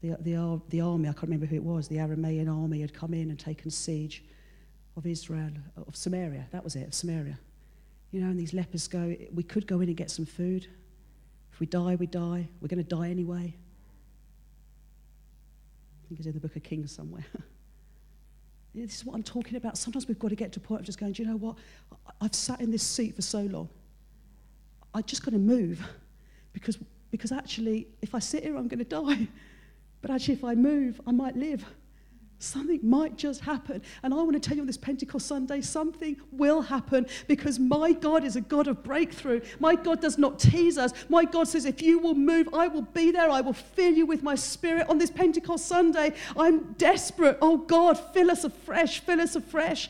the, 0.00 0.16
the, 0.20 0.60
the 0.70 0.80
army, 0.80 1.08
I 1.08 1.12
can't 1.12 1.24
remember 1.24 1.46
who 1.46 1.56
it 1.56 1.64
was, 1.64 1.88
the 1.88 1.96
Aramean 1.96 2.48
army 2.48 2.80
had 2.80 2.94
come 2.94 3.12
in 3.12 3.30
and 3.30 3.38
taken 3.38 3.70
siege 3.70 4.24
of 4.96 5.06
Israel, 5.06 5.50
of 5.76 5.96
Samaria, 5.96 6.46
that 6.52 6.64
was 6.64 6.76
it, 6.76 6.86
of 6.86 6.94
Samaria. 6.94 7.38
You 8.12 8.20
know, 8.20 8.28
and 8.28 8.38
these 8.38 8.54
lepers 8.54 8.88
go, 8.88 9.14
we 9.34 9.42
could 9.42 9.66
go 9.66 9.80
in 9.80 9.88
and 9.88 9.96
get 9.96 10.10
some 10.10 10.24
food. 10.24 10.68
If 11.52 11.60
we 11.60 11.66
die, 11.66 11.96
we 11.96 12.06
die. 12.06 12.48
We're 12.60 12.68
going 12.68 12.82
to 12.82 12.96
die 12.96 13.10
anyway. 13.10 13.54
I 16.06 16.08
think 16.08 16.20
it's 16.20 16.26
in 16.28 16.34
the 16.34 16.40
book 16.40 16.54
of 16.54 16.62
Kings 16.62 16.92
somewhere. 16.92 17.24
this 18.74 18.94
is 18.94 19.04
what 19.04 19.16
I'm 19.16 19.24
talking 19.24 19.56
about. 19.56 19.76
Sometimes 19.76 20.06
we've 20.06 20.20
got 20.20 20.28
to 20.28 20.36
get 20.36 20.52
to 20.52 20.60
a 20.60 20.62
point 20.62 20.80
of 20.80 20.86
just 20.86 21.00
going, 21.00 21.12
do 21.12 21.22
you 21.24 21.28
know 21.28 21.36
what? 21.36 21.56
I've 22.20 22.34
sat 22.34 22.60
in 22.60 22.70
this 22.70 22.84
seat 22.84 23.16
for 23.16 23.22
so 23.22 23.40
long. 23.40 23.68
I 24.94 25.02
just 25.02 25.24
got 25.24 25.32
to 25.32 25.38
move 25.38 25.84
because, 26.52 26.78
because 27.10 27.32
actually, 27.32 27.88
if 28.02 28.14
I 28.14 28.20
sit 28.20 28.44
here, 28.44 28.56
I'm 28.56 28.68
going 28.68 28.78
to 28.84 28.84
die. 28.84 29.26
But 30.00 30.12
actually, 30.12 30.34
if 30.34 30.44
I 30.44 30.54
move, 30.54 31.00
I 31.08 31.10
might 31.10 31.36
live. 31.36 31.64
Something 32.38 32.80
might 32.82 33.16
just 33.16 33.40
happen. 33.40 33.80
And 34.02 34.12
I 34.12 34.18
want 34.18 34.34
to 34.34 34.40
tell 34.40 34.56
you 34.56 34.62
on 34.62 34.66
this 34.66 34.76
Pentecost 34.76 35.26
Sunday, 35.26 35.62
something 35.62 36.16
will 36.30 36.60
happen 36.60 37.06
because 37.28 37.58
my 37.58 37.92
God 37.92 38.24
is 38.24 38.36
a 38.36 38.42
God 38.42 38.68
of 38.68 38.82
breakthrough. 38.82 39.40
My 39.58 39.74
God 39.74 40.02
does 40.02 40.18
not 40.18 40.38
tease 40.38 40.76
us. 40.76 40.92
My 41.08 41.24
God 41.24 41.48
says, 41.48 41.64
if 41.64 41.80
you 41.80 41.98
will 41.98 42.14
move, 42.14 42.48
I 42.52 42.68
will 42.68 42.82
be 42.82 43.10
there. 43.10 43.30
I 43.30 43.40
will 43.40 43.54
fill 43.54 43.94
you 43.94 44.04
with 44.04 44.22
my 44.22 44.34
spirit. 44.34 44.86
On 44.90 44.98
this 44.98 45.10
Pentecost 45.10 45.64
Sunday, 45.64 46.12
I'm 46.36 46.74
desperate. 46.74 47.38
Oh 47.40 47.56
God, 47.56 47.98
fill 48.12 48.30
us 48.30 48.44
afresh, 48.44 49.00
fill 49.00 49.22
us 49.22 49.34
afresh. 49.34 49.88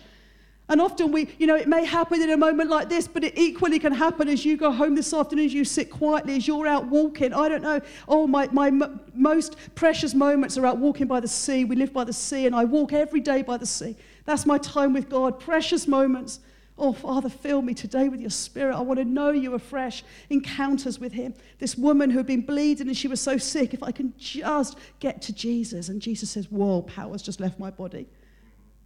And 0.68 0.80
often 0.80 1.12
we, 1.12 1.28
you 1.38 1.46
know, 1.46 1.54
it 1.54 1.68
may 1.68 1.84
happen 1.84 2.20
in 2.20 2.30
a 2.30 2.36
moment 2.36 2.68
like 2.70 2.88
this, 2.88 3.06
but 3.06 3.22
it 3.22 3.38
equally 3.38 3.78
can 3.78 3.92
happen 3.92 4.28
as 4.28 4.44
you 4.44 4.56
go 4.56 4.72
home 4.72 4.96
this 4.96 5.14
afternoon, 5.14 5.46
as 5.46 5.54
you 5.54 5.64
sit 5.64 5.90
quietly, 5.90 6.36
as 6.36 6.48
you're 6.48 6.66
out 6.66 6.86
walking. 6.86 7.32
I 7.32 7.48
don't 7.48 7.62
know. 7.62 7.80
Oh, 8.08 8.26
my, 8.26 8.48
my 8.50 8.68
m- 8.68 9.00
most 9.14 9.56
precious 9.76 10.12
moments 10.12 10.58
are 10.58 10.66
out 10.66 10.78
walking 10.78 11.06
by 11.06 11.20
the 11.20 11.28
sea. 11.28 11.64
We 11.64 11.76
live 11.76 11.92
by 11.92 12.02
the 12.02 12.12
sea, 12.12 12.46
and 12.46 12.54
I 12.54 12.64
walk 12.64 12.92
every 12.92 13.20
day 13.20 13.42
by 13.42 13.58
the 13.58 13.66
sea. 13.66 13.94
That's 14.24 14.44
my 14.44 14.58
time 14.58 14.92
with 14.92 15.08
God. 15.08 15.38
Precious 15.38 15.86
moments. 15.86 16.40
Oh, 16.76 16.92
Father, 16.92 17.28
fill 17.28 17.62
me 17.62 17.72
today 17.72 18.08
with 18.08 18.20
your 18.20 18.30
spirit. 18.30 18.74
I 18.74 18.80
want 18.80 18.98
to 18.98 19.04
know 19.04 19.30
you 19.30 19.54
afresh. 19.54 20.02
Encounters 20.30 20.98
with 20.98 21.12
him. 21.12 21.32
This 21.60 21.76
woman 21.76 22.10
who 22.10 22.18
had 22.18 22.26
been 22.26 22.42
bleeding 22.42 22.88
and 22.88 22.96
she 22.96 23.06
was 23.06 23.20
so 23.20 23.38
sick, 23.38 23.72
if 23.72 23.84
I 23.84 23.92
can 23.92 24.12
just 24.18 24.76
get 24.98 25.22
to 25.22 25.32
Jesus. 25.32 25.88
And 25.88 26.02
Jesus 26.02 26.28
says, 26.28 26.50
Whoa, 26.50 26.82
power's 26.82 27.22
just 27.22 27.38
left 27.38 27.60
my 27.60 27.70
body. 27.70 28.08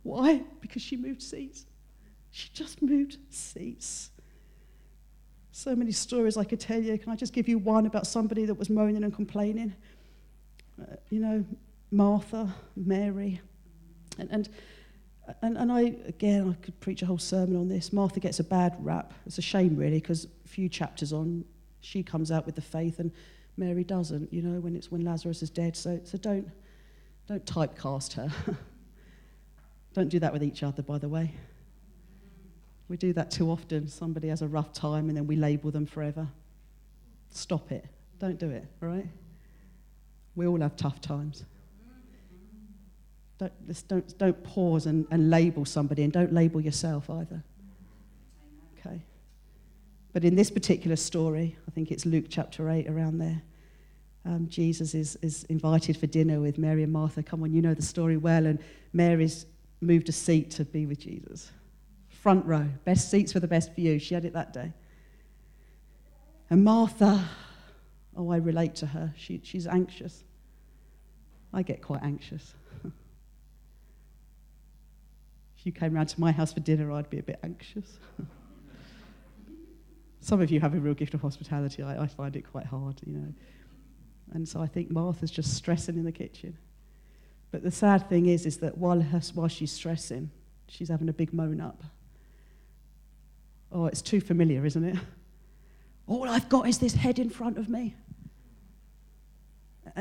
Why? 0.02 0.42
Because 0.60 0.82
she 0.82 0.96
moved 0.96 1.22
seats. 1.22 1.64
She 2.30 2.48
just 2.52 2.80
moved 2.82 3.18
seats. 3.30 4.10
So 5.52 5.74
many 5.74 5.92
stories 5.92 6.36
I 6.36 6.44
could 6.44 6.60
tell 6.60 6.80
you. 6.80 6.96
Can 6.96 7.12
I 7.12 7.16
just 7.16 7.32
give 7.32 7.48
you 7.48 7.58
one 7.58 7.86
about 7.86 8.06
somebody 8.06 8.46
that 8.46 8.54
was 8.54 8.70
moaning 8.70 9.04
and 9.04 9.14
complaining? 9.14 9.74
Uh, 10.80 10.96
you 11.10 11.20
know, 11.20 11.44
Martha, 11.90 12.54
Mary. 12.76 13.40
And, 14.18 14.30
and, 14.30 14.48
and, 15.42 15.58
and 15.58 15.72
I, 15.72 15.96
again, 16.06 16.48
I 16.48 16.64
could 16.64 16.78
preach 16.80 17.02
a 17.02 17.06
whole 17.06 17.18
sermon 17.18 17.56
on 17.56 17.68
this. 17.68 17.92
Martha 17.92 18.20
gets 18.20 18.38
a 18.38 18.44
bad 18.44 18.76
rap. 18.78 19.12
It's 19.26 19.38
a 19.38 19.42
shame, 19.42 19.76
really, 19.76 20.00
because 20.00 20.26
a 20.44 20.48
few 20.48 20.68
chapters 20.68 21.12
on, 21.12 21.44
she 21.80 22.02
comes 22.02 22.30
out 22.30 22.46
with 22.46 22.54
the 22.54 22.62
faith 22.62 23.00
and 23.00 23.10
Mary 23.56 23.84
doesn't, 23.84 24.32
you 24.32 24.42
know, 24.42 24.60
when 24.60 24.76
it's 24.76 24.90
when 24.90 25.04
Lazarus 25.04 25.42
is 25.42 25.50
dead. 25.50 25.76
So, 25.76 26.00
so 26.04 26.16
don't, 26.16 26.48
don't 27.28 27.44
typecast 27.44 28.14
her. 28.14 28.30
don't 29.94 30.08
do 30.08 30.20
that 30.20 30.32
with 30.32 30.42
each 30.42 30.62
other, 30.62 30.82
by 30.82 30.98
the 30.98 31.08
way. 31.08 31.34
We 32.90 32.96
do 32.96 33.12
that 33.12 33.30
too 33.30 33.52
often. 33.52 33.86
Somebody 33.86 34.26
has 34.28 34.42
a 34.42 34.48
rough 34.48 34.72
time 34.72 35.08
and 35.08 35.16
then 35.16 35.28
we 35.28 35.36
label 35.36 35.70
them 35.70 35.86
forever. 35.86 36.26
Stop 37.30 37.70
it. 37.70 37.84
Don't 38.18 38.36
do 38.36 38.50
it, 38.50 38.66
right? 38.80 39.06
We 40.34 40.48
all 40.48 40.58
have 40.60 40.74
tough 40.74 41.00
times. 41.00 41.44
Don't, 43.38 43.88
don't, 43.88 44.18
don't 44.18 44.42
pause 44.42 44.86
and, 44.86 45.06
and 45.12 45.30
label 45.30 45.64
somebody 45.64 46.02
and 46.02 46.12
don't 46.12 46.32
label 46.32 46.60
yourself 46.60 47.08
either. 47.08 47.44
Okay? 48.80 49.00
But 50.12 50.24
in 50.24 50.34
this 50.34 50.50
particular 50.50 50.96
story, 50.96 51.56
I 51.68 51.70
think 51.70 51.92
it's 51.92 52.04
Luke 52.04 52.26
chapter 52.28 52.68
8 52.68 52.88
around 52.88 53.18
there. 53.18 53.40
Um, 54.26 54.48
Jesus 54.48 54.96
is, 54.96 55.16
is 55.22 55.44
invited 55.44 55.96
for 55.96 56.08
dinner 56.08 56.40
with 56.40 56.58
Mary 56.58 56.82
and 56.82 56.92
Martha. 56.92 57.22
Come 57.22 57.44
on, 57.44 57.52
you 57.52 57.62
know 57.62 57.72
the 57.72 57.82
story 57.82 58.16
well. 58.16 58.46
And 58.46 58.58
Mary's 58.92 59.46
moved 59.80 60.08
a 60.08 60.12
seat 60.12 60.50
to 60.50 60.64
be 60.64 60.86
with 60.86 60.98
Jesus 60.98 61.52
front 62.20 62.44
row, 62.44 62.68
best 62.84 63.10
seats 63.10 63.32
for 63.32 63.40
the 63.40 63.48
best 63.48 63.74
view. 63.74 63.98
She 63.98 64.14
had 64.14 64.24
it 64.24 64.34
that 64.34 64.52
day. 64.52 64.72
And 66.50 66.64
Martha, 66.64 67.28
oh, 68.16 68.30
I 68.30 68.36
relate 68.36 68.74
to 68.76 68.86
her. 68.86 69.14
She, 69.16 69.40
she's 69.42 69.66
anxious. 69.66 70.24
I 71.52 71.62
get 71.62 71.82
quite 71.82 72.02
anxious. 72.02 72.54
if 72.84 72.92
you 75.64 75.72
came 75.72 75.94
round 75.94 76.10
to 76.10 76.20
my 76.20 76.30
house 76.30 76.52
for 76.52 76.60
dinner, 76.60 76.92
I'd 76.92 77.08
be 77.08 77.18
a 77.18 77.22
bit 77.22 77.40
anxious. 77.42 77.98
Some 80.20 80.42
of 80.42 80.50
you 80.50 80.60
have 80.60 80.74
a 80.74 80.78
real 80.78 80.94
gift 80.94 81.14
of 81.14 81.22
hospitality. 81.22 81.82
I, 81.82 82.02
I 82.02 82.06
find 82.06 82.36
it 82.36 82.42
quite 82.42 82.66
hard, 82.66 83.00
you 83.06 83.14
know. 83.14 83.32
And 84.32 84.46
so 84.46 84.60
I 84.60 84.66
think 84.66 84.90
Martha's 84.90 85.30
just 85.30 85.54
stressing 85.54 85.96
in 85.96 86.04
the 86.04 86.12
kitchen. 86.12 86.58
But 87.50 87.62
the 87.62 87.70
sad 87.70 88.08
thing 88.08 88.26
is, 88.26 88.44
is 88.44 88.58
that 88.58 88.76
while, 88.76 89.00
her, 89.00 89.20
while 89.34 89.48
she's 89.48 89.72
stressing, 89.72 90.30
she's 90.68 90.88
having 90.88 91.08
a 91.08 91.12
big 91.12 91.32
moan 91.32 91.60
up. 91.60 91.82
Oh, 93.72 93.86
it's 93.86 94.02
too 94.02 94.20
familiar, 94.20 94.64
isn't 94.64 94.84
it? 94.84 94.96
All 96.06 96.28
I've 96.28 96.48
got 96.48 96.68
is 96.68 96.78
this 96.78 96.94
head 96.94 97.18
in 97.18 97.30
front 97.30 97.56
of 97.56 97.68
me. 97.68 97.94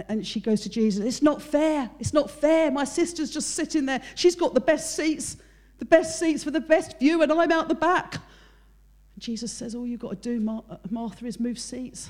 And 0.08 0.26
she 0.26 0.40
goes 0.40 0.62
to 0.62 0.70
Jesus, 0.70 1.06
It's 1.06 1.22
not 1.22 1.42
fair. 1.42 1.90
It's 2.00 2.14
not 2.14 2.30
fair. 2.30 2.72
My 2.72 2.84
sister's 2.84 3.32
just 3.32 3.52
sitting 3.52 3.86
there. 3.86 4.02
She's 4.16 4.36
got 4.36 4.54
the 4.54 4.60
best 4.60 4.96
seats, 4.96 5.38
the 5.78 5.86
best 5.86 6.20
seats 6.20 6.44
for 6.44 6.52
the 6.52 6.60
best 6.60 7.00
view, 7.00 7.22
and 7.22 7.32
I'm 7.32 7.52
out 7.52 7.68
the 7.68 7.76
back. 7.76 8.16
And 8.16 9.24
Jesus 9.24 9.52
says, 9.52 9.76
All 9.76 9.86
you've 9.86 10.00
got 10.00 10.22
to 10.22 10.38
do, 10.38 10.50
uh, 10.50 10.78
Martha, 10.90 11.26
is 11.26 11.40
move 11.40 11.60
seats. 11.60 12.10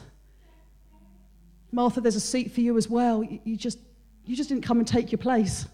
Martha, 1.72 2.02
there's 2.02 2.16
a 2.16 2.22
seat 2.22 2.52
for 2.52 2.62
you 2.62 2.78
as 2.78 2.90
well. 2.90 3.24
You 3.24 3.56
just, 3.56 3.80
you 4.26 4.36
just 4.36 4.50
didn't 4.50 4.64
come 4.64 4.80
and 4.80 4.88
take 4.88 5.12
your 5.12 5.20
place. 5.20 5.68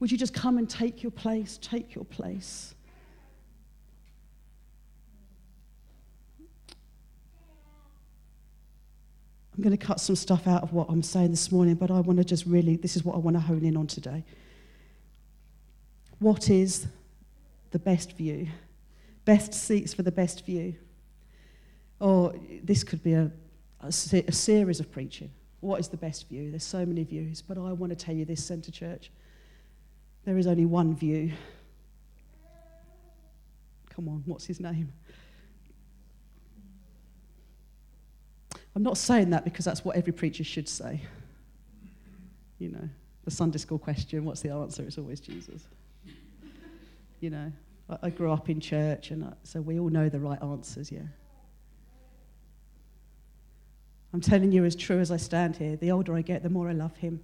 Would 0.00 0.12
you 0.12 0.18
just 0.18 0.34
come 0.34 0.58
and 0.58 0.68
take 0.68 1.02
your 1.02 1.10
place? 1.12 1.58
Take 1.62 1.94
your 1.94 2.04
place. 2.04 2.74
I'm 9.58 9.64
going 9.64 9.76
to 9.76 9.86
cut 9.86 9.98
some 9.98 10.14
stuff 10.14 10.46
out 10.46 10.62
of 10.62 10.72
what 10.72 10.88
I'm 10.88 11.02
saying 11.02 11.32
this 11.32 11.50
morning, 11.50 11.74
but 11.74 11.90
I 11.90 11.98
want 11.98 12.18
to 12.18 12.24
just 12.24 12.46
really, 12.46 12.76
this 12.76 12.94
is 12.94 13.02
what 13.02 13.16
I 13.16 13.18
want 13.18 13.34
to 13.34 13.40
hone 13.40 13.64
in 13.64 13.76
on 13.76 13.88
today. 13.88 14.22
What 16.20 16.48
is 16.48 16.86
the 17.72 17.80
best 17.80 18.16
view? 18.16 18.46
Best 19.24 19.52
seats 19.52 19.92
for 19.92 20.04
the 20.04 20.12
best 20.12 20.46
view. 20.46 20.76
Or 21.98 22.36
this 22.62 22.84
could 22.84 23.02
be 23.02 23.14
a, 23.14 23.32
a, 23.80 23.88
a 23.88 24.32
series 24.32 24.78
of 24.78 24.92
preaching. 24.92 25.32
What 25.58 25.80
is 25.80 25.88
the 25.88 25.96
best 25.96 26.28
view? 26.28 26.50
There's 26.50 26.62
so 26.62 26.86
many 26.86 27.02
views, 27.02 27.42
but 27.42 27.58
I 27.58 27.72
want 27.72 27.90
to 27.90 27.96
tell 27.96 28.14
you 28.14 28.24
this, 28.24 28.44
Centre 28.44 28.70
Church. 28.70 29.10
There 30.24 30.38
is 30.38 30.46
only 30.46 30.66
one 30.66 30.94
view. 30.94 31.32
Come 33.90 34.08
on, 34.08 34.22
what's 34.24 34.46
his 34.46 34.60
name? 34.60 34.92
I'm 38.78 38.84
not 38.84 38.96
saying 38.96 39.30
that 39.30 39.42
because 39.42 39.64
that's 39.64 39.84
what 39.84 39.96
every 39.96 40.12
preacher 40.12 40.44
should 40.44 40.68
say. 40.68 41.00
You 42.60 42.68
know, 42.68 42.88
the 43.24 43.30
Sunday 43.32 43.58
school 43.58 43.76
question, 43.76 44.24
what's 44.24 44.40
the 44.40 44.50
answer? 44.50 44.84
It's 44.84 44.98
always 44.98 45.18
Jesus. 45.18 45.66
You 47.18 47.30
know, 47.30 47.52
I, 47.90 47.98
I 48.04 48.10
grew 48.10 48.30
up 48.30 48.48
in 48.48 48.60
church, 48.60 49.10
and 49.10 49.24
I, 49.24 49.32
so 49.42 49.60
we 49.60 49.80
all 49.80 49.88
know 49.88 50.08
the 50.08 50.20
right 50.20 50.40
answers, 50.40 50.92
yeah. 50.92 51.00
I'm 54.14 54.20
telling 54.20 54.52
you 54.52 54.64
as 54.64 54.76
true 54.76 55.00
as 55.00 55.10
I 55.10 55.16
stand 55.16 55.56
here, 55.56 55.74
the 55.74 55.90
older 55.90 56.14
I 56.14 56.22
get, 56.22 56.44
the 56.44 56.48
more 56.48 56.68
I 56.68 56.72
love 56.72 56.96
him. 56.98 57.18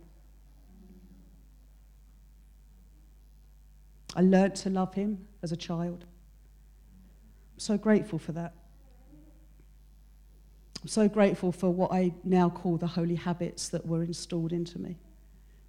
I 4.16 4.22
learnt 4.22 4.56
to 4.56 4.70
love 4.70 4.92
him 4.92 5.28
as 5.44 5.52
a 5.52 5.56
child. 5.56 6.04
I'm 7.54 7.60
so 7.60 7.78
grateful 7.78 8.18
for 8.18 8.32
that. 8.32 8.54
I'm 10.84 10.88
so 10.88 11.08
grateful 11.08 11.50
for 11.50 11.70
what 11.70 11.92
I 11.92 12.12
now 12.24 12.50
call 12.50 12.76
the 12.76 12.86
holy 12.86 13.14
habits 13.14 13.70
that 13.70 13.86
were 13.86 14.02
installed 14.02 14.52
into 14.52 14.78
me 14.78 14.98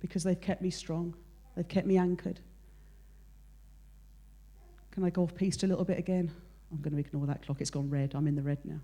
because 0.02 0.26
they've 0.26 0.40
kept 0.40 0.62
me 0.62 0.70
strong, 0.70 1.16
they've 1.56 1.66
kept 1.66 1.88
me 1.88 1.98
anchored. 1.98 2.42
Can 4.92 5.06
I 5.06 5.10
go 5.10 5.24
off 5.24 5.34
piste 5.34 5.64
a 5.64 5.68
little 5.68 5.86
bit 5.86 5.98
again? 5.98 6.32
I'm 6.70 6.82
going 6.82 6.92
to 6.96 7.00
ignore 7.00 7.26
that 7.28 7.46
clock. 7.46 7.62
It's 7.62 7.70
gone 7.70 7.90
red. 7.90 8.12
I'm 8.14 8.28
in 8.28 8.36
the 8.36 8.42
red 8.42 8.58
now. 8.66 8.82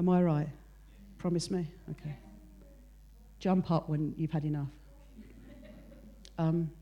Am 0.00 0.08
I 0.08 0.20
right? 0.20 0.48
Promise 1.18 1.48
me? 1.52 1.68
Okay. 1.88 2.16
Jump 3.38 3.70
up 3.70 3.88
when 3.88 4.14
you've 4.16 4.32
had 4.32 4.44
enough. 4.44 4.66
Um, 6.38 6.72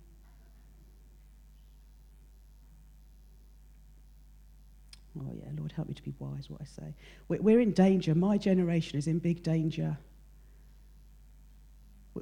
oh, 5.21 5.35
yeah, 5.35 5.49
Lord, 5.59 5.73
help 5.73 5.89
me 5.89 5.95
to 5.95 6.03
be 6.03 6.13
wise, 6.19 6.51
what 6.51 6.61
I 6.61 6.65
say. 6.65 6.95
We're 7.29 7.61
in 7.61 7.73
danger. 7.73 8.15
My 8.15 8.39
generation 8.39 8.99
is 8.99 9.07
in 9.07 9.19
big 9.19 9.43
danger. 9.43 9.97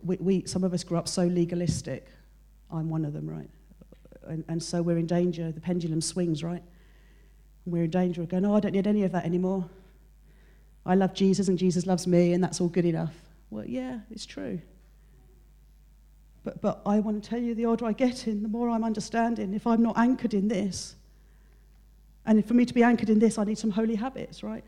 We, 0.03 0.17
we, 0.17 0.47
some 0.47 0.65
of 0.65 0.75
us 0.75 0.85
grew 0.85 0.99
up 0.99 1.09
so 1.09 1.25
legalistic. 1.25 2.07
I'm 2.71 2.91
one 2.91 3.05
of 3.05 3.13
them, 3.13 3.29
right? 3.29 3.51
And, 4.27 4.45
and 4.49 4.63
so 4.63 4.83
we're 4.83 4.99
in 4.99 5.07
danger. 5.07 5.53
The 5.53 5.61
pendulum 5.61 6.01
swings, 6.01 6.43
right? 6.43 6.63
We're 7.65 7.85
in 7.85 7.91
danger 7.91 8.23
of 8.23 8.29
going, 8.29 8.45
oh, 8.45 8.55
I 8.55 8.61
don't 8.61 8.73
need 8.73 8.87
any 8.87 9.05
of 9.05 9.13
that 9.13 9.25
anymore. 9.25 9.69
I 10.85 10.95
love 10.95 11.15
Jesus 11.15 11.49
and 11.49 11.59
Jesus 11.59 11.87
loves 11.87 12.07
me, 12.07 12.33
and 12.33 12.43
that's 12.43 12.61
all 12.61 12.69
good 12.69 12.85
enough. 12.85 13.15
Well, 13.51 13.67
yeah, 13.67 14.01
it's 14.11 14.27
true. 14.27 14.61
But, 16.45 16.61
but 16.61 16.81
I 16.87 17.01
want 17.01 17.23
to 17.23 17.29
tell 17.29 17.41
you 17.41 17.57
the 17.57 17.67
older 17.67 17.87
I 17.87 17.93
get 17.93 18.29
in, 18.29 18.43
the 18.43 18.49
more 18.49 18.71
I'm 18.71 18.85
understanding. 18.85 19.53
If 19.53 19.67
I'm 19.67 19.83
not 19.83 19.99
anchored 19.99 20.33
in 20.33 20.47
this, 20.47 20.95
and 22.27 22.45
for 22.45 22.55
me 22.55 22.65
to 22.65 22.75
be 22.75 22.83
anchored 22.83 23.09
in 23.09 23.19
this, 23.19 23.39
I 23.39 23.45
need 23.45 23.59
some 23.59 23.71
holy 23.71 23.95
habits, 23.95 24.43
right? 24.43 24.65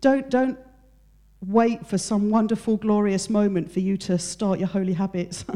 Don't, 0.00 0.28
don't 0.30 0.58
wait 1.44 1.86
for 1.86 1.98
some 1.98 2.30
wonderful, 2.30 2.76
glorious 2.78 3.28
moment 3.28 3.70
for 3.70 3.80
you 3.80 3.96
to 3.98 4.18
start 4.18 4.58
your 4.58 4.68
holy 4.68 4.94
habits. 4.94 5.44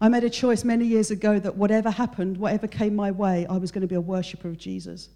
I 0.00 0.08
made 0.08 0.24
a 0.24 0.30
choice 0.30 0.64
many 0.64 0.84
years 0.84 1.10
ago 1.10 1.38
that 1.38 1.56
whatever 1.56 1.90
happened, 1.90 2.36
whatever 2.36 2.66
came 2.66 2.94
my 2.94 3.10
way, 3.10 3.46
I 3.48 3.56
was 3.56 3.70
going 3.70 3.82
to 3.82 3.86
be 3.86 3.94
a 3.94 4.00
worshiper 4.00 4.48
of 4.48 4.58
Jesus. 4.58 5.08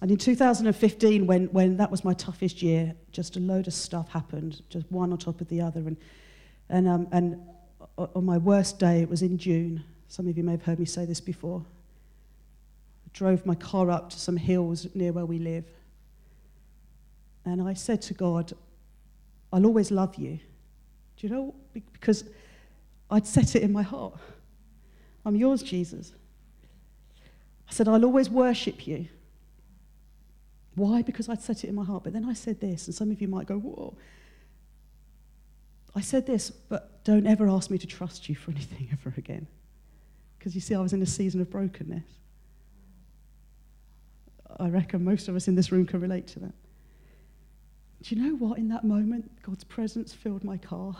And 0.00 0.10
in 0.10 0.16
2015, 0.16 1.26
when, 1.26 1.46
when 1.48 1.76
that 1.76 1.90
was 1.90 2.02
my 2.02 2.14
toughest 2.14 2.62
year, 2.62 2.94
just 3.12 3.36
a 3.36 3.40
load 3.40 3.68
of 3.68 3.74
stuff 3.74 4.08
happened, 4.08 4.62
just 4.68 4.90
one 4.90 5.12
on 5.12 5.18
top 5.18 5.40
of 5.40 5.48
the 5.48 5.60
other. 5.60 5.80
And 5.80 5.96
and, 6.72 6.88
um, 6.88 7.06
and 7.12 7.38
on 7.98 8.24
my 8.24 8.38
worst 8.38 8.78
day, 8.78 9.02
it 9.02 9.08
was 9.08 9.20
in 9.20 9.36
June. 9.36 9.84
Some 10.08 10.26
of 10.26 10.36
you 10.36 10.42
may 10.42 10.52
have 10.52 10.62
heard 10.62 10.78
me 10.78 10.86
say 10.86 11.04
this 11.04 11.20
before. 11.20 11.62
I 13.06 13.10
drove 13.12 13.44
my 13.44 13.54
car 13.54 13.90
up 13.90 14.08
to 14.10 14.18
some 14.18 14.38
hills 14.38 14.86
near 14.94 15.12
where 15.12 15.26
we 15.26 15.38
live. 15.38 15.64
And 17.44 17.62
I 17.62 17.74
said 17.74 18.00
to 18.02 18.14
God, 18.14 18.54
I'll 19.52 19.66
always 19.66 19.90
love 19.90 20.16
you. 20.16 20.38
Do 21.18 21.26
you 21.26 21.28
know? 21.28 21.54
Because 21.92 22.24
I'd 23.10 23.26
set 23.26 23.54
it 23.54 23.62
in 23.62 23.70
my 23.70 23.82
heart. 23.82 24.14
I'm 25.26 25.36
yours, 25.36 25.62
Jesus. 25.62 26.14
I 27.68 27.72
said, 27.72 27.86
I'll 27.86 28.04
always 28.04 28.30
worship 28.30 28.86
you. 28.86 29.08
Why? 30.74 31.02
Because 31.02 31.28
I'd 31.28 31.42
set 31.42 31.64
it 31.64 31.68
in 31.68 31.74
my 31.74 31.84
heart. 31.84 32.04
But 32.04 32.14
then 32.14 32.24
I 32.24 32.32
said 32.32 32.60
this, 32.60 32.86
and 32.86 32.94
some 32.94 33.10
of 33.10 33.20
you 33.20 33.28
might 33.28 33.46
go, 33.46 33.58
whoa. 33.58 33.94
I 35.94 36.00
said 36.00 36.26
this, 36.26 36.50
but 36.50 37.04
don't 37.04 37.26
ever 37.26 37.48
ask 37.48 37.70
me 37.70 37.78
to 37.78 37.86
trust 37.86 38.28
you 38.28 38.34
for 38.34 38.50
anything 38.50 38.88
ever 38.92 39.14
again. 39.16 39.46
Because 40.38 40.54
you 40.54 40.60
see, 40.60 40.74
I 40.74 40.80
was 40.80 40.92
in 40.92 41.02
a 41.02 41.06
season 41.06 41.40
of 41.40 41.50
brokenness. 41.50 42.04
I 44.58 44.68
reckon 44.68 45.04
most 45.04 45.28
of 45.28 45.36
us 45.36 45.48
in 45.48 45.54
this 45.54 45.72
room 45.72 45.86
can 45.86 46.00
relate 46.00 46.26
to 46.28 46.40
that. 46.40 46.52
Do 48.02 48.14
you 48.14 48.22
know 48.22 48.34
what? 48.36 48.58
In 48.58 48.68
that 48.68 48.84
moment, 48.84 49.30
God's 49.42 49.64
presence 49.64 50.12
filled 50.12 50.44
my 50.44 50.56
car. 50.56 50.96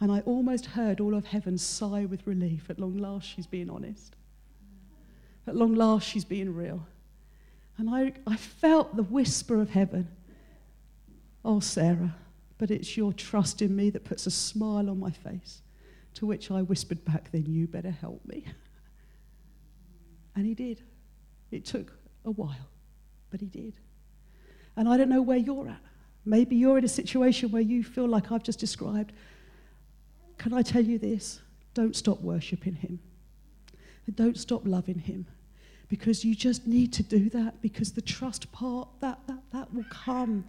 And 0.00 0.10
I 0.12 0.20
almost 0.20 0.66
heard 0.66 1.00
all 1.00 1.14
of 1.14 1.26
heaven 1.26 1.58
sigh 1.58 2.04
with 2.04 2.26
relief. 2.26 2.70
At 2.70 2.78
long 2.78 2.96
last, 2.96 3.26
she's 3.26 3.46
being 3.46 3.70
honest. 3.70 4.14
At 5.46 5.56
long 5.56 5.74
last, 5.74 6.06
she's 6.06 6.24
being 6.24 6.54
real. 6.54 6.86
And 7.76 7.90
I, 7.90 8.12
I 8.26 8.36
felt 8.36 8.96
the 8.96 9.02
whisper 9.02 9.60
of 9.60 9.70
heaven. 9.70 10.08
Oh, 11.44 11.60
Sarah, 11.60 12.14
but 12.58 12.70
it's 12.70 12.96
your 12.96 13.12
trust 13.12 13.62
in 13.62 13.74
me 13.74 13.90
that 13.90 14.04
puts 14.04 14.26
a 14.26 14.30
smile 14.30 14.88
on 14.90 14.98
my 14.98 15.10
face. 15.10 15.62
To 16.14 16.26
which 16.26 16.50
I 16.50 16.62
whispered 16.62 17.04
back, 17.04 17.30
Then 17.32 17.46
you 17.46 17.66
better 17.66 17.90
help 17.90 18.24
me. 18.24 18.46
And 20.36 20.44
he 20.44 20.54
did. 20.54 20.82
It 21.52 21.64
took 21.64 21.92
a 22.24 22.30
while, 22.32 22.68
but 23.30 23.40
he 23.40 23.46
did. 23.46 23.74
And 24.76 24.88
I 24.88 24.96
don't 24.96 25.08
know 25.08 25.22
where 25.22 25.36
you're 25.36 25.68
at. 25.68 25.80
Maybe 26.24 26.56
you're 26.56 26.78
in 26.78 26.84
a 26.84 26.88
situation 26.88 27.50
where 27.50 27.62
you 27.62 27.84
feel 27.84 28.08
like 28.08 28.32
I've 28.32 28.42
just 28.42 28.58
described. 28.58 29.12
Can 30.38 30.52
I 30.52 30.62
tell 30.62 30.82
you 30.82 30.98
this? 30.98 31.40
Don't 31.74 31.94
stop 31.94 32.20
worshiping 32.20 32.74
him. 32.74 32.98
don't 34.14 34.38
stop 34.38 34.62
loving 34.64 34.98
him. 34.98 35.26
Because 35.88 36.24
you 36.24 36.34
just 36.34 36.66
need 36.66 36.92
to 36.94 37.02
do 37.02 37.28
that 37.30 37.60
because 37.60 37.92
the 37.92 38.02
trust 38.02 38.50
part, 38.52 38.88
that, 39.00 39.20
that, 39.26 39.42
that 39.52 39.72
will 39.72 39.84
come. 39.90 40.44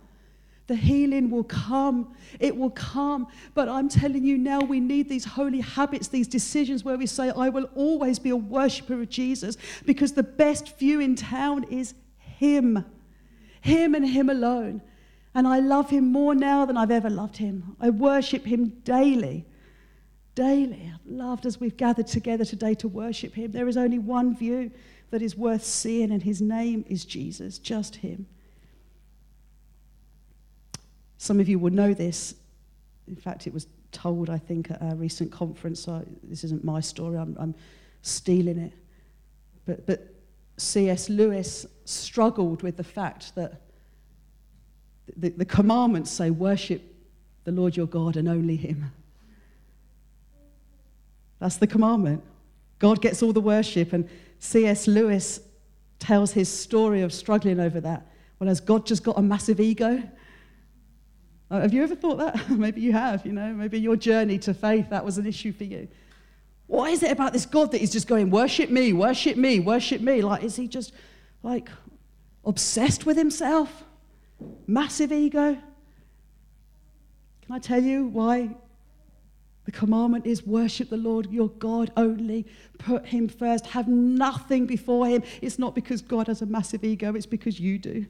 The 0.68 0.76
healing 0.76 1.30
will 1.30 1.44
come. 1.44 2.16
It 2.40 2.58
will 2.58 2.72
come. 2.72 3.28
But 3.54 3.70
I'm 3.70 3.88
telling 3.88 4.24
you 4.24 4.38
now, 4.38 4.62
we 4.62 4.80
need 4.80 5.08
these 5.08 5.26
holy 5.26 5.60
habits, 5.60 6.08
these 6.08 6.28
decisions 6.28 6.84
where 6.84 6.98
we 6.98 7.06
say, 7.06 7.30
I 7.30 7.50
will 7.50 7.70
always 7.76 8.18
be 8.18 8.32
a 8.32 8.36
worshiper 8.36 9.00
of 9.02 9.10
Jesus 9.10 9.58
because 9.86 10.14
the 10.14 10.24
best 10.24 10.78
view 10.80 11.00
in 11.00 11.16
town 11.16 11.66
is 11.66 11.94
Him. 12.18 12.84
Him 13.62 13.94
and 13.94 14.08
Him 14.08 14.30
alone. 14.30 14.82
And 15.36 15.48
I 15.48 15.60
love 15.60 15.90
Him 15.90 16.12
more 16.12 16.34
now 16.34 16.66
than 16.66 16.78
I've 16.78 16.92
ever 16.92 17.10
loved 17.10 17.38
Him. 17.38 17.76
I 17.80 17.92
worship 17.92 18.46
Him 18.46 18.70
daily. 18.84 19.46
Daily. 20.34 20.92
I've 20.94 21.06
loved 21.06 21.46
as 21.46 21.60
we've 21.60 21.78
gathered 21.78 22.08
together 22.08 22.44
today 22.44 22.74
to 22.76 22.88
worship 22.88 23.36
Him. 23.36 23.52
There 23.52 23.68
is 23.68 23.78
only 23.78 24.00
one 24.00 24.36
view 24.36 24.72
that 25.12 25.22
is 25.22 25.38
worth 25.38 25.64
seeing, 25.64 26.12
and 26.12 26.24
His 26.24 26.42
name 26.42 26.86
is 26.88 27.06
Jesus, 27.06 27.60
just 27.60 27.98
Him. 27.98 28.26
Some 31.18 31.40
of 31.40 31.48
you 31.48 31.60
will 31.60 31.72
know 31.72 31.94
this. 31.94 32.36
In 33.08 33.16
fact, 33.16 33.48
it 33.48 33.54
was 33.54 33.68
told, 33.92 34.30
I 34.30 34.38
think, 34.38 34.72
at 34.72 34.82
a 34.82 34.96
recent 34.96 35.32
conference. 35.32 35.88
This 36.24 36.44
isn't 36.44 36.64
my 36.64 36.82
story, 36.82 37.18
I'm, 37.18 37.36
I'm 37.40 37.56
stealing 38.02 38.58
it. 38.58 38.74
But, 39.66 39.86
but 39.86 40.14
C.S. 40.58 41.10
Lewis 41.10 41.66
struggled 41.86 42.62
with 42.62 42.78
the 42.78 42.84
fact 42.84 43.36
that 43.36 43.62
the, 45.18 45.30
the 45.30 45.46
commandments 45.46 46.12
say, 46.12 46.30
worship 46.30 46.82
the 47.44 47.52
Lord 47.52 47.78
your 47.78 47.88
God 47.88 48.18
and 48.18 48.28
only 48.28 48.56
Him. 48.56 48.92
That's 51.40 51.58
the 51.58 51.68
commandment. 51.68 52.24
God 52.80 53.02
gets 53.02 53.22
all 53.22 53.34
the 53.34 53.42
worship. 53.42 53.94
And 53.94 54.10
C.S. 54.40 54.88
Lewis 54.88 55.40
tells 56.00 56.32
his 56.32 56.50
story 56.50 57.02
of 57.02 57.14
struggling 57.14 57.60
over 57.60 57.80
that. 57.82 58.06
Well, 58.40 58.48
has 58.48 58.60
God 58.60 58.86
just 58.86 59.04
got 59.04 59.18
a 59.18 59.22
massive 59.22 59.60
ego? 59.60 60.04
Uh, 61.50 61.62
have 61.62 61.74
you 61.74 61.84
ever 61.84 61.96
thought 61.96 62.18
that? 62.18 62.50
maybe 62.50 62.82
you 62.82 62.92
have, 62.92 63.26
you 63.26 63.32
know, 63.32 63.54
maybe 63.54 63.80
your 63.80 63.96
journey 63.96 64.38
to 64.40 64.54
faith, 64.54 64.90
that 64.90 65.06
was 65.06 65.18
an 65.18 65.26
issue 65.26 65.54
for 65.54 65.64
you. 65.64 65.88
What 66.68 66.92
is 66.92 67.04
it 67.04 67.12
about 67.12 67.34
this 67.34 67.46
God 67.46 67.72
that 67.72 67.82
is 67.82 67.92
just 67.92 68.08
going, 68.08 68.32
worship 68.32 68.70
me, 68.70 68.92
worship 68.94 69.38
me, 69.38 69.60
worship 69.60 70.02
me? 70.02 70.22
Like, 70.22 70.44
is 70.44 70.56
he 70.56 70.68
just 70.68 70.94
like 71.44 71.70
obsessed 72.44 73.06
with 73.06 73.18
himself? 73.18 73.84
Massive 74.66 75.12
ego? 75.12 75.54
Can 77.46 77.56
I 77.56 77.60
tell 77.60 77.82
you 77.82 78.08
why 78.08 78.56
The 79.66 79.72
commandment 79.72 80.28
is 80.28 80.46
worship 80.46 80.90
the 80.90 80.98
Lord 80.98 81.32
your 81.32 81.50
God 81.50 81.92
only. 81.98 82.46
Put 82.78 83.08
him 83.08 83.28
first. 83.28 83.66
Have 83.68 83.88
nothing 83.88 84.68
before 84.68 85.08
him. 85.08 85.24
It's 85.42 85.58
not 85.58 85.74
because 85.74 86.02
God 86.02 86.28
has 86.28 86.42
a 86.42 86.46
massive 86.46 86.84
ego, 86.84 87.16
it's 87.16 87.26
because 87.26 87.60
you 87.60 87.80
do. 87.80 88.06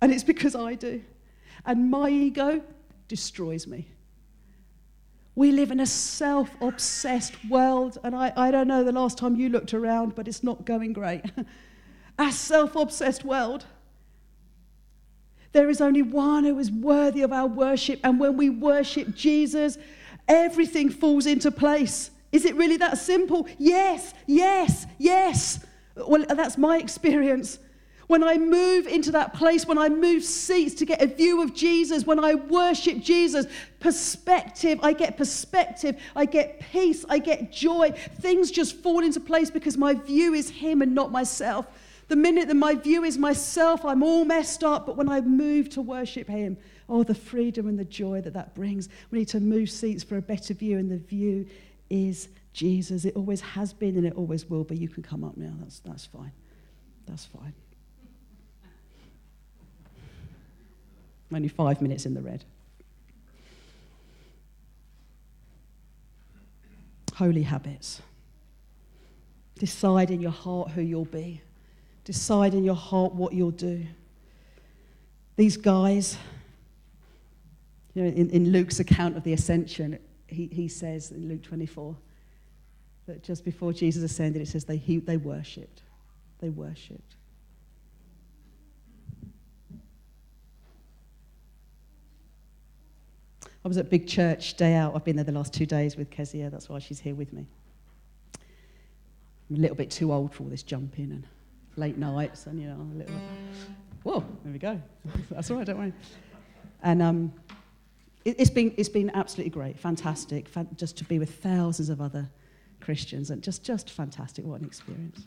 And 0.00 0.12
it's 0.12 0.24
because 0.24 0.54
I 0.54 0.74
do. 0.74 1.02
And 1.64 1.90
my 1.90 2.08
ego 2.08 2.62
destroys 3.08 3.66
me. 3.66 3.88
We 5.34 5.52
live 5.52 5.70
in 5.70 5.80
a 5.80 5.86
self 5.86 6.50
obsessed 6.60 7.34
world, 7.48 7.98
and 8.02 8.14
I, 8.14 8.32
I 8.36 8.50
don't 8.50 8.66
know 8.66 8.82
the 8.82 8.92
last 8.92 9.18
time 9.18 9.36
you 9.36 9.48
looked 9.48 9.72
around, 9.72 10.16
but 10.16 10.26
it's 10.26 10.42
not 10.42 10.64
going 10.64 10.92
great. 10.92 11.24
a 12.18 12.32
self 12.32 12.74
obsessed 12.74 13.24
world. 13.24 13.64
There 15.52 15.70
is 15.70 15.80
only 15.80 16.02
one 16.02 16.44
who 16.44 16.58
is 16.58 16.70
worthy 16.70 17.22
of 17.22 17.32
our 17.32 17.46
worship, 17.46 18.00
and 18.02 18.18
when 18.18 18.36
we 18.36 18.50
worship 18.50 19.14
Jesus, 19.14 19.78
everything 20.26 20.90
falls 20.90 21.26
into 21.26 21.50
place. 21.50 22.10
Is 22.32 22.44
it 22.44 22.56
really 22.56 22.76
that 22.78 22.98
simple? 22.98 23.46
Yes, 23.58 24.14
yes, 24.26 24.86
yes. 24.98 25.64
Well, 25.96 26.24
that's 26.28 26.58
my 26.58 26.78
experience. 26.78 27.58
When 28.08 28.24
I 28.24 28.38
move 28.38 28.86
into 28.86 29.12
that 29.12 29.34
place, 29.34 29.66
when 29.66 29.78
I 29.78 29.88
move 29.88 30.24
seats 30.24 30.74
to 30.76 30.86
get 30.86 31.02
a 31.02 31.06
view 31.06 31.42
of 31.42 31.54
Jesus, 31.54 32.04
when 32.04 32.18
I 32.18 32.34
worship 32.34 33.00
Jesus, 33.00 33.46
perspective, 33.80 34.80
I 34.82 34.94
get 34.94 35.16
perspective, 35.16 36.00
I 36.16 36.24
get 36.24 36.58
peace, 36.72 37.04
I 37.08 37.18
get 37.18 37.52
joy. 37.52 37.92
Things 38.20 38.50
just 38.50 38.76
fall 38.76 39.00
into 39.04 39.20
place 39.20 39.50
because 39.50 39.76
my 39.76 39.92
view 39.94 40.32
is 40.32 40.48
Him 40.48 40.80
and 40.82 40.94
not 40.94 41.12
myself. 41.12 41.66
The 42.08 42.16
minute 42.16 42.48
that 42.48 42.54
my 42.54 42.74
view 42.74 43.04
is 43.04 43.18
myself, 43.18 43.84
I'm 43.84 44.02
all 44.02 44.24
messed 44.24 44.64
up. 44.64 44.86
But 44.86 44.96
when 44.96 45.10
I 45.10 45.20
move 45.20 45.68
to 45.70 45.82
worship 45.82 46.28
Him, 46.28 46.56
oh, 46.88 47.02
the 47.02 47.14
freedom 47.14 47.68
and 47.68 47.78
the 47.78 47.84
joy 47.84 48.22
that 48.22 48.32
that 48.32 48.54
brings. 48.54 48.88
We 49.10 49.18
need 49.18 49.28
to 49.28 49.40
move 49.40 49.70
seats 49.70 50.02
for 50.02 50.16
a 50.16 50.22
better 50.22 50.54
view, 50.54 50.78
and 50.78 50.90
the 50.90 50.96
view 50.96 51.46
is 51.90 52.28
Jesus. 52.54 53.04
It 53.04 53.16
always 53.16 53.42
has 53.42 53.74
been 53.74 53.96
and 53.96 54.06
it 54.06 54.14
always 54.14 54.48
will 54.48 54.64
be. 54.64 54.76
You 54.76 54.88
can 54.88 55.02
come 55.02 55.24
up 55.24 55.36
now. 55.36 55.52
That's, 55.60 55.80
that's 55.80 56.06
fine. 56.06 56.32
That's 57.06 57.26
fine. 57.26 57.52
Only 61.32 61.48
five 61.48 61.82
minutes 61.82 62.06
in 62.06 62.14
the 62.14 62.22
red. 62.22 62.44
Holy 67.14 67.42
habits. 67.42 68.00
Decide 69.58 70.10
in 70.10 70.20
your 70.20 70.30
heart 70.30 70.70
who 70.70 70.82
you'll 70.82 71.04
be. 71.04 71.42
Decide 72.04 72.54
in 72.54 72.64
your 72.64 72.76
heart 72.76 73.12
what 73.14 73.34
you'll 73.34 73.50
do. 73.50 73.84
These 75.36 75.56
guys, 75.56 76.16
you 77.94 78.02
know, 78.02 78.08
in, 78.08 78.30
in 78.30 78.50
Luke's 78.50 78.80
account 78.80 79.16
of 79.16 79.24
the 79.24 79.32
ascension, 79.32 79.98
he, 80.26 80.46
he 80.46 80.68
says 80.68 81.10
in 81.10 81.28
Luke 81.28 81.42
24 81.42 81.96
that 83.06 83.22
just 83.22 83.44
before 83.44 83.72
Jesus 83.72 84.02
ascended, 84.02 84.40
it 84.40 84.46
says 84.46 84.64
they, 84.64 84.76
he, 84.76 84.98
they 84.98 85.16
worshipped. 85.16 85.82
They 86.38 86.50
worshipped. 86.50 87.16
I 93.64 93.68
was 93.68 93.76
at 93.76 93.90
Big 93.90 94.06
Church 94.06 94.54
day 94.54 94.74
out. 94.74 94.94
I've 94.94 95.04
been 95.04 95.16
there 95.16 95.24
the 95.24 95.32
last 95.32 95.52
two 95.52 95.66
days 95.66 95.96
with 95.96 96.10
Kezia. 96.10 96.50
That's 96.50 96.68
why 96.68 96.78
she's 96.78 97.00
here 97.00 97.14
with 97.14 97.32
me. 97.32 97.46
I'm 99.50 99.56
a 99.56 99.58
little 99.58 99.76
bit 99.76 99.90
too 99.90 100.12
old 100.12 100.34
for 100.34 100.44
all 100.44 100.48
this 100.48 100.62
jumping 100.62 101.10
and 101.10 101.26
late 101.76 101.96
nights 101.96 102.46
and, 102.46 102.60
you 102.60 102.68
know, 102.68 102.74
I'm 102.74 102.92
a 102.92 102.94
little. 102.94 103.14
Whoa, 104.02 104.24
there 104.44 104.52
we 104.52 104.58
go. 104.58 104.80
That's 105.30 105.50
all 105.50 105.56
right, 105.56 105.66
don't 105.66 105.78
worry. 105.78 105.92
And 106.82 107.02
um, 107.02 107.32
it, 108.24 108.38
has 108.38 108.50
been, 108.50 108.72
it's 108.76 108.88
been 108.88 109.10
absolutely 109.14 109.50
great, 109.50 109.78
fantastic, 109.78 110.48
fan, 110.48 110.68
just 110.76 110.96
to 110.98 111.04
be 111.04 111.18
with 111.18 111.42
thousands 111.42 111.88
of 111.88 112.00
other 112.00 112.28
Christians 112.80 113.30
and 113.30 113.42
just, 113.42 113.64
just 113.64 113.90
fantastic. 113.90 114.44
What 114.44 114.60
an 114.60 114.66
experience. 114.66 115.26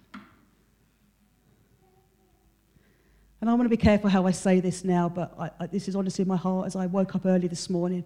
And 3.42 3.50
I 3.50 3.54
want 3.54 3.66
to 3.66 3.70
be 3.70 3.78
careful 3.78 4.10
how 4.10 4.26
I 4.28 4.32
say 4.32 4.60
this 4.60 4.86
now, 4.86 5.10
but 5.10 5.34
I, 5.38 5.50
I, 5.60 5.68
this 5.68 5.88
is 5.88 5.96
honestly 5.96 6.22
in 6.22 6.28
my 6.28 6.38
heart 6.38 6.68
as 6.68 6.76
I 6.76 6.86
woke 6.86 7.16
up 7.16 7.26
early 7.26 7.48
this 7.48 7.70
morning 7.70 8.06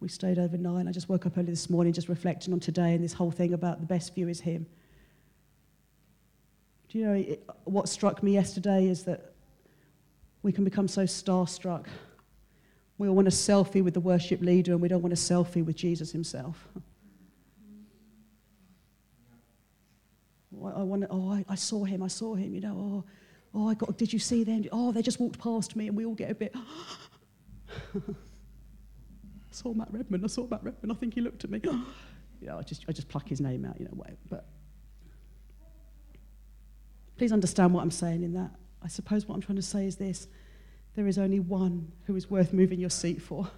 we 0.00 0.08
stayed 0.08 0.38
overnight. 0.38 0.86
I 0.88 0.92
just 0.92 1.08
woke 1.08 1.26
up 1.26 1.36
early 1.36 1.50
this 1.50 1.68
morning 1.68 1.92
just 1.92 2.08
reflecting 2.08 2.52
on 2.52 2.60
today 2.60 2.94
and 2.94 3.04
this 3.04 3.12
whole 3.12 3.30
thing 3.30 3.52
about 3.52 3.80
the 3.80 3.86
best 3.86 4.14
view 4.14 4.28
is 4.28 4.40
Him. 4.40 4.66
Do 6.88 6.98
you 6.98 7.06
know 7.06 7.12
it, 7.12 7.48
what 7.64 7.88
struck 7.88 8.22
me 8.22 8.32
yesterday 8.32 8.86
is 8.86 9.04
that 9.04 9.32
we 10.42 10.52
can 10.52 10.64
become 10.64 10.88
so 10.88 11.04
starstruck. 11.04 11.86
We 12.96 13.08
all 13.08 13.14
want 13.14 13.28
a 13.28 13.30
selfie 13.30 13.84
with 13.84 13.94
the 13.94 14.00
worship 14.00 14.40
leader 14.40 14.72
and 14.72 14.80
we 14.80 14.88
don't 14.88 15.02
want 15.02 15.12
a 15.12 15.16
selfie 15.16 15.64
with 15.64 15.76
Jesus 15.76 16.10
Himself. 16.12 16.66
I 20.52 20.82
want 20.82 21.04
oh, 21.10 21.32
I, 21.32 21.44
I, 21.48 21.54
saw 21.54 21.84
him, 21.84 22.02
I 22.02 22.08
saw 22.08 22.34
him, 22.34 22.54
you 22.54 22.60
know, 22.60 23.04
oh, 23.06 23.10
oh, 23.54 23.68
I 23.68 23.74
got, 23.74 23.96
did 23.98 24.12
you 24.12 24.18
see 24.18 24.44
them? 24.44 24.64
Oh, 24.72 24.92
they 24.92 25.02
just 25.02 25.20
walked 25.20 25.38
past 25.38 25.76
me 25.76 25.88
and 25.88 25.96
we 25.96 26.04
all 26.04 26.14
get 26.14 26.30
a 26.30 26.34
bit, 26.34 26.54
I 27.94 28.00
saw 29.50 29.74
Matt 29.74 29.88
Redman, 29.90 30.24
I 30.24 30.28
saw 30.28 30.46
Matt 30.46 30.62
Redman, 30.62 30.90
I 30.90 30.94
think 30.94 31.14
he 31.14 31.20
looked 31.20 31.44
at 31.44 31.50
me. 31.50 31.60
yeah, 32.40 32.56
I 32.56 32.62
just, 32.62 32.84
I 32.88 32.92
just 32.92 33.08
pluck 33.08 33.28
his 33.28 33.40
name 33.40 33.64
out, 33.64 33.78
you 33.78 33.86
know, 33.86 33.92
whatever. 33.94 34.18
But 34.28 34.46
please 37.16 37.32
understand 37.32 37.74
what 37.74 37.82
I'm 37.82 37.90
saying 37.90 38.22
in 38.22 38.32
that. 38.34 38.50
I 38.82 38.88
suppose 38.88 39.26
what 39.26 39.34
I'm 39.34 39.42
trying 39.42 39.56
to 39.56 39.62
say 39.62 39.86
is 39.86 39.96
this 39.96 40.26
there 40.94 41.06
is 41.06 41.18
only 41.18 41.40
one 41.40 41.92
who 42.04 42.16
is 42.16 42.30
worth 42.30 42.52
moving 42.52 42.80
your 42.80 42.90
seat 42.90 43.22
for. 43.22 43.48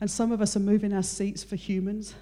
And 0.00 0.10
some 0.10 0.30
of 0.32 0.42
us 0.42 0.56
are 0.56 0.60
moving 0.60 0.92
our 0.92 1.02
seats 1.02 1.42
for 1.42 1.56
humans. 1.56 2.14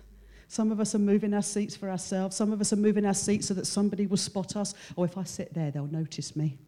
Some 0.47 0.71
of 0.71 0.79
us 0.79 0.95
are 0.95 1.01
moving 1.01 1.35
our 1.35 1.43
seats 1.43 1.75
for 1.75 1.91
ourselves. 1.91 2.37
Some 2.37 2.53
of 2.53 2.61
us 2.61 2.73
are 2.73 2.77
moving 2.77 3.05
our 3.05 3.15
seats 3.15 3.49
so 3.49 3.55
that 3.55 3.67
somebody 3.67 4.07
will 4.07 4.17
spot 4.17 4.55
us. 4.55 4.75
Or 4.95 5.05
if 5.05 5.19
I 5.19 5.25
sit 5.25 5.53
there, 5.55 5.71
they'll 5.71 5.87
notice 5.87 6.37
me. 6.37 6.59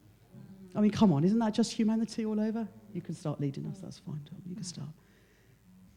I 0.77 0.81
mean, 0.81 0.91
come 0.91 1.13
on, 1.13 1.25
isn't 1.25 1.39
that 1.39 1.55
just 1.55 1.73
humanity 1.73 2.27
all 2.27 2.39
over? 2.39 2.69
You 2.93 3.01
can 3.01 3.15
start 3.15 3.41
leading 3.41 3.67
us, 3.67 3.79
that's 3.83 3.99
fine, 3.99 4.21
Tom. 4.29 4.43
You 4.47 4.55
can 4.55 4.65
start. 4.65 4.89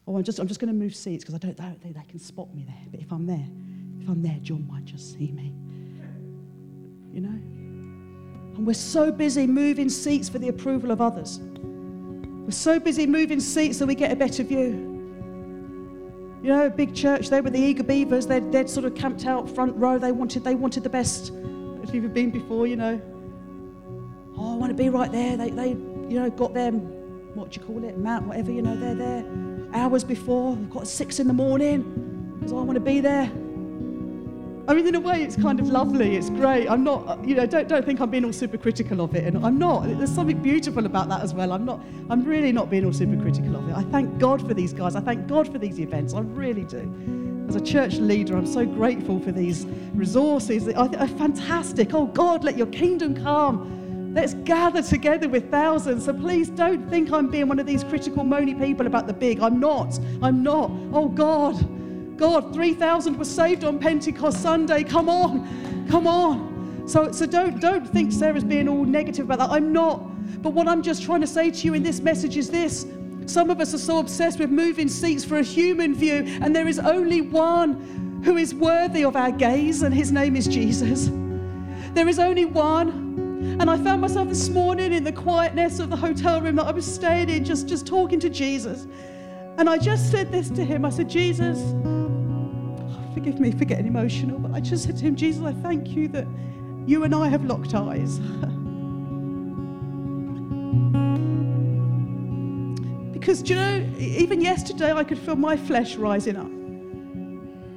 Oh, 0.06 0.16
I'm 0.16 0.24
just, 0.24 0.38
I'm 0.38 0.48
just 0.48 0.58
going 0.58 0.72
to 0.72 0.78
move 0.78 0.94
seats 0.94 1.22
because 1.22 1.34
I 1.34 1.38
don't 1.38 1.58
know 1.58 1.76
they, 1.84 1.92
can 2.08 2.18
spot 2.18 2.52
me 2.54 2.64
there. 2.64 2.84
But 2.90 3.00
if 3.00 3.12
I'm 3.12 3.26
there, 3.26 3.46
if 4.00 4.08
I'm 4.08 4.22
there, 4.22 4.38
John 4.42 4.66
might 4.66 4.86
just 4.86 5.12
see 5.12 5.30
me. 5.32 5.54
You 7.12 7.20
know? 7.20 7.28
And 8.56 8.66
we're 8.66 8.72
so 8.72 9.12
busy 9.12 9.46
moving 9.46 9.90
seats 9.90 10.28
for 10.28 10.38
the 10.38 10.48
approval 10.48 10.90
of 10.90 11.00
others. 11.00 11.40
We're 11.40 12.50
so 12.50 12.80
busy 12.80 13.06
moving 13.06 13.38
seats 13.38 13.78
so 13.78 13.86
we 13.86 13.94
get 13.94 14.10
a 14.10 14.16
better 14.16 14.42
view. 14.42 14.88
You 16.42 16.48
know, 16.48 16.70
big 16.70 16.94
church, 16.94 17.28
they 17.28 17.42
were 17.42 17.50
the 17.50 17.60
eager 17.60 17.82
beavers. 17.82 18.26
They'd, 18.26 18.50
they'd 18.50 18.70
sort 18.70 18.86
of 18.86 18.94
camped 18.94 19.26
out 19.26 19.48
front 19.54 19.76
row. 19.76 19.98
They 19.98 20.10
wanted, 20.10 20.42
they 20.42 20.54
wanted 20.54 20.82
the 20.82 20.90
best. 20.90 21.32
If 21.82 21.94
you've 21.94 22.14
been 22.14 22.30
before, 22.30 22.66
you 22.66 22.76
know. 22.76 23.00
Oh, 24.40 24.54
I 24.54 24.56
want 24.56 24.70
to 24.70 24.82
be 24.82 24.88
right 24.88 25.12
there. 25.12 25.36
They, 25.36 25.50
they 25.50 25.68
you 25.68 26.18
know, 26.18 26.30
got 26.30 26.54
them, 26.54 26.78
what 27.34 27.50
do 27.50 27.60
you 27.60 27.66
call 27.66 27.84
it, 27.84 27.98
mount, 27.98 28.26
whatever, 28.26 28.50
you 28.50 28.62
know, 28.62 28.74
they're 28.74 28.94
there 28.94 29.24
hours 29.74 30.02
before. 30.02 30.52
I've 30.52 30.70
got 30.70 30.86
six 30.86 31.20
in 31.20 31.26
the 31.26 31.32
morning 31.32 32.38
because 32.38 32.52
I 32.52 32.56
want 32.56 32.74
to 32.74 32.80
be 32.80 33.00
there. 33.00 33.30
I 34.68 34.74
mean, 34.74 34.86
in 34.86 34.94
a 34.94 35.00
way, 35.00 35.22
it's 35.22 35.36
kind 35.36 35.58
of 35.58 35.68
lovely. 35.68 36.16
It's 36.16 36.30
great. 36.30 36.68
I'm 36.68 36.84
not, 36.84 37.06
uh, 37.08 37.16
you 37.24 37.34
know, 37.34 37.44
don't, 37.44 37.68
don't 37.68 37.84
think 37.84 38.00
I'm 38.00 38.10
being 38.10 38.24
all 38.24 38.32
super 38.32 38.56
critical 38.56 39.00
of 39.00 39.14
it. 39.14 39.24
And 39.24 39.44
I'm 39.44 39.58
not. 39.58 39.86
There's 39.98 40.14
something 40.14 40.40
beautiful 40.40 40.86
about 40.86 41.08
that 41.08 41.22
as 41.22 41.34
well. 41.34 41.52
I'm 41.52 41.64
not, 41.64 41.80
I'm 42.08 42.24
really 42.24 42.52
not 42.52 42.70
being 42.70 42.84
all 42.84 42.92
super 42.92 43.20
critical 43.20 43.56
of 43.56 43.68
it. 43.68 43.74
I 43.74 43.82
thank 43.84 44.18
God 44.18 44.46
for 44.46 44.54
these 44.54 44.72
guys. 44.72 44.94
I 44.94 45.00
thank 45.00 45.26
God 45.26 45.50
for 45.50 45.58
these 45.58 45.80
events. 45.80 46.14
I 46.14 46.20
really 46.20 46.64
do. 46.64 47.46
As 47.48 47.56
a 47.56 47.60
church 47.60 47.96
leader, 47.96 48.36
I'm 48.36 48.46
so 48.46 48.64
grateful 48.64 49.18
for 49.18 49.32
these 49.32 49.66
resources. 49.92 50.66
They're 50.66 51.08
fantastic. 51.08 51.92
Oh, 51.92 52.06
God, 52.06 52.44
let 52.44 52.56
your 52.56 52.68
kingdom 52.68 53.20
come. 53.20 53.79
Let's 54.12 54.34
gather 54.34 54.82
together 54.82 55.28
with 55.28 55.50
thousands. 55.50 56.04
So 56.04 56.12
please 56.12 56.48
don't 56.48 56.88
think 56.90 57.12
I'm 57.12 57.28
being 57.28 57.46
one 57.46 57.60
of 57.60 57.66
these 57.66 57.84
critical, 57.84 58.24
moany 58.24 58.58
people 58.58 58.86
about 58.86 59.06
the 59.06 59.12
big. 59.12 59.40
I'm 59.40 59.60
not. 59.60 59.98
I'm 60.20 60.42
not. 60.42 60.70
Oh, 60.92 61.08
God. 61.08 62.18
God, 62.18 62.52
3,000 62.52 63.16
were 63.16 63.24
saved 63.24 63.64
on 63.64 63.78
Pentecost 63.78 64.42
Sunday. 64.42 64.82
Come 64.84 65.08
on. 65.08 65.86
Come 65.88 66.06
on. 66.06 66.84
So, 66.86 67.12
so 67.12 67.24
don't, 67.24 67.60
don't 67.60 67.88
think 67.88 68.10
Sarah's 68.10 68.42
being 68.42 68.68
all 68.68 68.84
negative 68.84 69.26
about 69.26 69.38
that. 69.38 69.50
I'm 69.50 69.72
not. 69.72 70.02
But 70.42 70.50
what 70.50 70.66
I'm 70.66 70.82
just 70.82 71.02
trying 71.04 71.20
to 71.20 71.26
say 71.26 71.50
to 71.50 71.66
you 71.66 71.74
in 71.74 71.82
this 71.84 72.00
message 72.00 72.36
is 72.36 72.50
this. 72.50 72.86
Some 73.26 73.48
of 73.48 73.60
us 73.60 73.74
are 73.74 73.78
so 73.78 73.98
obsessed 73.98 74.40
with 74.40 74.50
moving 74.50 74.88
seats 74.88 75.24
for 75.24 75.38
a 75.38 75.42
human 75.42 75.94
view, 75.94 76.24
and 76.42 76.54
there 76.54 76.66
is 76.66 76.80
only 76.80 77.20
one 77.20 78.22
who 78.24 78.36
is 78.36 78.54
worthy 78.54 79.04
of 79.04 79.14
our 79.14 79.30
gaze, 79.30 79.82
and 79.82 79.94
his 79.94 80.10
name 80.10 80.34
is 80.34 80.48
Jesus. 80.48 81.10
There 81.94 82.08
is 82.08 82.18
only 82.18 82.44
one 82.44 83.10
and 83.40 83.70
I 83.70 83.76
found 83.78 84.02
myself 84.02 84.28
this 84.28 84.48
morning 84.50 84.92
in 84.92 85.02
the 85.02 85.12
quietness 85.12 85.78
of 85.78 85.88
the 85.88 85.96
hotel 85.96 86.40
room 86.40 86.56
that 86.56 86.66
I 86.66 86.72
was 86.72 86.84
staying 86.84 87.30
in, 87.30 87.44
just, 87.44 87.66
just 87.66 87.86
talking 87.86 88.20
to 88.20 88.28
Jesus. 88.28 88.86
And 89.56 89.68
I 89.68 89.78
just 89.78 90.10
said 90.10 90.30
this 90.30 90.50
to 90.50 90.64
him. 90.64 90.84
I 90.84 90.90
said, 90.90 91.08
Jesus, 91.08 91.58
forgive 93.14 93.40
me 93.40 93.50
for 93.50 93.64
getting 93.64 93.86
emotional, 93.86 94.38
but 94.38 94.52
I 94.52 94.60
just 94.60 94.84
said 94.84 94.96
to 94.98 95.04
him, 95.04 95.16
Jesus, 95.16 95.42
I 95.42 95.52
thank 95.52 95.88
you 95.88 96.08
that 96.08 96.26
you 96.86 97.04
and 97.04 97.14
I 97.14 97.28
have 97.28 97.44
locked 97.44 97.74
eyes. 97.74 98.20
Because, 103.20 103.42
do 103.42 103.52
you 103.52 103.60
know, 103.60 103.96
even 103.98 104.40
yesterday 104.40 104.94
I 104.94 105.04
could 105.04 105.18
feel 105.18 105.36
my 105.36 105.54
flesh 105.54 105.96
rising 105.96 106.36
up. 106.36 106.48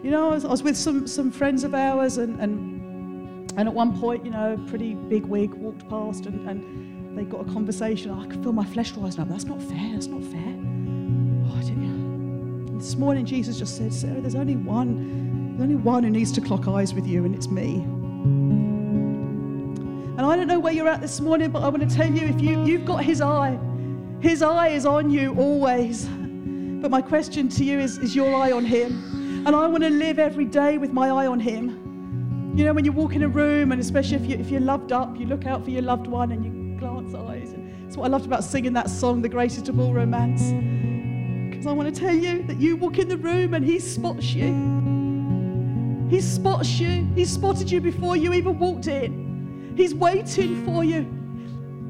You 0.01 0.09
know, 0.09 0.29
I 0.29 0.33
was, 0.35 0.45
I 0.45 0.47
was 0.47 0.63
with 0.63 0.77
some, 0.77 1.05
some 1.05 1.31
friends 1.31 1.65
of 1.65 1.75
ours, 1.75 2.17
and, 2.17 2.39
and, 2.39 2.72
and 3.55 3.67
at 3.67 3.73
one 3.73 3.99
point, 3.99 4.25
you 4.25 4.31
know, 4.31 4.53
a 4.53 4.69
pretty 4.69 4.95
big 4.95 5.25
wig 5.25 5.53
walked 5.53 5.87
past, 5.89 6.25
and, 6.25 6.49
and 6.49 7.17
they 7.17 7.23
got 7.23 7.47
a 7.47 7.51
conversation. 7.53 8.11
I 8.11 8.25
could 8.27 8.41
feel 8.41 8.53
my 8.53 8.65
flesh 8.65 8.91
rising 8.93 9.21
up. 9.21 9.29
That's 9.29 9.45
not 9.45 9.61
fair. 9.61 9.91
That's 9.93 10.07
not 10.07 10.23
fair. 10.23 10.55
Oh, 11.47 11.61
didn't. 11.61 12.77
This 12.79 12.95
morning, 12.95 13.25
Jesus 13.25 13.59
just 13.59 13.77
said, 13.77 13.93
Sarah, 13.93 14.21
there's 14.21 14.35
only 14.35 14.55
one, 14.55 15.55
there's 15.57 15.61
only 15.69 15.75
one 15.75 16.03
who 16.03 16.09
needs 16.09 16.31
to 16.33 16.41
clock 16.41 16.67
eyes 16.67 16.93
with 16.93 17.05
you, 17.05 17.25
and 17.25 17.35
it's 17.35 17.47
me. 17.47 17.75
And 20.15 20.21
I 20.21 20.35
don't 20.35 20.47
know 20.47 20.59
where 20.59 20.73
you're 20.73 20.87
at 20.87 21.01
this 21.01 21.19
morning, 21.19 21.51
but 21.51 21.63
I 21.63 21.69
want 21.69 21.87
to 21.87 21.95
tell 21.95 22.11
you 22.11 22.27
if 22.27 22.41
you, 22.41 22.63
you've 22.65 22.85
got 22.85 23.03
his 23.03 23.21
eye, 23.21 23.59
his 24.19 24.41
eye 24.41 24.69
is 24.69 24.85
on 24.85 25.09
you 25.09 25.35
always. 25.37 26.05
But 26.05 26.91
my 26.91 27.01
question 27.01 27.49
to 27.49 27.63
you 27.63 27.79
is, 27.79 27.97
is 27.97 28.15
your 28.15 28.33
eye 28.35 28.51
on 28.51 28.65
him? 28.65 29.45
And 29.45 29.55
I 29.55 29.67
want 29.67 29.83
to 29.83 29.89
live 29.89 30.19
every 30.19 30.45
day 30.45 30.77
with 30.77 30.91
my 30.91 31.09
eye 31.09 31.27
on 31.27 31.39
him. 31.39 31.82
You 32.55 32.65
know, 32.65 32.73
when 32.73 32.85
you 32.85 32.91
walk 32.91 33.15
in 33.15 33.23
a 33.23 33.27
room, 33.27 33.71
and 33.71 33.81
especially 33.81 34.17
if, 34.17 34.29
you, 34.29 34.37
if 34.37 34.51
you're 34.51 34.61
loved 34.61 34.91
up, 34.91 35.17
you 35.17 35.25
look 35.25 35.47
out 35.47 35.63
for 35.63 35.71
your 35.71 35.81
loved 35.81 36.05
one 36.05 36.31
and 36.31 36.45
you 36.45 36.77
glance 36.77 37.15
eyes. 37.15 37.51
And 37.51 37.87
that's 37.87 37.97
what 37.97 38.05
I 38.05 38.09
loved 38.09 38.27
about 38.27 38.43
singing 38.43 38.73
that 38.73 38.91
song, 38.91 39.23
The 39.23 39.29
Greatest 39.29 39.69
of 39.69 39.79
All 39.79 39.91
Romance. 39.91 40.51
Because 41.49 41.65
I 41.65 41.71
want 41.71 41.93
to 41.93 41.99
tell 41.99 42.13
you 42.13 42.43
that 42.43 42.57
you 42.57 42.75
walk 42.75 42.99
in 42.99 43.07
the 43.07 43.17
room 43.17 43.55
and 43.55 43.65
he 43.65 43.79
spots 43.79 44.35
you. 44.35 44.53
He 46.11 46.21
spots 46.21 46.79
you. 46.79 47.07
He 47.15 47.25
spotted 47.25 47.71
you 47.71 47.81
before 47.81 48.15
you 48.15 48.33
even 48.33 48.59
walked 48.59 48.85
in. 48.85 49.73
He's 49.75 49.95
waiting 49.95 50.63
for 50.63 50.83
you. 50.83 51.11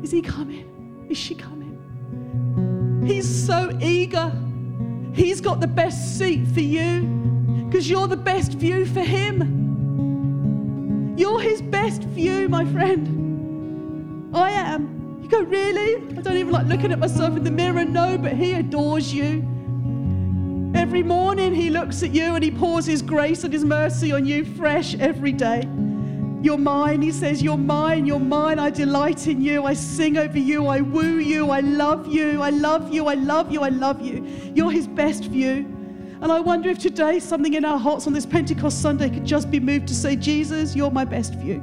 Is 0.01 0.11
he 0.11 0.22
coming? 0.22 1.07
Is 1.09 1.18
she 1.18 1.36
coming? 1.36 3.03
He's 3.05 3.28
so 3.28 3.78
eager. 3.82 4.32
He's 5.14 5.41
got 5.41 5.59
the 5.59 5.68
best 5.68 6.18
seat 6.18 6.47
for 6.47 6.61
you 6.61 7.01
because 7.68 7.89
you're 7.89 8.07
the 8.07 8.16
best 8.16 8.53
view 8.53 8.86
for 8.86 9.01
him. 9.01 9.62
You're 11.16 11.39
his 11.39 11.61
best 11.61 12.03
view, 12.03 12.49
my 12.49 12.66
friend. 12.66 14.36
I 14.36 14.51
am. 14.51 15.20
You 15.22 15.30
go, 15.30 15.41
really? 15.41 15.95
I 16.18 16.22
don't 16.22 16.38
even 16.38 16.51
like 16.51 16.68
looking 16.68 16.91
at 16.91 16.99
myself 16.99 17.38
in 17.38 17.43
the 17.43 17.51
mirror. 17.51 17.86
No, 17.86 18.18
but 18.18 18.34
he 18.34 18.53
adores 18.53 19.14
you. 19.14 19.49
Every 20.76 21.03
morning 21.03 21.53
he 21.53 21.70
looks 21.70 22.01
at 22.01 22.14
you 22.14 22.34
and 22.36 22.43
he 22.43 22.49
pours 22.49 22.86
his 22.86 23.01
grace 23.01 23.43
and 23.43 23.53
his 23.53 23.64
mercy 23.64 24.11
on 24.11 24.26
you 24.26 24.43
fresh 24.43 24.95
every 24.95 25.32
day. 25.32 25.68
You're 26.41 26.57
mine, 26.57 27.01
he 27.01 27.11
says, 27.11 27.41
You're 27.41 27.57
mine, 27.57 28.05
you're 28.05 28.20
mine. 28.20 28.59
I 28.59 28.70
delight 28.70 29.28
in 29.28 29.39
you. 29.39 29.66
I 29.66 29.74
sing 29.74 30.18
over 30.18 30.38
you. 30.38 30.68
I 30.68 30.82
woo 30.82 31.20
you. 31.20 31.51
I 31.51 31.61
love 31.61 32.07
you. 32.07 32.41
I 32.41 32.49
love 32.49 32.91
you. 32.91 33.07
I 33.07 33.14
love 33.14 33.49
you. 33.49 33.61
I 33.61 33.70
love 33.70 34.01
you. 34.01 34.28
You're 34.53 34.72
his 34.72 34.88
best 34.88 35.26
view. 35.26 35.72
And 36.24 36.32
I 36.32 36.39
wonder 36.39 36.69
if 36.69 36.80
today 36.80 37.19
something 37.19 37.53
in 37.53 37.65
our 37.65 37.78
hearts 37.78 38.07
on 38.07 38.13
this 38.13 38.26
Pentecost 38.26 38.82
Sunday 38.82 39.09
could 39.09 39.26
just 39.26 39.51
be 39.51 39.59
moved 39.59 39.89
to 39.89 39.93
say, 39.93 40.15
Jesus, 40.15 40.74
you're 40.74 40.89
my 40.89 41.03
best 41.03 41.36
view. 41.36 41.61